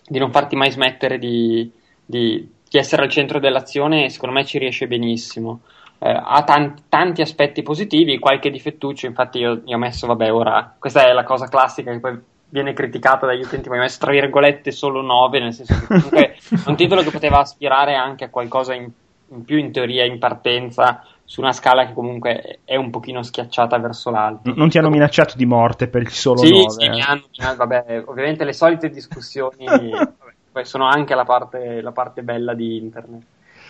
[0.05, 1.71] di non farti mai smettere di,
[2.05, 5.61] di, di essere al centro dell'azione e secondo me ci riesce benissimo
[6.03, 10.73] eh, ha tanti, tanti, aspetti positivi, qualche difettuccio, infatti io, io, ho messo, vabbè, ora,
[10.79, 12.19] questa è la cosa classica che poi
[12.49, 16.37] viene criticata dagli utenti, ma ho messo tra virgolette solo 9, nel senso che comunque
[16.49, 18.89] è un titolo che poteva aspirare anche a qualcosa in,
[19.29, 23.77] in più in teoria in partenza, su una scala che comunque è un pochino schiacciata
[23.77, 24.51] verso l'alto.
[24.55, 26.69] Non ti hanno minacciato di morte per il solo sì, 9?
[26.71, 32.23] Sì, mi hanno, vabbè, ovviamente le solite discussioni vabbè, sono anche la parte, la parte
[32.23, 33.21] bella di internet.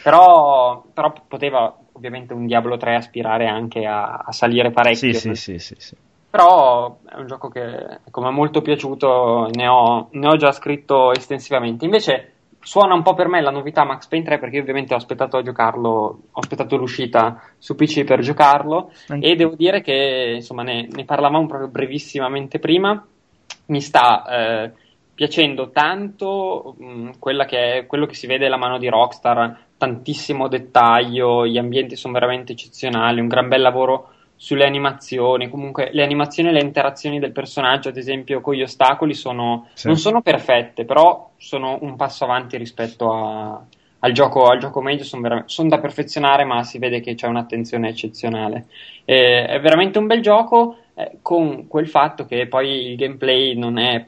[0.02, 5.14] Però, però, poteva ovviamente un Diablo 3 aspirare anche a, a salire parecchio.
[5.14, 5.96] Sì, sì, sì, sì,
[6.30, 11.12] Però è un gioco che come è molto piaciuto, ne ho, ne ho, già scritto
[11.12, 11.86] estensivamente.
[11.86, 15.38] Invece suona un po' per me la novità Max Payne 3 perché ovviamente ho aspettato
[15.38, 15.90] a giocarlo,
[16.32, 19.28] ho aspettato l'uscita su PC per giocarlo anche.
[19.28, 23.06] e devo dire che insomma ne, ne parlavamo proprio brevissimamente prima.
[23.66, 24.72] Mi sta eh,
[25.14, 27.12] piacendo tanto mh,
[27.46, 32.14] che è, quello che si vede la mano di Rockstar tantissimo dettaglio, gli ambienti sono
[32.14, 37.32] veramente eccezionali, un gran bel lavoro sulle animazioni, comunque le animazioni e le interazioni del
[37.32, 39.88] personaggio, ad esempio con gli ostacoli, sono, sì.
[39.88, 43.60] non sono perfette, però sono un passo avanti rispetto a,
[44.00, 47.90] al gioco, al gioco medio sono son da perfezionare, ma si vede che c'è un'attenzione
[47.90, 48.68] eccezionale.
[49.04, 53.80] Eh, è veramente un bel gioco eh, con quel fatto che poi il gameplay non
[53.80, 54.06] è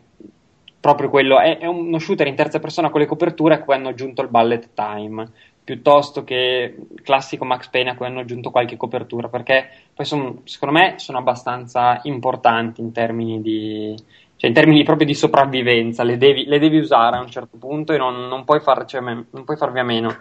[0.79, 3.87] proprio quello, è, è, uno shooter in terza persona con le coperture a cui hanno
[3.87, 5.31] aggiunto il bullet time
[5.63, 10.77] piuttosto che classico Max Payne a cui hanno aggiunto qualche copertura perché poi son, secondo
[10.77, 13.95] me sono abbastanza importanti in termini di,
[14.35, 17.93] cioè in termini proprio di sopravvivenza, le devi, le devi usare a un certo punto
[17.93, 20.15] e non, non, puoi far, cioè, non, puoi farvi a meno.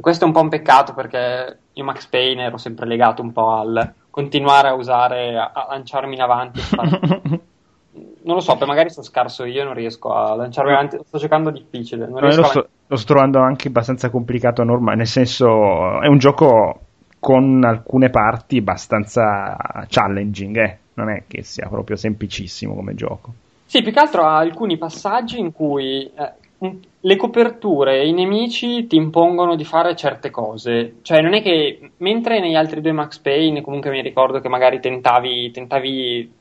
[0.00, 3.50] questo è un po' un peccato perché io Max Payne ero sempre legato un po'
[3.50, 6.60] al continuare a usare, a lanciarmi in avanti.
[8.26, 12.06] non lo so, magari sono scarso io, non riesco a lanciarmi avanti, sto giocando difficile.
[12.06, 16.08] Non no, lo, sto, lo, sto, trovando anche abbastanza complicato a normale, nel senso è
[16.08, 16.80] un gioco
[17.20, 19.56] con alcune parti abbastanza
[19.88, 20.78] challenging, eh?
[20.94, 23.32] non è che sia proprio semplicissimo come gioco.
[23.64, 28.88] Sì, più che altro ha alcuni passaggi in cui eh, le coperture e i nemici
[28.88, 30.96] ti impongono di fare certe cose.
[31.02, 34.80] Cioè, non è che mentre negli altri due Max Payne, comunque mi ricordo che magari
[34.80, 36.32] tentavi, tentavi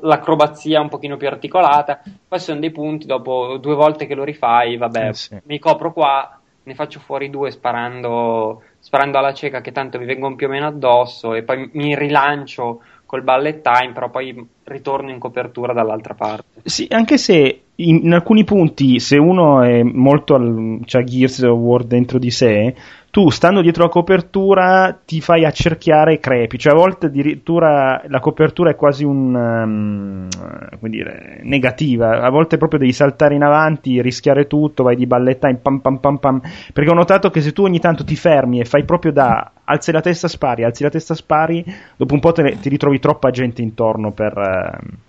[0.00, 4.76] l'acrobazia un pochino più articolata, poi sono dei punti dopo due volte che lo rifai,
[4.76, 5.38] vabbè, eh sì.
[5.44, 10.36] mi copro qua, ne faccio fuori due sparando, sparando alla cieca che tanto mi vengono
[10.36, 15.18] più o meno addosso e poi mi rilancio col ballet time, però poi ritorno in
[15.18, 16.60] copertura dall'altra parte.
[16.62, 21.58] Sì, anche se in, in alcuni punti, se uno è molto al, c'ha Gears of
[21.58, 22.72] War dentro di sé,
[23.10, 28.20] tu stando dietro la copertura ti fai accerchiare e crepi, cioè a volte addirittura la
[28.20, 30.28] copertura è quasi un um,
[30.78, 35.48] come dire, negativa, a volte proprio devi saltare in avanti, rischiare tutto, vai di balletta
[35.48, 36.40] in pam pam pam pam,
[36.72, 39.92] perché ho notato che se tu ogni tanto ti fermi e fai proprio da alzi
[39.92, 41.64] la testa spari, alzi la testa spari,
[41.96, 45.08] dopo un po' te, ti ritrovi troppa gente intorno per uh,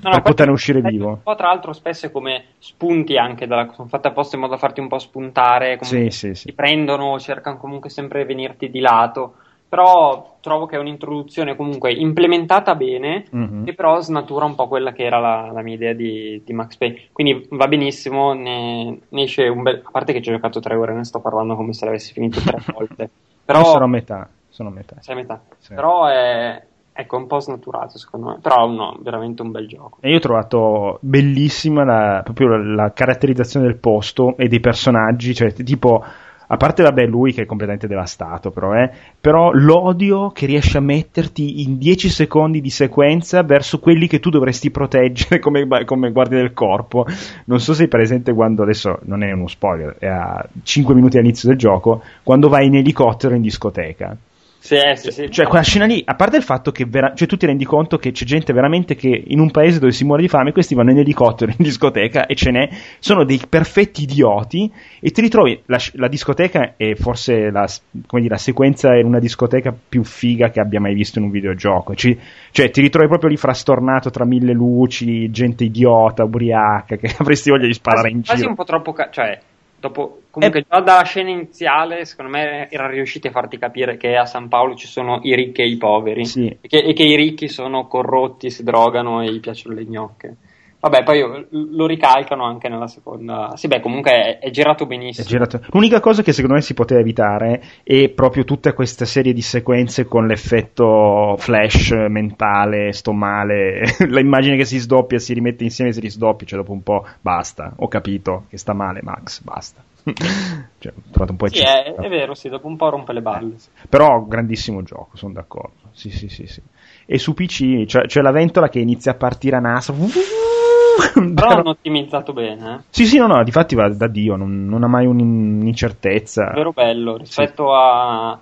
[0.00, 1.08] No, per poterne uscire vivo.
[1.08, 4.54] Un po' tra l'altro spesso è come spunti anche, dalla, sono fatte apposta in modo
[4.54, 6.46] da farti un po' spuntare, sì, sì, sì.
[6.46, 9.34] ti prendono, cercano comunque sempre di venirti di lato,
[9.68, 13.64] però trovo che è un'introduzione comunque implementata bene, mm-hmm.
[13.64, 16.76] che però snatura un po' quella che era la, la mia idea di, di, Max
[16.76, 19.82] Payne, quindi va benissimo, ne, ne, esce un bel...
[19.84, 22.40] a parte che ci ho giocato tre ore, ne sto parlando come se l'avessi finito
[22.40, 23.10] tre volte.
[23.52, 23.64] Però...
[23.64, 24.28] sono a metà.
[24.48, 24.96] Sono a metà.
[25.00, 25.40] Sei a metà.
[25.68, 26.62] Però è,
[26.94, 29.96] Ecco, un po' snaturato secondo me, però no, veramente un bel gioco.
[30.00, 35.34] E io ho trovato bellissima la, proprio la, la caratterizzazione del posto e dei personaggi,
[35.34, 36.04] cioè tipo
[36.52, 40.82] a parte vabbè lui che è completamente devastato però, eh, però l'odio che riesce a
[40.82, 46.38] metterti in 10 secondi di sequenza verso quelli che tu dovresti proteggere come, come guardia
[46.38, 47.06] del corpo.
[47.46, 51.16] Non so se è presente quando adesso non è uno spoiler è a 5 minuti
[51.16, 54.16] all'inizio del gioco quando vai in elicottero in discoteca
[54.62, 55.28] sì, eh, sì, sì.
[55.28, 57.98] Cioè, quella scena lì, a parte il fatto che vera- cioè, tu ti rendi conto
[57.98, 60.92] che c'è gente veramente che in un paese dove si muore di fame, questi vanno
[60.92, 62.68] in elicottero in discoteca e ce n'è,
[63.00, 68.36] sono dei perfetti idioti e ti ritrovi, la, la discoteca è forse la, dire, la,
[68.36, 71.96] sequenza in una discoteca più figa che abbia mai visto in un videogioco.
[71.96, 72.16] Ci,
[72.52, 77.66] cioè, ti ritrovi proprio lì frastornato tra mille luci, gente idiota, ubriaca, che avresti voglia
[77.66, 78.34] di sparare quasi, in giro.
[78.36, 79.40] Quasi un po' troppo, ca- cioè
[79.82, 84.16] Dopo, comunque, eh, già dalla scena iniziale, secondo me erano riusciti a farti capire che
[84.16, 86.46] a San Paolo ci sono i ricchi e i poveri, sì.
[86.46, 90.36] e, che, e, che, i ricchi sono corrotti, si drogano e gli piacciono le gnocche.
[90.82, 93.52] Vabbè, poi lo ricalcano anche nella seconda.
[93.54, 95.24] Sì, beh, comunque è, è girato benissimo.
[95.24, 95.60] È girato.
[95.70, 100.06] L'unica cosa che secondo me si poteva evitare è proprio tutta questa serie di sequenze
[100.06, 103.82] con l'effetto flash mentale, sto male.
[104.08, 107.74] L'immagine che si sdoppia, si rimette insieme, si risdoppia, cioè dopo un po' basta.
[107.76, 109.84] Ho capito che sta male, Max, basta.
[110.04, 113.22] Cioè, ho trovato un po' sì, è, è, vero, sì, dopo un po' rompe le
[113.22, 113.54] balle.
[113.54, 115.90] Eh, però, grandissimo gioco, sono d'accordo.
[115.92, 116.60] Sì, sì, sì, sì.
[117.06, 119.92] E su PC c'è, c'è la ventola che inizia a partire a NASA
[121.34, 122.74] Però hanno ottimizzato bene.
[122.74, 122.78] Eh?
[122.90, 126.52] Sì, sì, no, no, difatti va da Dio, non, non ha mai un'incertezza.
[126.54, 127.72] Vero bello, rispetto sì.
[127.74, 128.38] a,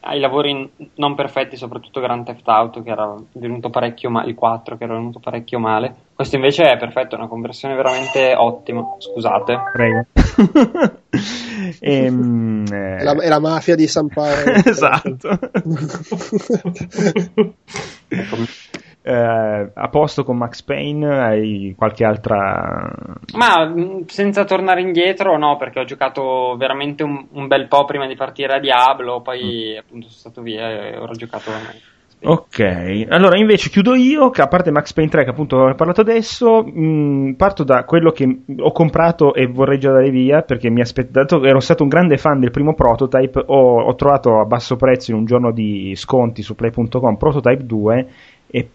[0.00, 4.76] ai lavori non perfetti, soprattutto Grand Theft Auto, che era venuto parecchio male, il 4
[4.76, 5.94] che era venuto parecchio male.
[6.14, 8.84] Questo invece è perfetto, è una conversione veramente ottima.
[8.98, 9.58] Scusate.
[9.72, 10.06] Prego.
[11.80, 13.02] ehm, eh...
[13.02, 14.52] la, è la mafia di San Paolo.
[14.64, 15.28] esatto.
[19.02, 21.20] eh, a posto con Max Payne?
[21.20, 22.92] Hai qualche altra.
[23.34, 28.06] Ma mm, senza tornare indietro, no, perché ho giocato veramente un, un bel po' prima
[28.06, 29.78] di partire a Diablo, poi mm.
[29.78, 31.50] appunto sono stato via e ora ho giocato.
[32.26, 36.00] Ok, allora invece chiudo io, che a parte Max Payne 3 che appunto ho parlato
[36.00, 40.70] adesso, mh, mm, parto da quello che ho comprato e vorrei già dare via perché
[40.70, 44.76] mi aspettato, ero stato un grande fan del primo prototype, ho, ho trovato a basso
[44.76, 48.08] prezzo in un giorno di sconti su play.com Prototype 2
[48.46, 48.68] e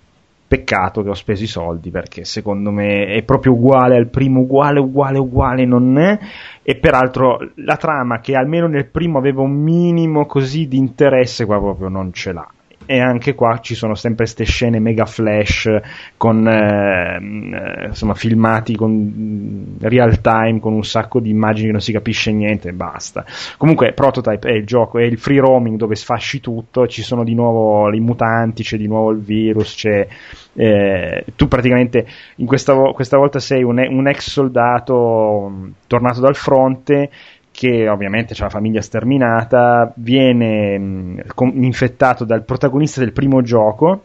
[0.48, 4.80] peccato che ho speso i soldi perché secondo me è proprio uguale al primo, uguale,
[4.80, 6.20] uguale, uguale, non è.
[6.62, 11.58] E peraltro la trama che almeno nel primo aveva un minimo così di interesse, qua
[11.58, 12.48] proprio non ce l'ha
[12.92, 15.70] e anche qua ci sono sempre queste scene mega flash
[16.18, 21.82] con eh, insomma filmati con mm, real time con un sacco di immagini che non
[21.82, 23.24] si capisce niente e basta.
[23.58, 27.36] Comunque Prototype è il gioco è il free roaming dove sfasci tutto ci sono di
[27.36, 30.08] nuovo i mutanti c'è di nuovo il virus c'è
[30.54, 32.08] eh, tu praticamente
[32.38, 37.12] in questa, questa volta sei un, un ex soldato mm, tornato dal fronte
[37.60, 41.24] che ovviamente ha la famiglia sterminata, viene mh,
[41.56, 44.04] infettato dal protagonista del primo gioco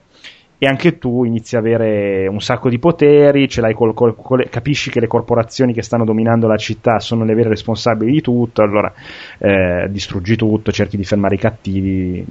[0.58, 4.98] e anche tu inizi a avere un sacco di poteri, col, col, col, capisci che
[4.98, 8.92] le corporazioni che stanno dominando la città sono le vere responsabili di tutto, allora
[9.38, 12.26] eh, distruggi tutto, cerchi di fermare i cattivi.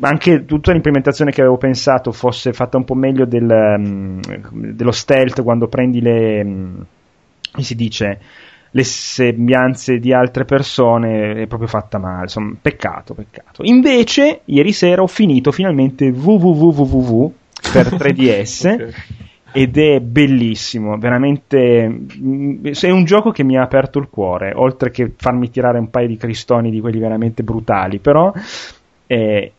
[0.00, 4.20] Anche tutta l'implementazione che avevo pensato fosse fatta un po' meglio del, um,
[4.50, 6.42] dello stealth quando prendi le...
[6.42, 6.84] Um,
[7.52, 8.18] come si dice?
[8.72, 12.22] Le sembianze di altre persone è proprio fatta male.
[12.22, 13.62] Insomma, peccato, peccato.
[13.64, 17.32] Invece, ieri sera ho finito finalmente www
[17.72, 18.72] per 3DS.
[18.72, 18.92] okay.
[19.52, 21.58] Ed è bellissimo, veramente.
[22.62, 26.06] È un gioco che mi ha aperto il cuore, oltre che farmi tirare un paio
[26.06, 27.98] di cristoni di quelli veramente brutali.
[27.98, 28.32] Però
[29.08, 29.52] eh,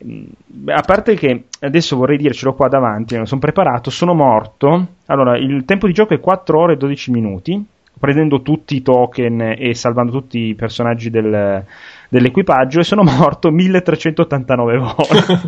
[0.67, 4.87] a parte che adesso vorrei dircelo qua davanti, sono preparato, sono morto.
[5.07, 7.65] Allora, il tempo di gioco è 4 ore e 12 minuti
[8.01, 11.63] prendendo tutti i token e salvando tutti i personaggi del,
[12.09, 15.39] dell'equipaggio e sono morto 1389 volte.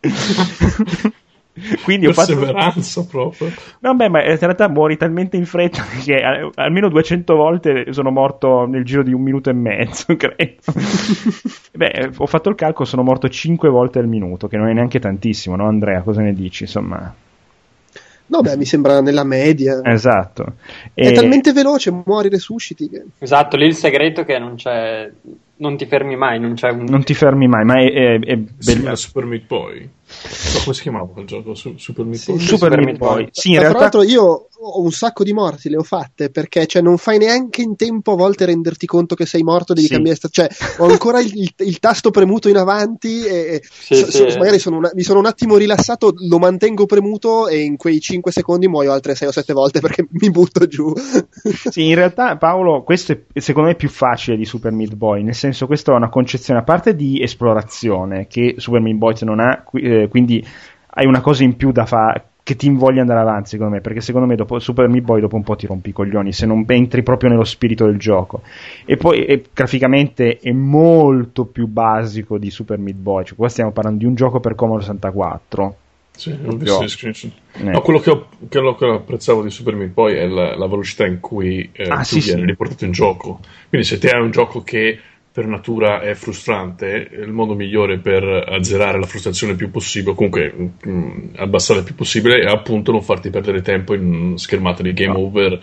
[1.84, 2.34] Quindi ho fatto
[3.04, 3.50] proprio.
[3.80, 6.14] No, beh, ma in realtà muori talmente in fretta che
[6.54, 10.62] almeno 200 volte sono morto nel giro di un minuto e mezzo, credo.
[11.72, 14.98] beh, ho fatto il calcolo, sono morto 5 volte al minuto, che non è neanche
[15.00, 16.00] tantissimo, no Andrea?
[16.02, 16.62] Cosa ne dici?
[16.62, 17.12] Insomma,
[18.32, 19.82] No, beh, mi sembra nella media.
[19.84, 20.54] Esatto.
[20.94, 21.12] È e...
[21.12, 22.88] talmente veloce, muori, resusciti.
[22.88, 23.04] Che...
[23.18, 25.10] Esatto, lì il segreto è che non c'è.
[25.56, 26.86] Non ti fermi mai, non c'è un.
[26.88, 28.96] Non ti fermi mai, ma è, è, è bello.
[28.96, 29.86] Super Meat Boy.
[30.62, 31.54] Come si chiamava quel gioco?
[31.54, 32.38] Super Meat Boy?
[32.38, 33.14] Sì, Super, Super Meat Boy.
[33.14, 33.28] Boy.
[33.32, 33.70] Sì, realtà...
[33.70, 37.18] Tra l'altro io ho un sacco di morti, le ho fatte, perché cioè, non fai
[37.18, 39.94] neanche in tempo a volte renderti conto che sei morto, devi sì.
[39.94, 40.48] cambiare sta- cioè
[40.78, 44.30] ho ancora il, il, il, tasto premuto in avanti e sì, so, sì.
[44.30, 48.00] So, magari sono una, mi sono un attimo rilassato, lo mantengo premuto e in quei
[48.00, 50.92] 5 secondi muoio altre 6 o 7 volte perché mi butto giù.
[51.70, 55.34] sì, in realtà Paolo, questo è secondo me più facile di Super Meat Boy, nel
[55.34, 59.64] senso questa è una concezione a parte di esplorazione che Super Meat Boy non ha,
[59.72, 60.44] eh, quindi
[60.94, 64.00] hai una cosa in più da fare che ti invoglia andare avanti, secondo me, perché
[64.00, 66.64] secondo me dopo Super Meat Boy dopo un po' ti rompi i coglioni se non
[66.66, 68.42] entri proprio nello spirito del gioco.
[68.84, 73.70] E poi e, graficamente è molto più basico di Super Meat Boy, cioè qua stiamo
[73.70, 75.76] parlando di un gioco per Commodore 64.
[76.14, 77.32] Sì, ho visto screenshot.
[77.54, 77.62] Eh.
[77.62, 81.06] No, quello che, ho, quello che apprezzavo di Super Meat Boy è la, la velocità
[81.06, 82.46] in cui eh, ah, tu sì, vieni sì.
[82.46, 83.40] riportato in gioco.
[83.68, 84.98] Quindi se te hai un gioco che
[85.32, 90.52] per natura è frustrante, il modo migliore per azzerare la frustrazione il più possibile, comunque
[90.52, 94.92] mh, mm, abbassare il più possibile, è appunto non farti perdere tempo in schermate di
[94.92, 95.20] game no.
[95.20, 95.58] over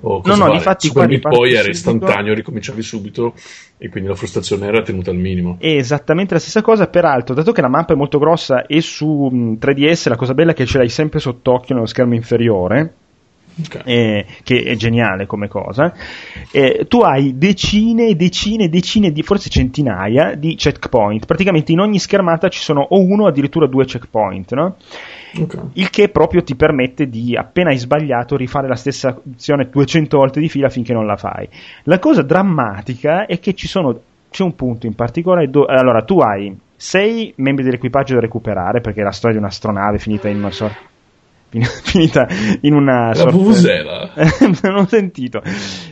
[0.00, 3.32] o cose No, no, infatti Super Meat Boy era istantaneo, ricominciavi subito
[3.78, 5.56] e quindi la frustrazione era tenuta al minimo.
[5.58, 9.56] È esattamente la stessa cosa, peraltro, dato che la mappa è molto grossa e su
[9.58, 12.96] 3DS la cosa bella è che ce l'hai sempre sott'occhio nello schermo inferiore
[13.56, 13.82] Okay.
[13.84, 15.94] Eh, che è geniale come cosa.
[16.50, 21.26] Eh, tu hai decine e decine e decine di, forse centinaia di checkpoint.
[21.26, 24.76] Praticamente in ogni schermata ci sono o uno o addirittura due checkpoint, no?
[25.38, 25.60] Okay.
[25.74, 30.40] Il che proprio ti permette di, appena hai sbagliato, rifare la stessa azione 200 volte
[30.40, 31.48] di fila finché non la fai.
[31.84, 34.00] La cosa drammatica è che ci sono,
[34.30, 39.00] c'è un punto in particolare dove, allora tu hai sei membri dell'equipaggio da recuperare perché
[39.00, 40.92] è la storia di un'astronave finita in una sorta
[41.84, 42.26] finita
[42.62, 43.36] in una la sorta...
[44.62, 45.40] non ho sentito.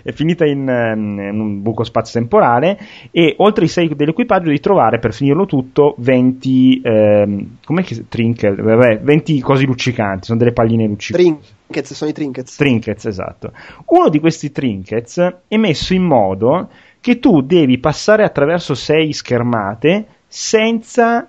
[0.02, 2.78] È finita in, um, in, un buco spazio-temporale
[3.10, 8.60] e oltre ai 6 dell'equipaggio di trovare per finirlo tutto 20 ehm, com'è che trinket
[8.60, 11.40] Vabbè, 20 cose luccicanti sono delle palline luccicanti.
[11.66, 12.56] Trinkets sono i trinkets.
[12.56, 13.52] Trinkets esatto.
[13.86, 16.68] Uno di questi trinkets è messo in modo
[17.01, 21.28] che tu devi passare attraverso 6 schermate senza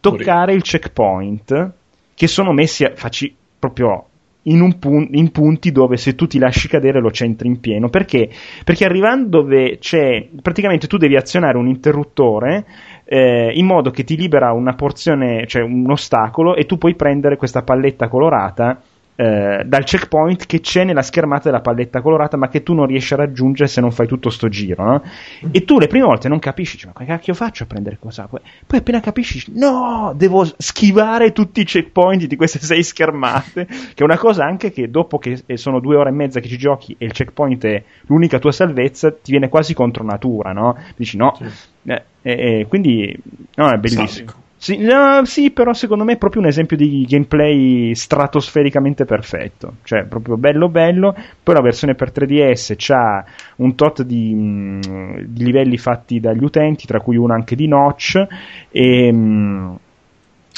[0.00, 1.72] toccare il checkpoint
[2.14, 4.06] che sono messi a, facci, proprio
[4.44, 7.88] in, pun- in, punti dove se tu ti lasci cadere lo centri in pieno.
[7.88, 8.28] Perché?
[8.64, 12.64] Perché arrivando dove c'è, praticamente tu devi azionare un interruttore
[13.04, 17.36] eh, in modo che ti libera una porzione, cioè un ostacolo, e tu puoi prendere
[17.36, 18.80] questa palletta colorata
[19.20, 23.12] eh, dal checkpoint che c'è nella schermata della palletta colorata, ma che tu non riesci
[23.12, 24.82] a raggiungere se non fai tutto sto giro.
[24.82, 25.02] No?
[25.50, 28.26] E tu le prime volte non capisci, cioè, ma che cacchio faccio a prendere cosa?
[28.26, 33.94] Poi, poi appena capisci, no, devo schivare tutti i checkpoint di queste sei schermate, che
[33.96, 36.94] è una cosa anche che dopo che sono due ore e mezza che ci giochi
[36.96, 40.78] e il checkpoint è l'unica tua salvezza, ti viene quasi contro natura, no?
[40.96, 41.36] Dici no.
[41.36, 41.44] Sì.
[41.82, 43.14] Eh, eh, quindi,
[43.56, 44.06] no, è bellissimo.
[44.06, 44.48] Sadico.
[44.62, 49.76] Sì, no, sì, però secondo me è proprio un esempio di gameplay stratosfericamente perfetto.
[49.84, 51.16] Cioè, proprio bello bello.
[51.42, 53.24] Poi la versione per 3DS ha
[53.56, 54.80] un tot di, mm,
[55.28, 58.22] di, livelli fatti dagli utenti, tra cui uno anche di notch.
[58.68, 59.74] E, mm,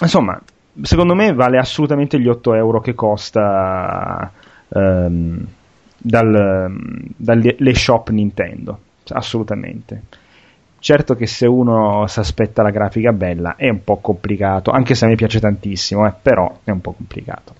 [0.01, 0.41] insomma,
[0.83, 4.33] secondo me vale assolutamente gli 8 euro che costa
[4.71, 5.47] um,
[5.97, 6.75] dal,
[7.17, 8.79] dalle shop Nintendo.
[9.11, 10.03] Assolutamente.
[10.83, 15.05] Certo che se uno si aspetta la grafica bella è un po' complicato, anche se
[15.05, 17.55] a me piace tantissimo, eh, però è un po' complicato.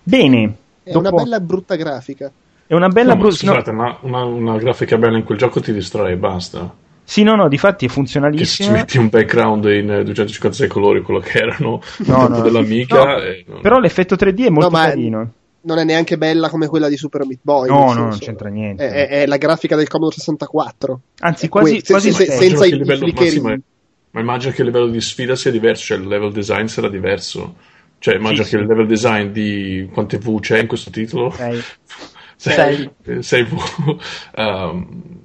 [0.00, 0.54] Bene.
[0.84, 1.08] È dopo...
[1.08, 2.30] una bella brutta grafica.
[2.64, 3.34] È una bella no, brutta...
[3.34, 3.76] Scusate, no.
[3.76, 6.72] ma una, una, grafica bella in quel gioco ti distrae e basta.
[7.02, 8.68] Sì, no, no, difatti è funzionalissimo.
[8.68, 13.04] Che ci metti un background in 256 colori, quello che erano no, no, dell'Amiga.
[13.04, 13.44] No, e...
[13.62, 15.30] Però l'effetto 3D è molto no, carino
[15.64, 17.68] non è neanche bella come quella di Super Meat Boy.
[17.68, 18.88] No, no, non c'entra niente.
[18.88, 21.00] È, è, la grafica del Commodore 64.
[21.20, 23.56] Anzi, quasi, que- quasi se, se, senza i, livello, i ma,
[24.10, 27.54] ma immagino che il livello di sfida sia diverso, cioè il level design sarà diverso.
[27.98, 28.62] Cioè, immagino sì, che sì.
[28.62, 31.34] il level design di quante V c'è in questo titolo?
[32.36, 32.90] 6.
[33.20, 33.98] 6 V.
[34.36, 35.22] Um,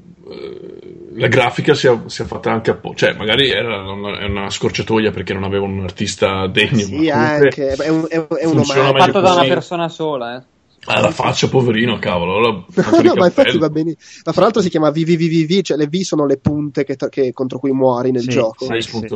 [1.14, 5.34] la grafica sia, sia, fatta anche a po', cioè magari era una, una, scorciatoia perché
[5.34, 6.80] non aveva un artista degno.
[6.80, 10.44] Sì, anche, è, un, è, è uno fatto da una persona sola, eh.
[10.86, 12.38] Ah, la faccia, poverino, cavolo.
[12.38, 12.64] Allora,
[13.04, 13.96] no, ma infatti va bene.
[14.24, 17.60] Ma fra l'altro si chiama VVVV, cioè le V sono le punte che, che contro
[17.60, 18.66] cui muori nel sì, gioco.
[18.66, 19.08] Sì, sì,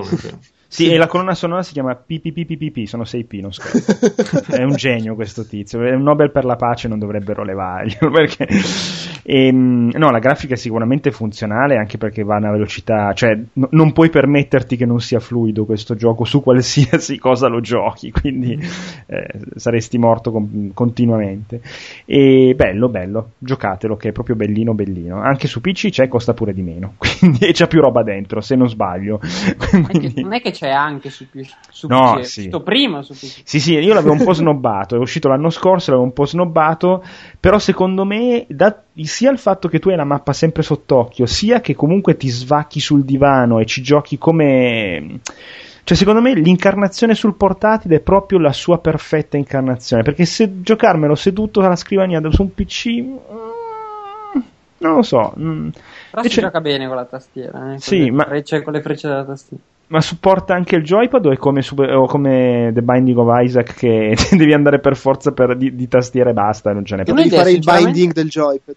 [0.73, 4.43] sì, e la colonna sonora si chiama PPPPP, sono 6P, non scherzo.
[4.51, 8.47] è un genio questo tizio, è un Nobel per la pace, non dovrebbero levarglielo, perché...
[9.21, 13.35] E, ehm, no, la grafica è sicuramente funzionale, anche perché va a una velocità, cioè
[13.35, 18.09] n- non puoi permetterti che non sia fluido questo gioco su qualsiasi cosa lo giochi,
[18.09, 18.59] quindi
[19.05, 21.61] eh, saresti morto con- continuamente.
[22.05, 25.21] E bello, bello, giocatelo, che è proprio bellino, bellino.
[25.21, 28.67] Anche su PC c'è, costa pure di meno, quindi c'è più roba dentro, se non
[28.67, 29.19] sbaglio.
[29.69, 30.21] quindi...
[30.23, 31.25] Non è che c'è c'è anche su,
[31.69, 32.25] su no, PC.
[32.25, 32.49] Sì.
[32.63, 33.41] Prima su PC.
[33.43, 34.95] Sì, sì, io l'avevo un po' snobbato.
[34.95, 37.03] È uscito l'anno scorso, l'avevo un po' snobbato.
[37.37, 41.59] Però secondo me, da, sia il fatto che tu hai la mappa sempre sott'occhio, sia
[41.59, 45.19] che comunque ti svacchi sul divano e ci giochi come.
[45.83, 50.03] Cioè, secondo me l'incarnazione sul portatile è proprio la sua perfetta incarnazione.
[50.03, 52.87] Perché se giocarmelo seduto alla scrivania su un PC.
[53.01, 54.41] Mm,
[54.77, 55.33] non lo so.
[55.37, 55.67] Mm.
[55.69, 56.35] Però Invece...
[56.35, 57.73] si gioca bene con la tastiera.
[57.73, 57.79] Eh?
[57.79, 58.23] Sì, ma...
[58.23, 59.61] Frecce, con le frecce della tastiera.
[59.93, 61.61] Ma supporta anche il joypad o è come,
[61.93, 66.31] o come The Binding of Isaac che devi andare per forza per, di, di tastiera
[66.31, 67.13] e basta e non ce n'è più?
[67.13, 68.75] Devi fare il binding del joypad.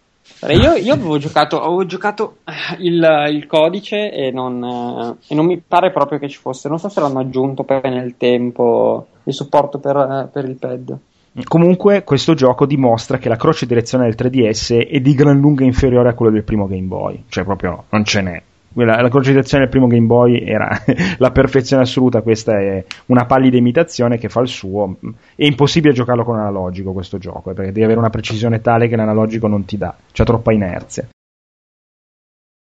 [0.49, 2.37] Io, io avevo giocato, avevo giocato
[2.81, 6.69] il, il codice e non, eh, e non, mi pare proprio che ci fosse.
[6.69, 10.99] Non so se l'hanno aggiunto poi nel tempo il supporto per, eh, per il pad.
[11.45, 16.11] Comunque, questo gioco dimostra che la croce direzione del 3DS è di gran lunga inferiore
[16.11, 18.43] a quella del primo Game Boy, cioè proprio non ce n'è
[18.85, 20.69] la, la concentrazione del primo Game Boy era
[21.19, 24.97] la perfezione assoluta, questa è una pallida imitazione che fa il suo.
[25.35, 29.47] È impossibile giocarlo con analogico questo gioco, perché devi avere una precisione tale che l'analogico
[29.47, 31.09] non ti dà, c'è troppa inerzia.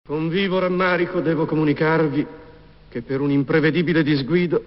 [0.06, 2.28] Con vivo rammarico devo comunicarvi
[2.90, 4.62] che per un imprevedibile disguido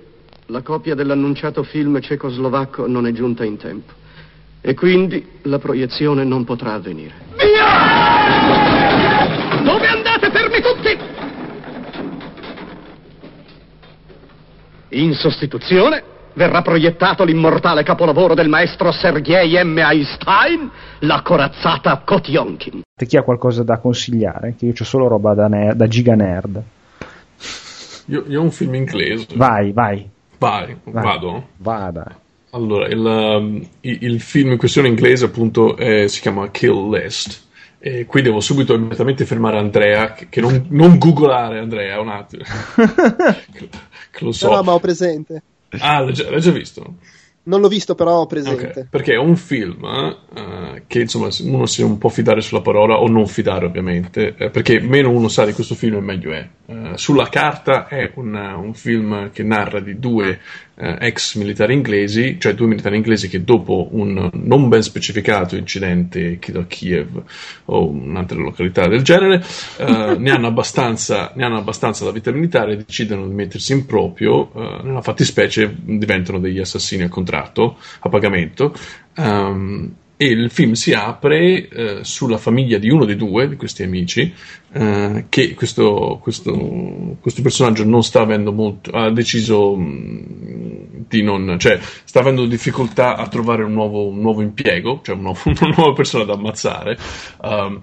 [0.46, 3.92] la copia dell'annunciato film cecoslovacco non è giunta in tempo
[4.60, 7.12] e quindi la proiezione non potrà avvenire.
[7.36, 7.62] Via!
[9.62, 10.30] Dove andate?
[10.30, 10.98] Fermi tutti!
[14.96, 16.02] In sostituzione
[16.32, 19.76] verrà proiettato l'immortale capolavoro del maestro Sergei M.
[19.76, 20.70] Einstein,
[21.00, 22.80] la corazzata Kotionkin.
[23.06, 24.54] Chi ha qualcosa da consigliare?
[24.56, 26.62] Che io ho solo roba da, ner- da giga nerd.
[28.06, 29.26] Io, io, ho un film inglese.
[29.34, 30.08] Vai, vai.
[30.38, 31.04] Vai, vai.
[31.04, 31.48] vado?
[31.58, 32.16] Vada.
[32.52, 37.44] Allora, il, um, il, film in questione inglese appunto è, si chiama Kill List.
[37.78, 42.44] E qui devo subito immediatamente fermare Andrea, che, che non, non googolare Andrea, un attimo.
[44.24, 44.48] lo so.
[44.48, 45.42] No, no, ma ho presente.
[45.78, 46.94] Ah, l'hai già, l'hai già visto?
[47.44, 48.66] Non l'ho visto, però ho presente.
[48.66, 52.96] Okay, perché è un film uh, che insomma uno si non può fidare sulla parola
[52.96, 56.48] o non fidare, ovviamente, eh, perché meno uno sa di questo film, meglio è.
[56.66, 60.40] Uh, sulla carta è un, un, film che narra di due
[60.76, 66.38] eh, ex militari inglesi, cioè due militari inglesi che dopo un non ben specificato incidente
[66.54, 67.22] a Kiev
[67.66, 69.42] o un'altra località del genere
[69.78, 73.86] eh, ne, hanno abbastanza, ne hanno abbastanza da vita militare e decidono di mettersi in
[73.86, 78.74] proprio, eh, nella fattispecie diventano degli assassini a contratto, a pagamento.
[79.16, 83.82] Um, e il film si apre eh, sulla famiglia di uno dei due di questi
[83.82, 84.32] amici
[84.72, 91.56] eh, che questo, questo, questo, personaggio non sta avendo molto ha deciso mh, di non
[91.58, 95.74] cioè sta avendo difficoltà a trovare un nuovo, un nuovo impiego cioè un nuovo, una
[95.76, 96.96] nuova persona da ammazzare
[97.42, 97.82] um,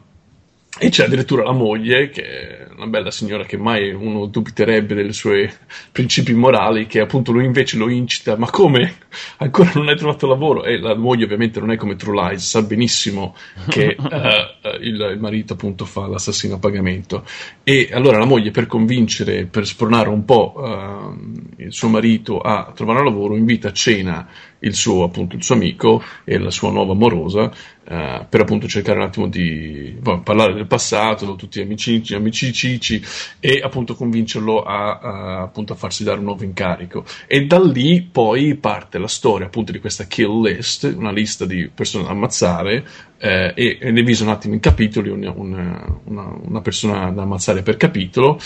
[0.80, 5.14] e c'è addirittura la moglie, che è una bella signora che mai uno dubiterebbe dei
[5.14, 5.48] suoi
[5.92, 8.96] principi morali, che appunto lui invece lo incita, ma come?
[9.38, 10.64] Ancora non hai trovato lavoro?
[10.64, 13.36] E la moglie ovviamente non è come True Lies, sa benissimo
[13.70, 14.04] che uh,
[14.82, 17.24] il, il, marito appunto fa l'assassino a pagamento.
[17.64, 22.72] E allora la moglie per convincere, per spronare un po' uh, il suo marito a
[22.74, 24.28] trovare un lavoro, invita a cena
[24.64, 27.52] il suo, appunto, il suo amico e la sua nuova amorosa
[27.86, 33.04] Uh, per appunto cercare un attimo di boh, parlare del passato, tutti amici, amici cici
[33.42, 37.04] e appunto convincerlo a, a, appunto a, farsi dare un nuovo incarico.
[37.28, 41.70] E da lì poi parte la storia appunto di questa kill list, una lista di
[41.74, 42.86] persone da ammazzare
[43.18, 47.64] eh, e è divisa un attimo in capitoli, una, una, una, una persona da ammazzare
[47.64, 48.40] per capitolo.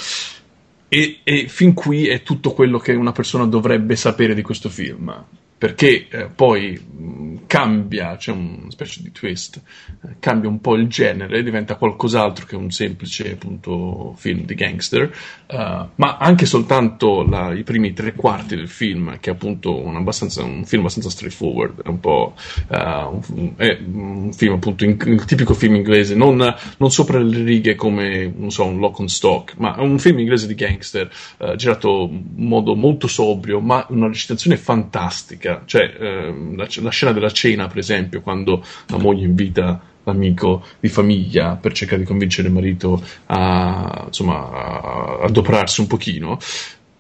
[0.90, 5.26] E, e fin qui è tutto quello che una persona dovrebbe sapere di questo film
[5.58, 9.62] perché eh, poi cambia, c'è una specie di twist,
[10.04, 15.12] eh, cambia un po' il genere, diventa qualcos'altro che un semplice appunto film di gangster,
[15.48, 19.96] uh, ma anche soltanto la, i primi tre quarti del film, che è appunto un,
[19.96, 22.36] un film abbastanza straightforward, è un po'
[22.68, 26.36] uh, un, è un film appunto, in, il tipico film inglese, non,
[26.78, 30.20] non, sopra le righe come, non so, un Lock on Stock, ma è un film
[30.20, 36.68] inglese di gangster, uh, girato in modo molto sobrio, ma una recitazione fantastica cioè la,
[36.82, 42.02] la, scena della cena, per esempio, quando la moglie invita l'amico di famiglia per cercare
[42.02, 46.40] di convincere il marito a, insomma, a adoperarsi un pochino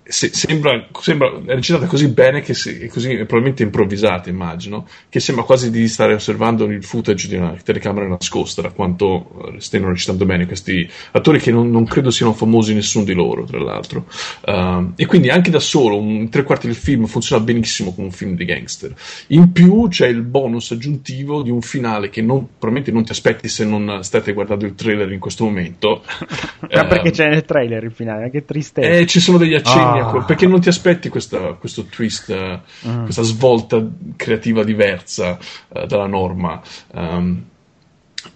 [0.09, 5.19] se, sembra, sembra, è recitata così bene che se, è così probabilmente improvvisata immagino che
[5.19, 9.89] sembra quasi di stare osservando il footage di una telecamera nascosta da quanto eh, stiano
[9.89, 14.05] recitando bene questi attori che non, non credo siano famosi nessuno di loro tra l'altro.
[14.45, 18.13] Uh, e quindi anche da solo un tre quarti del film funziona benissimo come un
[18.13, 18.93] film di gangster.
[19.27, 23.47] In più c'è il bonus aggiuntivo di un finale che non, probabilmente non ti aspetti
[23.47, 26.03] se non state guardando il trailer in questo momento.
[26.71, 28.87] Ma perché c'è nel trailer il finale che tristezza.
[28.87, 30.23] Eh, ci sono degli accenni ah.
[30.23, 35.37] perché non ti aspetti questa, questo twist, uh, questa svolta creativa diversa
[35.69, 36.61] uh, dalla norma.
[36.93, 37.43] Um,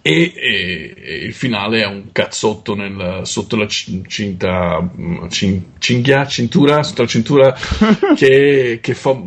[0.00, 6.26] e, e, e, il finale è un cazzotto nel, sotto la cinta, mm, cin, cinghia,
[6.26, 7.54] cintura, sotto la cintura
[8.16, 9.20] che, che fa,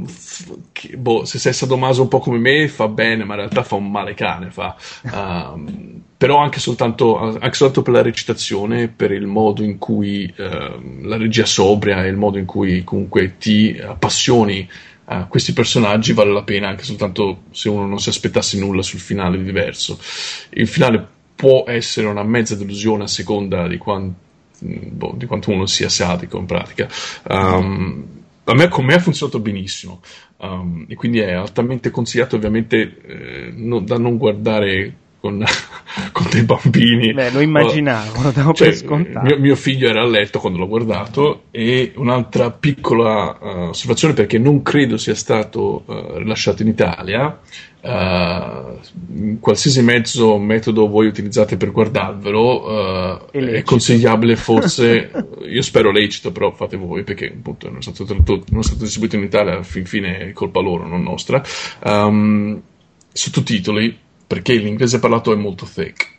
[0.71, 3.75] che, boh, se sei sadomaso un po' come me fa bene, ma in realtà fa
[3.75, 4.75] un male cane, fa.
[5.11, 11.03] Um, però anche soltanto, anche soltanto, per la recitazione, per il modo in cui uh,
[11.03, 14.67] la regia sobria e il modo in cui comunque ti appassioni
[15.05, 18.99] a questi personaggi vale la pena anche soltanto se uno non si aspettasse nulla sul
[18.99, 19.99] finale diverso.
[20.49, 24.13] Il finale può essere una mezza delusione a seconda di, quant,
[24.59, 26.87] boh, di quanto uno sia sadico in pratica.
[27.27, 28.05] Um,
[28.45, 30.01] a me, con me ha funzionato benissimo
[30.37, 34.93] um, e quindi è altamente consigliato ovviamente eh, no, da non guardare
[35.25, 35.43] con,
[36.13, 37.11] con dei bambini.
[37.11, 39.25] Beh, lo immaginavo, lo davo cioè, per scontato.
[39.25, 44.37] Mio, mio, figlio era a letto quando l'ho guardato e un'altra piccola uh, osservazione perché
[44.37, 47.39] non credo sia stato uh, rilasciato in Italia.
[47.81, 55.11] Uh, qualsiasi mezzo metodo voi utilizzate per guardarvelo è consigliabile forse
[55.47, 59.17] io spero lecito però fate voi perché appunto non è stato, non è stato distribuito
[59.17, 61.43] in Italia fin fine è colpa loro non nostra
[61.83, 62.59] um,
[63.13, 63.95] sottotitoli
[64.27, 66.13] perché l'inglese parlato è molto thick.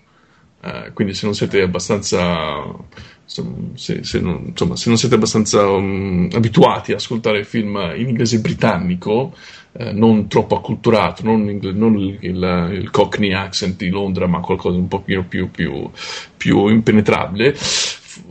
[0.62, 2.64] Uh, quindi se non siete abbastanza
[3.26, 8.38] se, se, non, insomma, se non, siete abbastanza um, abituati a ascoltare film in inglese
[8.40, 9.34] britannico
[9.72, 14.40] uh, non troppo acculturato non, ingle- non il, il, il, cockney accent di Londra ma
[14.40, 15.90] qualcosa un po' più, più, più,
[16.36, 17.54] più impenetrabile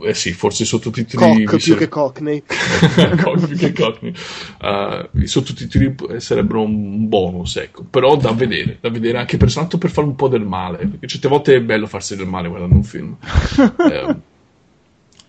[0.02, 1.44] eh sì, forse i sottotitoli.
[1.44, 2.42] Cock più che Cockney.
[2.46, 4.12] Cock più che Cockney.
[4.60, 7.84] Uh, I sottotitoli sarebbero un bonus, ecco.
[7.84, 10.78] Però da vedere, da vedere anche per, tanto per fare un po' del male.
[10.78, 13.16] Perché certe volte è bello farsi del male guardando un film.
[13.56, 14.20] uh,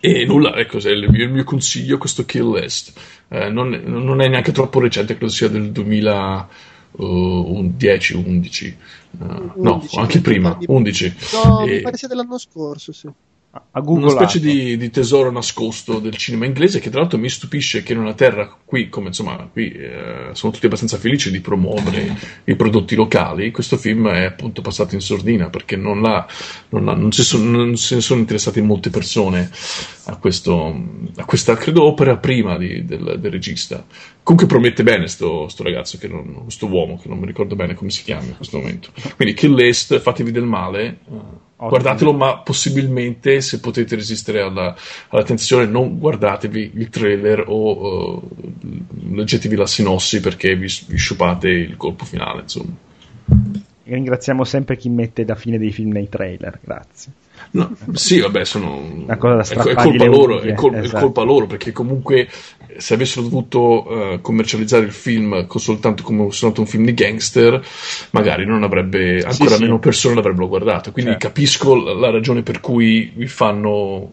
[0.00, 2.92] e nulla, ecco, il mio, il mio consiglio questo Kill List.
[3.28, 8.76] Uh, non, non, è neanche troppo recente, credo sia del 2010 11.
[9.18, 11.14] Uh, no, anche prima, 11.
[11.32, 11.70] No, e...
[11.70, 13.08] mi pare sia dell'anno scorso, sì.
[13.50, 17.30] A Google una specie di, di, tesoro nascosto del cinema inglese che tra l'altro mi
[17.30, 21.40] stupisce che in una terra qui come insomma qui eh, sono tutti abbastanza felici di
[21.40, 22.14] promuovere
[22.44, 26.26] i prodotti locali questo film è appunto passato in sordina perché non, l'ha,
[26.68, 29.50] non, l'ha, non, sono, non se ne sono interessate molte persone
[30.04, 30.84] a, questo,
[31.16, 33.84] a questa credo opera prima di, del, del, regista.
[34.22, 38.04] Comunque promette bene sto, sto ragazzo questo uomo che non mi ricordo bene come si
[38.04, 38.90] chiama in questo momento.
[39.16, 41.16] Quindi Kill List fatevi del male uh,
[41.60, 41.70] Ottimo.
[41.70, 44.76] Guardatelo, ma possibilmente se potete resistere alla,
[45.08, 48.28] alla tensione, non guardatevi il trailer o uh,
[49.12, 52.42] leggetevi la sinossi perché vi, vi sciupate il colpo finale.
[52.42, 52.72] Insomma.
[53.82, 57.12] Ringraziamo sempre chi mette da fine dei film nei trailer, grazie.
[57.50, 59.04] No, sì, vabbè, sono.
[59.06, 60.96] È, è, colpa loro, è, col, esatto.
[60.96, 62.28] è, colpa loro, perché comunque
[62.76, 67.60] se avessero dovuto uh, commercializzare il film con soltanto come soltanto un film di gangster,
[68.10, 69.80] magari non avrebbe ancora sì, meno sì.
[69.80, 70.92] persone l'avrebbero guardato.
[70.92, 71.26] Quindi certo.
[71.26, 74.12] capisco la, la ragione per cui vi fanno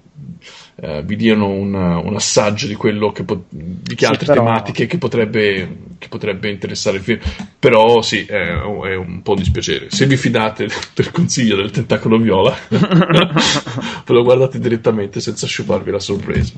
[0.78, 4.44] eh, vi diano una, un assaggio di quello che di che altre però...
[4.44, 7.20] tematiche che potrebbe, che potrebbe, interessare il film.
[7.58, 9.90] Però sì, è, è, un po' dispiacere.
[9.90, 16.00] Se vi fidate del consiglio del tentacolo viola, ve lo guardate direttamente senza sciuparvi la
[16.00, 16.54] sorpresa.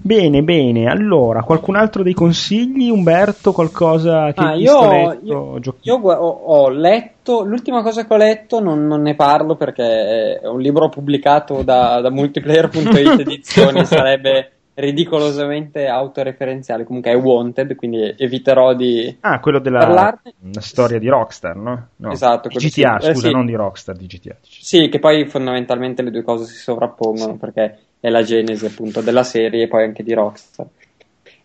[0.00, 0.86] Bene, bene.
[0.86, 2.90] Allora, qualcun altro dei consigli?
[2.90, 8.16] Umberto, qualcosa che ah, io, letto, io, io ho, ho, letto, l'ultima cosa che ho
[8.16, 14.53] letto non, non, ne parlo perché è un libro pubblicato da, da multiplayer.it edizioni, sarebbe
[14.74, 16.84] ridicolosamente autoreferenziale.
[16.84, 19.16] Comunque è Wanted, quindi eviterò di.
[19.20, 20.20] Ah, quello della
[20.58, 21.88] storia di Rockstar, no?
[21.96, 22.10] no.
[22.10, 22.48] Esatto.
[22.48, 23.12] Di GTA, sì.
[23.12, 23.30] scusa, eh, sì.
[23.30, 24.36] non di Rockstar, di GTA.
[24.42, 27.38] Sì, che poi fondamentalmente le due cose si sovrappongono sì.
[27.38, 30.66] perché è la genesi appunto della serie e poi anche di Rockstar.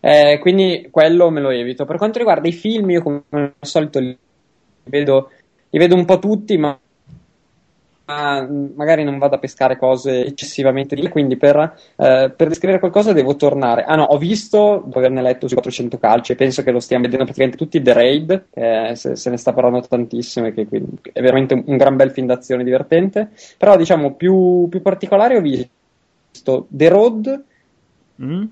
[0.00, 1.84] Eh, quindi quello me lo evito.
[1.84, 4.16] Per quanto riguarda i film, io come al solito li
[4.84, 5.30] vedo,
[5.70, 6.76] li vedo un po' tutti, ma
[8.74, 11.56] magari non vado a pescare cose eccessivamente di quindi per,
[11.96, 13.84] eh, per, descrivere qualcosa devo tornare.
[13.84, 17.04] Ah no, ho visto, dopo averne letto su 400 calci, e penso che lo stiamo
[17.04, 20.66] vedendo praticamente tutti, The Raid, che se, se, ne sta parlando tantissimo e che
[21.12, 25.40] è veramente un, un gran bel film d'azione divertente, però diciamo più, più particolare ho
[25.40, 27.44] visto The Road,
[28.22, 28.44] mm?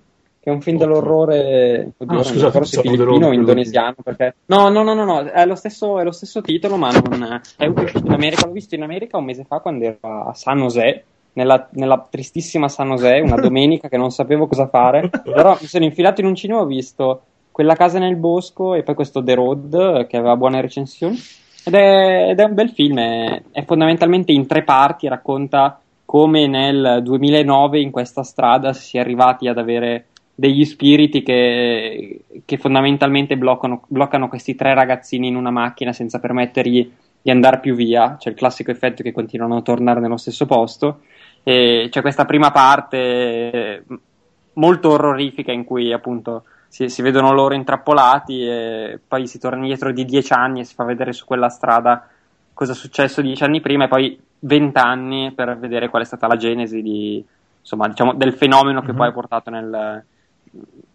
[0.48, 3.96] È un film oh, dell'orrore oddio, ah, scusa, forse filippino o indonesiano.
[4.02, 4.36] Perché...
[4.46, 7.66] No, no, no, no, no è, lo stesso, è, lo stesso, titolo, ma non è
[7.66, 8.46] uscito in America.
[8.46, 11.04] L'ho visto in America un mese fa quando ero a San José.
[11.34, 15.84] Nella, nella tristissima San José, una domenica che non sapevo cosa fare, però mi sono
[15.84, 17.22] infilato in un cinema ho visto
[17.52, 21.16] quella casa nel bosco e poi questo The Road che aveva buone recensioni
[21.64, 26.46] ed è, ed è un bel film, è, è, fondamentalmente in tre parti, racconta come
[26.46, 30.06] nel 2009 in questa strada si è arrivati ad avere
[30.38, 36.88] degli spiriti che, che fondamentalmente bloccano, bloccano, questi tre ragazzini in una macchina senza permettergli
[37.20, 38.14] di andare più via.
[38.16, 41.00] C'è il classico effetto che continuano a tornare nello stesso posto.
[41.42, 43.82] E c'è questa prima parte
[44.52, 49.90] molto orrorifica in cui appunto si, si vedono loro intrappolati e poi si torna indietro
[49.90, 52.06] di dieci anni e si fa vedere su quella strada
[52.54, 56.36] cosa è successo dieci anni prima e poi vent'anni per vedere qual è stata la
[56.36, 57.24] genesi di,
[57.58, 58.96] insomma, diciamo, del fenomeno che mm-hmm.
[58.96, 60.04] poi ha portato nel,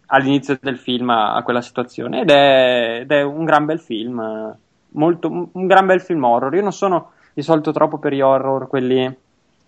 [0.06, 2.20] all'inizio del film a, a quella situazione.
[2.20, 4.56] Ed è, ed è, un gran bel film
[4.90, 6.54] molto, un gran bel film horror.
[6.54, 9.22] Io non sono di solito troppo per gli horror quelli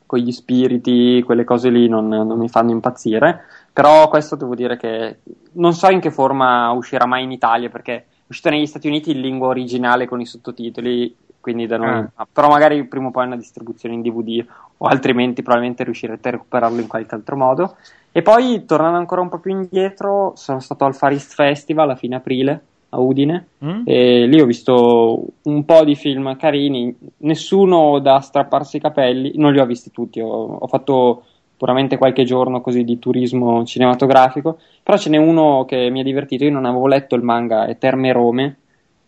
[0.07, 3.45] con gli spiriti quelle cose lì non, non mi fanno impazzire.
[3.73, 5.19] Però questo devo dire che
[5.53, 9.11] non so in che forma uscirà mai in Italia perché è uscito negli Stati Uniti
[9.11, 11.15] in lingua originale con i sottotitoli
[11.47, 12.27] quindi da noi, ah.
[12.33, 14.45] però magari prima o poi una distribuzione in DVD
[14.79, 17.77] o altrimenti probabilmente riuscirete a recuperarlo in qualche altro modo.
[18.11, 21.95] E poi tornando ancora un po' più indietro, sono stato al Far East Festival a
[21.95, 23.83] fine aprile a Udine mm.
[23.85, 29.53] e lì ho visto un po' di film carini, nessuno da strapparsi i capelli, non
[29.53, 34.99] li ho visti tutti, ho, ho fatto puramente qualche giorno così di turismo cinematografico, però
[34.99, 38.11] ce n'è uno che mi ha divertito, io non avevo letto il manga, è Terme
[38.11, 38.57] Rome,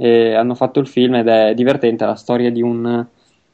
[0.01, 3.05] e hanno fatto il film ed è divertente, la storia di, un,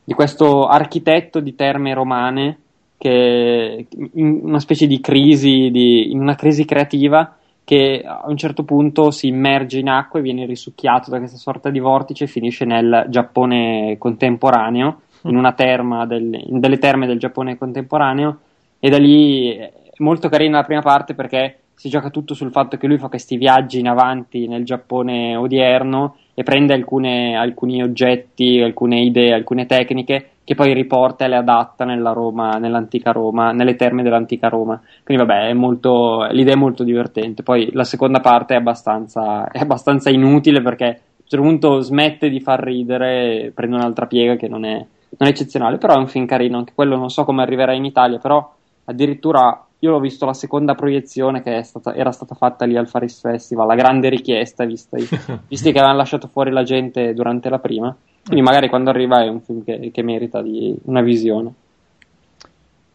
[0.04, 2.58] di questo architetto di terme romane
[2.98, 8.62] che in una specie di crisi, di, in una crisi creativa che a un certo
[8.62, 12.66] punto si immerge in acqua e viene risucchiato da questa sorta di vortice e finisce
[12.66, 18.38] nel Giappone contemporaneo, in una terma del, in delle terme del Giappone contemporaneo
[18.78, 22.76] e da lì è molto carina la prima parte perché si gioca tutto sul fatto
[22.76, 28.60] che lui fa questi viaggi in avanti nel Giappone odierno e prende alcune, alcuni oggetti,
[28.60, 33.76] alcune idee, alcune tecniche che poi riporta e le adatta nella Roma, nell'antica Roma, nelle
[33.76, 34.80] terme dell'antica Roma.
[35.02, 37.42] Quindi vabbè, molto, l'idea è molto divertente.
[37.42, 42.28] Poi la seconda parte è abbastanza, è abbastanza inutile perché a un certo punto smette
[42.28, 46.08] di far ridere prende un'altra piega che non è, non è eccezionale, però è un
[46.08, 48.52] film carino, anche quello non so come arriverà in Italia, però
[48.84, 53.20] addirittura io l'ho visto la seconda proiezione che stata, era stata fatta lì al Faris
[53.20, 55.06] Festival, la grande richiesta, visti,
[55.46, 57.94] visti che avevano lasciato fuori la gente durante la prima.
[58.24, 61.52] Quindi magari quando arriva è un film che, che merita di una visione.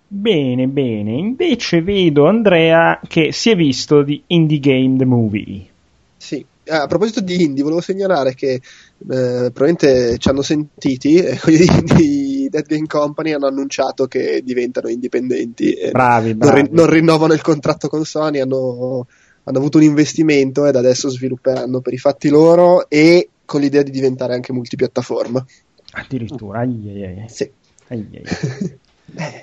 [0.08, 1.12] Bene, bene.
[1.12, 5.68] Invece vedo Andrea che si è visto di Indie Game The Movie.
[6.18, 8.62] Sì, a proposito di indie, volevo segnalare che eh,
[8.98, 14.90] probabilmente ci hanno sentiti e quelli di, di Dead Game Company hanno annunciato che diventano
[14.90, 15.74] indipendenti.
[15.74, 16.62] E Bravi, non, bravi.
[16.62, 19.06] ri- non rinnovano il contratto con Sony, hanno,
[19.44, 23.92] hanno avuto un investimento ed adesso svilupperanno per i fatti loro e con l'idea di
[23.92, 25.46] diventare anche multipiattaforma.
[25.92, 27.24] Addirittura, ai.
[27.28, 27.50] Sì.
[27.88, 28.06] Ai,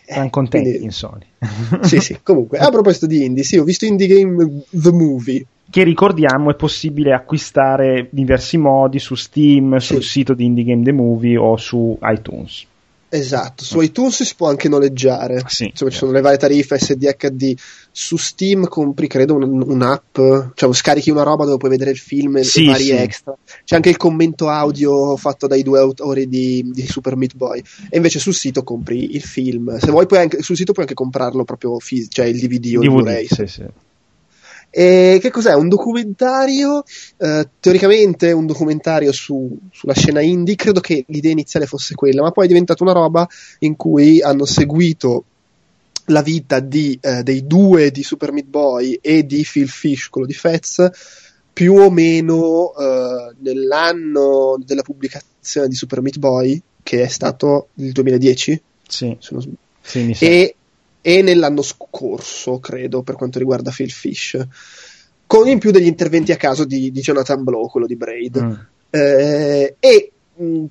[0.06, 1.24] Sono contenti quindi- in Sony.
[1.82, 2.18] sì, sì.
[2.22, 5.44] Comunque, a proposito di indie, sì, ho visto Indie Game The Movie.
[5.68, 10.08] che ricordiamo è possibile acquistare in diversi modi su Steam, sul Sì.
[10.08, 12.64] sito di Indie Game The Movie o su iTunes.
[13.08, 15.42] Esatto, su iTunes si può anche noleggiare.
[15.46, 15.66] Sì.
[15.66, 17.54] Insomma, ci sono le varie tariffe SD HD.
[17.92, 20.18] Su Steam compri, credo, un- un'app,
[20.54, 22.90] cioè scarichi una roba dove puoi vedere il film e Sì, vari sì.
[22.92, 23.34] extra.
[23.64, 27.62] C'è anche il commento audio fatto dai due autori di, di Super Meat Boy.
[27.88, 29.78] E invece sul sito compri il film.
[29.78, 32.82] Se vuoi, puoi anche, sul sito puoi anche comprarlo proprio, fis- cioè il DVD o
[32.82, 33.26] il DVD, Blu-ray.
[33.30, 33.64] sì, sì.
[34.70, 35.54] E che cos'è?
[35.54, 36.84] Un documentario,
[37.16, 42.30] eh, teoricamente un documentario su- sulla scena indie, credo che l'idea iniziale fosse quella, ma
[42.30, 43.26] poi è diventata una roba
[43.60, 45.24] in cui hanno seguito
[46.06, 50.26] la vita di, eh, dei due di Super Meat Boy e di Phil Fish, quello
[50.26, 50.90] di Fez,
[51.52, 57.92] più o meno eh, nell'anno della pubblicazione di Super Meat Boy, che è stato il
[57.92, 60.56] 2010, Sì, se non sì, e,
[61.08, 64.44] e nell'anno scorso, credo, per quanto riguarda Phil Fish,
[65.24, 68.42] con in più degli interventi a caso di, di Jonathan Blow, quello di Braid.
[68.42, 68.52] Mm.
[68.90, 70.64] Eh, e mh,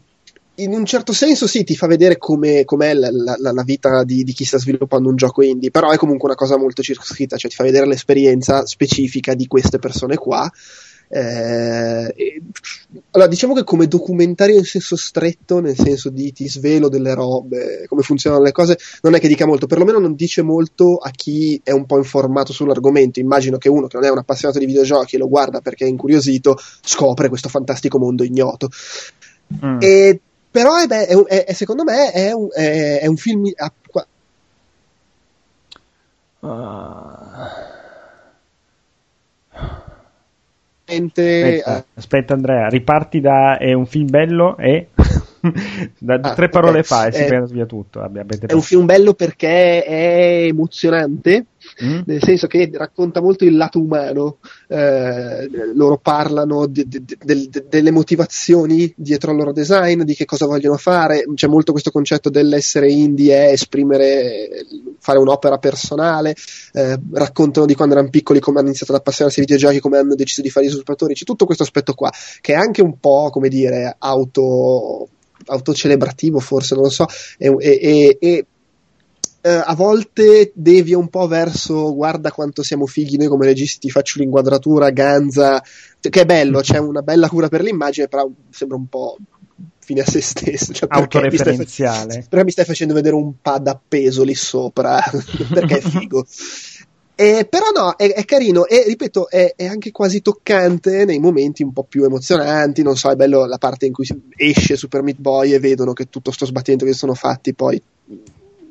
[0.55, 4.03] in un certo senso sì, ti fa vedere come, com'è la, la- la- la vita
[4.03, 7.37] di, di chi sta sviluppando un gioco indie, però è comunque una cosa molto circoscritta,
[7.37, 10.51] cioè ti fa vedere l'esperienza specifica di queste persone qua.
[11.15, 12.41] Eh,
[13.11, 17.85] allora, diciamo che come documentario in senso stretto, nel senso di ti svelo delle robe,
[17.87, 21.57] come funzionano le cose, non è che dica molto, perlomeno non dice molto a chi
[21.63, 23.21] è un po' informato sull'argomento.
[23.21, 25.87] Immagino che uno che non è un appassionato di videogiochi e lo guarda perché è
[25.87, 28.69] incuriosito, scopre questo fantastico mondo ignoto.
[29.65, 29.77] Mm.
[29.79, 30.19] E,
[30.51, 33.49] però be- è è- è- secondo me è un, è- un film
[33.89, 34.05] qua-
[36.41, 37.63] Ah.
[37.67, 37.74] veramente,
[40.87, 44.89] Aspetta, eh, aspetta, Andrea, riparti da è un film bello e
[45.99, 46.83] da Ah, tre parole ok.
[46.83, 47.99] fa e si Eh, prende via tutto.
[47.99, 51.45] Vabbè, avete è un film bello perché è emozionante,
[51.83, 52.01] Mm?
[52.05, 54.37] nel senso che racconta molto il lato umano.
[54.69, 60.15] Eh, loro parlano de- de- de- del- de- delle motivazioni dietro al loro design, di
[60.15, 61.25] che cosa vogliono fare.
[61.33, 64.65] C'è molto questo concetto dell'essere indie e esprimere,
[64.99, 66.33] fare un'opera personale.
[66.73, 70.15] Eh, raccontano di quando erano piccoli, come hanno iniziato ad appassionarsi ai videogiochi, come hanno
[70.15, 71.13] deciso di fare i sviluppatori.
[71.13, 72.09] C'è tutto questo aspetto qua,
[72.41, 75.09] che è anche un po', come dire, auto
[75.47, 77.05] autocelebrativo forse, non lo so,
[77.37, 78.45] e- e- e,
[79.45, 83.91] eh, a volte devia un po' verso guarda quanto siamo fighi noi come registi, ti
[83.91, 85.63] faccio l'inquadratura, ganza,
[85.99, 89.17] che è bello, c'è una bella cura per l'immagine, però sembra un po'
[89.77, 90.73] fine a se stesso.
[90.73, 92.25] Cioè perché mi fa- Autoreferenziale.
[92.27, 94.99] perché mi stai facendo vedere un pad appeso lì sopra,
[95.53, 96.25] perché è figo.
[97.13, 101.61] Eh, però no, è, è carino e ripeto, è, è anche quasi toccante nei momenti
[101.61, 102.81] un po' più emozionanti.
[102.81, 106.09] Non so, è bello la parte in cui esce Super Meat Boy e vedono che
[106.09, 107.79] tutto sto sbattimento che sono fatti poi,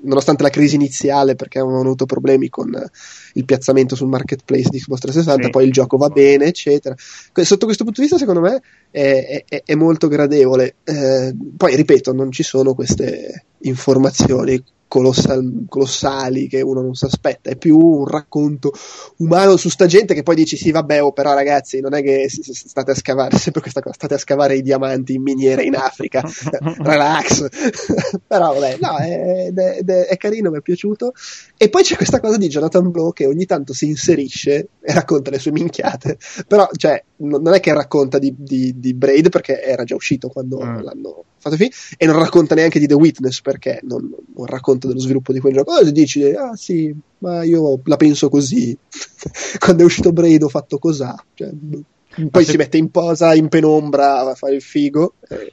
[0.04, 2.90] nonostante la crisi iniziale, perché avevano avuto problemi con eh,
[3.34, 5.50] il piazzamento sul marketplace di Xbox 360, Sì.
[5.50, 6.94] poi il gioco va bene, eccetera.
[6.96, 8.60] Sotto questo punto di vista, secondo me,
[8.90, 10.76] è, è- è molto gradevole.
[10.84, 14.62] Eh, poi, ripeto, non ci sono queste informazioni
[14.94, 18.72] colossal- colossali che uno non si aspetta, è più un racconto
[19.16, 22.28] umano su sta gente che poi dici sì vabbè oh, però ragazzi non è che
[22.28, 26.22] state a scavare sempre questa cosa, state a scavare i diamanti in miniere in Africa,
[26.78, 27.48] relax,
[28.24, 31.12] però vabbè no è, è- è- carino, mi è piaciuto.
[31.56, 35.30] E poi c'è questa cosa di Jonathan Blow che ogni tanto si inserisce e racconta
[35.30, 39.60] le sue minchiate, però cioè non non è che racconta di, di, di Braid perché
[39.60, 40.78] era già uscito quando Mm.
[40.80, 45.00] l'hanno fatto finire e non racconta neanche di The Witness perché non, non racconta dello
[45.00, 45.72] sviluppo di quel gioco.
[45.72, 48.76] Oh, dici, ah sì, ma io la penso così.
[49.58, 51.14] Quando è uscito Braid ho fatto cos'ha.
[51.34, 51.50] Cioè,
[52.30, 55.14] poi se- si mette in posa, in penombra a fare il figo.
[55.28, 55.52] eh,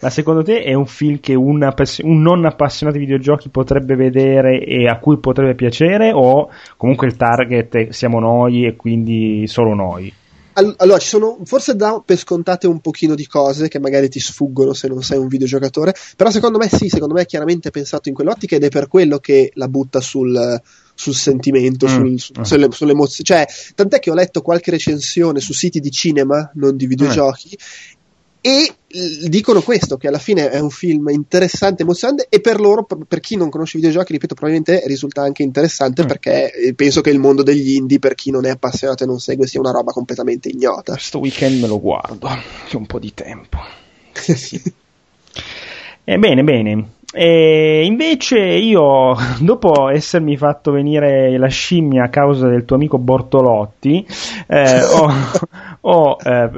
[0.00, 1.66] Ma secondo te è un film che un,
[2.02, 7.16] un non appassionato di videogiochi potrebbe vedere e a cui potrebbe piacere o comunque il
[7.16, 10.12] target siamo noi e quindi solo noi?
[10.76, 14.72] Allora, ci sono, forse da per scontate un pochino di cose che magari ti sfuggono
[14.72, 18.14] se non sei un videogiocatore, però secondo me sì, secondo me è chiaramente pensato in
[18.14, 20.60] quell'ottica ed è per quello che la butta sul,
[20.94, 21.88] sul sentimento, mm.
[21.88, 22.42] sul, su, mm.
[22.42, 23.24] sulle, sulle emozioni.
[23.24, 27.99] Cioè, tant'è che ho letto qualche recensione su siti di cinema, non di videogiochi, mm.
[28.42, 28.74] E
[29.28, 33.36] dicono questo, che alla fine è un film interessante, emozionante e per loro, per chi
[33.36, 36.06] non conosce i videogiochi, ripeto, probabilmente risulta anche interessante mm.
[36.06, 39.20] perché eh, penso che il mondo degli indie, per chi non è appassionato e non
[39.20, 40.92] segue, sia una roba completamente ignota.
[40.92, 42.28] Questo weekend me lo guardo,
[42.66, 43.58] c'è un po' di tempo.
[44.12, 44.60] sì.
[46.04, 46.88] Eh, bene, bene.
[47.12, 54.06] E invece io, dopo essermi fatto venire la scimmia a causa del tuo amico Bortolotti,
[54.46, 55.10] eh, ho,
[55.80, 56.50] ho eh,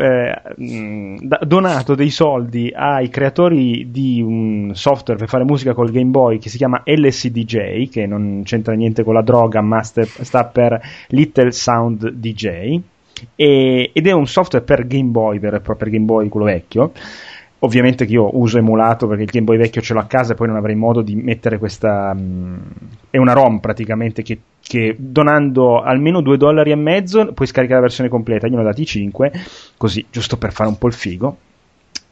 [0.58, 6.38] eh, donato dei soldi ai creatori di un software per fare musica col Game Boy
[6.38, 11.52] che si chiama LCDJ, che non c'entra niente con la droga, ma sta per Little
[11.52, 12.78] Sound DJ,
[13.34, 16.92] e, ed è un software per Game Boy, per, per Game Boy quello vecchio
[17.64, 20.36] ovviamente che io uso emulato perché il Game Boy vecchio ce l'ho a casa e
[20.36, 22.60] poi non avrei modo di mettere questa mh,
[23.10, 27.86] è una ROM praticamente che, che, donando almeno 2 dollari e mezzo puoi scaricare la
[27.86, 28.47] versione completa.
[28.47, 29.32] Io ne ho dati 5
[29.76, 31.36] così giusto per fare un po' il figo.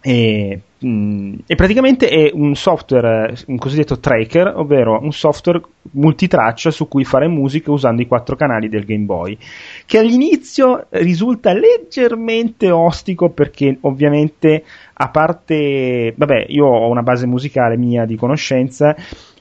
[0.03, 5.61] E, mh, e, praticamente è un software, un cosiddetto tracker, ovvero un software
[5.93, 9.37] multitraccia su cui fare musica usando i quattro canali del Game Boy,
[9.85, 17.77] che all'inizio risulta leggermente ostico perché ovviamente a parte, vabbè, io ho una base musicale
[17.77, 18.95] mia di conoscenza,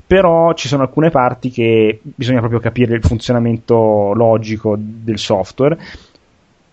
[0.06, 5.78] però ci sono alcune parti che bisogna proprio capire il funzionamento logico del software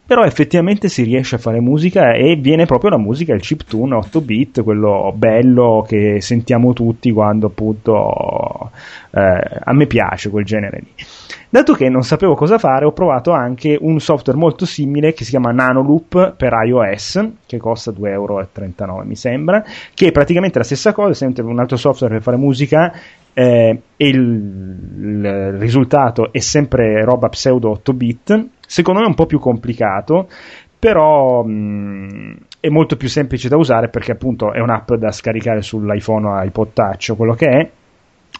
[0.06, 4.20] però effettivamente si riesce a fare musica e viene proprio la musica, il chiptune 8
[4.20, 8.70] bit, quello bello che sentiamo tutti quando appunto
[9.10, 11.04] eh, a me piace quel genere lì.
[11.48, 15.30] Dato che non sapevo cosa fare, ho provato anche un software molto simile che si
[15.30, 18.48] chiama Nanoloop per iOS, che costa 2,39 euro
[19.04, 19.64] mi sembra,
[19.94, 22.92] che è praticamente la stessa cosa, sempre un altro software per fare musica
[23.32, 28.46] eh, e il, il, risultato è sempre roba pseudo 8 bit.
[28.66, 30.28] Secondo me è un po' più complicato,
[30.78, 36.26] però mh, è molto più semplice da usare perché appunto è un'app da scaricare sull'iPhone
[36.26, 37.70] o iPod Touch o quello che è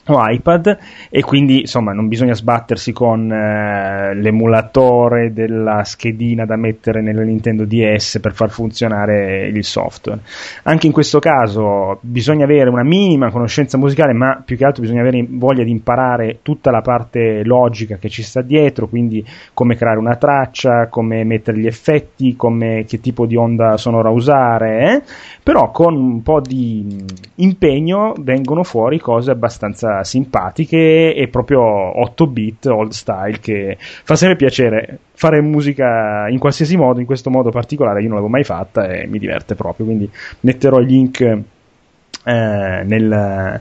[0.09, 0.79] o iPad
[1.11, 7.65] e quindi insomma non bisogna sbattersi con eh, l'emulatore della schedina da mettere nella Nintendo
[7.65, 10.21] DS per far funzionare il software.
[10.65, 15.01] Anche in questo caso bisogna avere una minima conoscenza musicale, ma più che altro bisogna
[15.01, 19.25] avere voglia di imparare tutta la parte logica che ci sta dietro, quindi
[19.55, 24.93] come creare una traccia, come mettere gli effetti, come, che tipo di onda sonora usare,
[24.93, 25.03] eh?
[25.43, 27.05] però con un po' di
[27.37, 34.37] impegno vengono fuori cose abbastanza simpatiche e proprio 8 bit old style che fa sempre
[34.37, 38.87] piacere fare musica in qualsiasi modo, in questo modo particolare io non l'avevo mai fatta
[38.89, 40.11] e mi diverte proprio, quindi
[40.41, 41.43] metterò il link eh,
[42.25, 43.61] nel,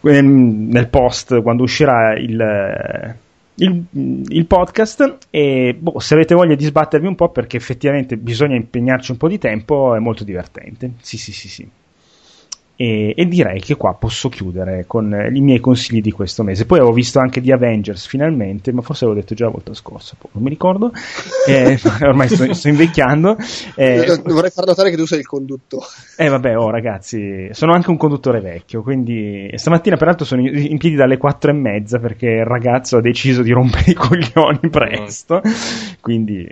[0.00, 3.22] nel post quando uscirà il
[3.56, 8.56] il, il, podcast e boh, se avete voglia di sbattervi un po' perché effettivamente bisogna
[8.56, 10.94] impegnarci un po' di tempo è molto divertente.
[11.00, 11.68] Sì, sì, sì, sì.
[12.76, 16.66] E, e, direi che qua posso chiudere con i miei consigli di questo mese.
[16.66, 20.16] Poi avevo visto anche The Avengers finalmente, ma forse l'avevo detto già la volta scorsa,
[20.32, 20.92] non mi ricordo.
[21.46, 23.36] Eh, ormai sto, sto invecchiando.
[23.74, 25.84] Eh, Vorrei far notare che tu sei il conduttore.
[26.16, 30.96] Eh vabbè, oh ragazzi, sono anche un conduttore vecchio, quindi stamattina peraltro sono in piedi
[30.96, 35.42] dalle quattro e mezza perché il ragazzo ha deciso di rompere i coglioni presto.
[36.00, 36.48] Quindi...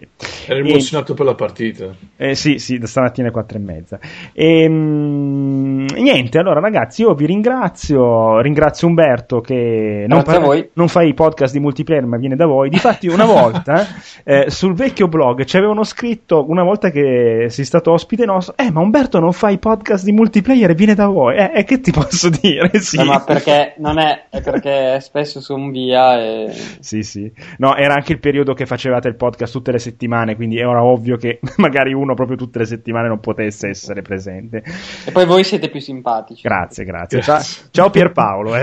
[0.47, 1.94] Era emozionato e, per la partita.
[2.16, 3.99] Eh, sì, sì, da stamattina alle quattro e mezza.
[4.32, 11.03] E, mh, niente, allora ragazzi, io vi ringrazio, ringrazio Umberto che non, parla, non fa
[11.03, 12.69] i podcast di multiplayer ma viene da voi.
[12.69, 13.87] Difatti una volta
[14.23, 18.71] eh, sul vecchio blog ci avevano scritto, una volta che sei stato ospite nostro, eh
[18.71, 21.37] ma Umberto non fa i podcast di multiplayer e viene da voi.
[21.37, 22.71] Eh, eh che ti posso dire?
[22.81, 22.99] Sì.
[22.99, 26.53] No, ma perché non è, è perché spesso sono via e...
[26.83, 27.31] Sì, sì.
[27.59, 31.17] No, era anche il periodo che facevate il podcast tutte le settimane, quindi era ovvio
[31.17, 34.63] che magari uno proprio tutte le settimane non potesse essere presente.
[35.07, 36.43] E poi voi siete più simpatici simpatici.
[36.43, 37.23] Grazie, grazie.
[37.23, 38.55] Ciao, ciao Pierpaolo.
[38.57, 38.62] Eh,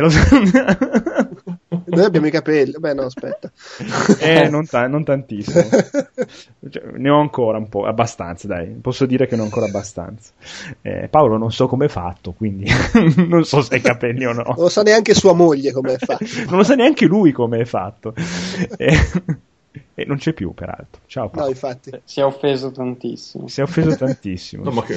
[1.85, 2.73] Noi abbiamo i capelli.
[2.77, 3.49] Beh, no, aspetta.
[4.19, 5.63] Eh, non, ta- non tantissimo.
[6.69, 8.67] Cioè, ne ho ancora un po', abbastanza, dai.
[8.81, 10.31] Posso dire che ne ho ancora abbastanza.
[10.81, 12.69] Eh, Paolo non so come è fatto, quindi
[13.27, 14.43] non so se hai capelli o no.
[14.43, 16.25] Non lo sa neanche sua moglie come è fatto.
[16.47, 18.13] non lo sa neanche lui come è fatto.
[18.77, 18.97] Eh,
[19.93, 21.01] e non c'è più, peraltro.
[21.07, 21.45] Ciao Paolo.
[21.47, 21.91] No, infatti.
[22.03, 23.47] Si è offeso tantissimo.
[23.47, 24.63] Si è offeso tantissimo.
[24.63, 24.95] no, ma che...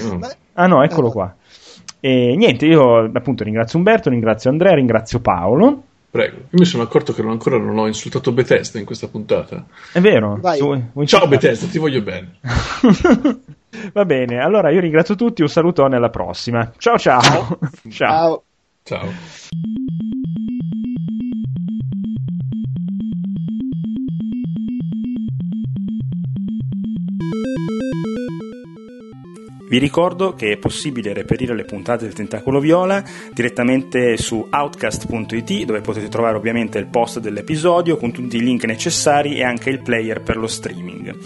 [0.54, 1.34] Ah no, eccolo qua.
[2.04, 5.84] E niente, io appunto ringrazio Umberto, ringrazio Andrea, ringrazio Paolo.
[6.10, 6.36] Prego.
[6.36, 9.64] Io mi sono accorto che non ancora non ho insultato Bethesda in questa puntata.
[9.92, 10.36] È vero.
[10.40, 10.58] Vai.
[11.06, 12.38] Ciao Bethesda, ti voglio bene.
[13.94, 16.72] Va bene, allora io ringrazio tutti, un salutone alla prossima.
[16.76, 17.20] Ciao ciao.
[17.20, 17.58] Ciao.
[17.88, 18.42] Ciao.
[18.82, 19.08] Ciao.
[29.72, 35.80] Vi ricordo che è possibile reperire le puntate del Tentacolo Viola direttamente su outcast.it dove
[35.80, 40.20] potete trovare ovviamente il post dell'episodio con tutti i link necessari e anche il player
[40.20, 41.16] per lo streaming.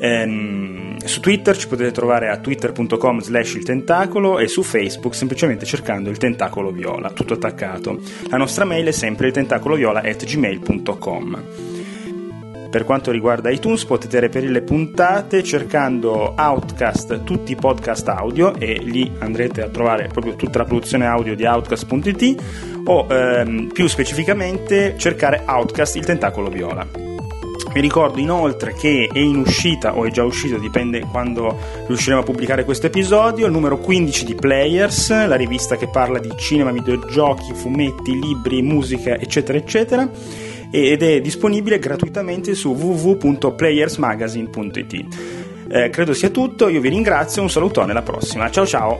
[0.00, 5.64] Ehm, su Twitter ci potete trovare a twitter.com slash il tentacolo e su Facebook semplicemente
[5.64, 8.00] cercando il tentacolo viola, tutto attaccato.
[8.28, 11.73] La nostra mail è sempre il tentacoloviola at gmail.com.
[12.74, 18.80] Per quanto riguarda iTunes potete reperire le puntate cercando Outcast, tutti i podcast audio e
[18.82, 22.42] lì andrete a trovare proprio tutta la produzione audio di Outcast.it
[22.86, 26.84] o ehm, più specificamente cercare Outcast il tentacolo viola.
[27.72, 31.56] Vi ricordo inoltre che è in uscita o è già uscito, dipende quando
[31.86, 36.32] riusciremo a pubblicare questo episodio, il numero 15 di Players, la rivista che parla di
[36.36, 40.10] cinema, videogiochi, fumetti, libri, musica, eccetera, eccetera
[40.74, 45.04] ed è disponibile gratuitamente su www.playersmagazine.it.
[45.68, 48.98] Eh, credo sia tutto, io vi ringrazio, un salutone alla prossima, ciao ciao!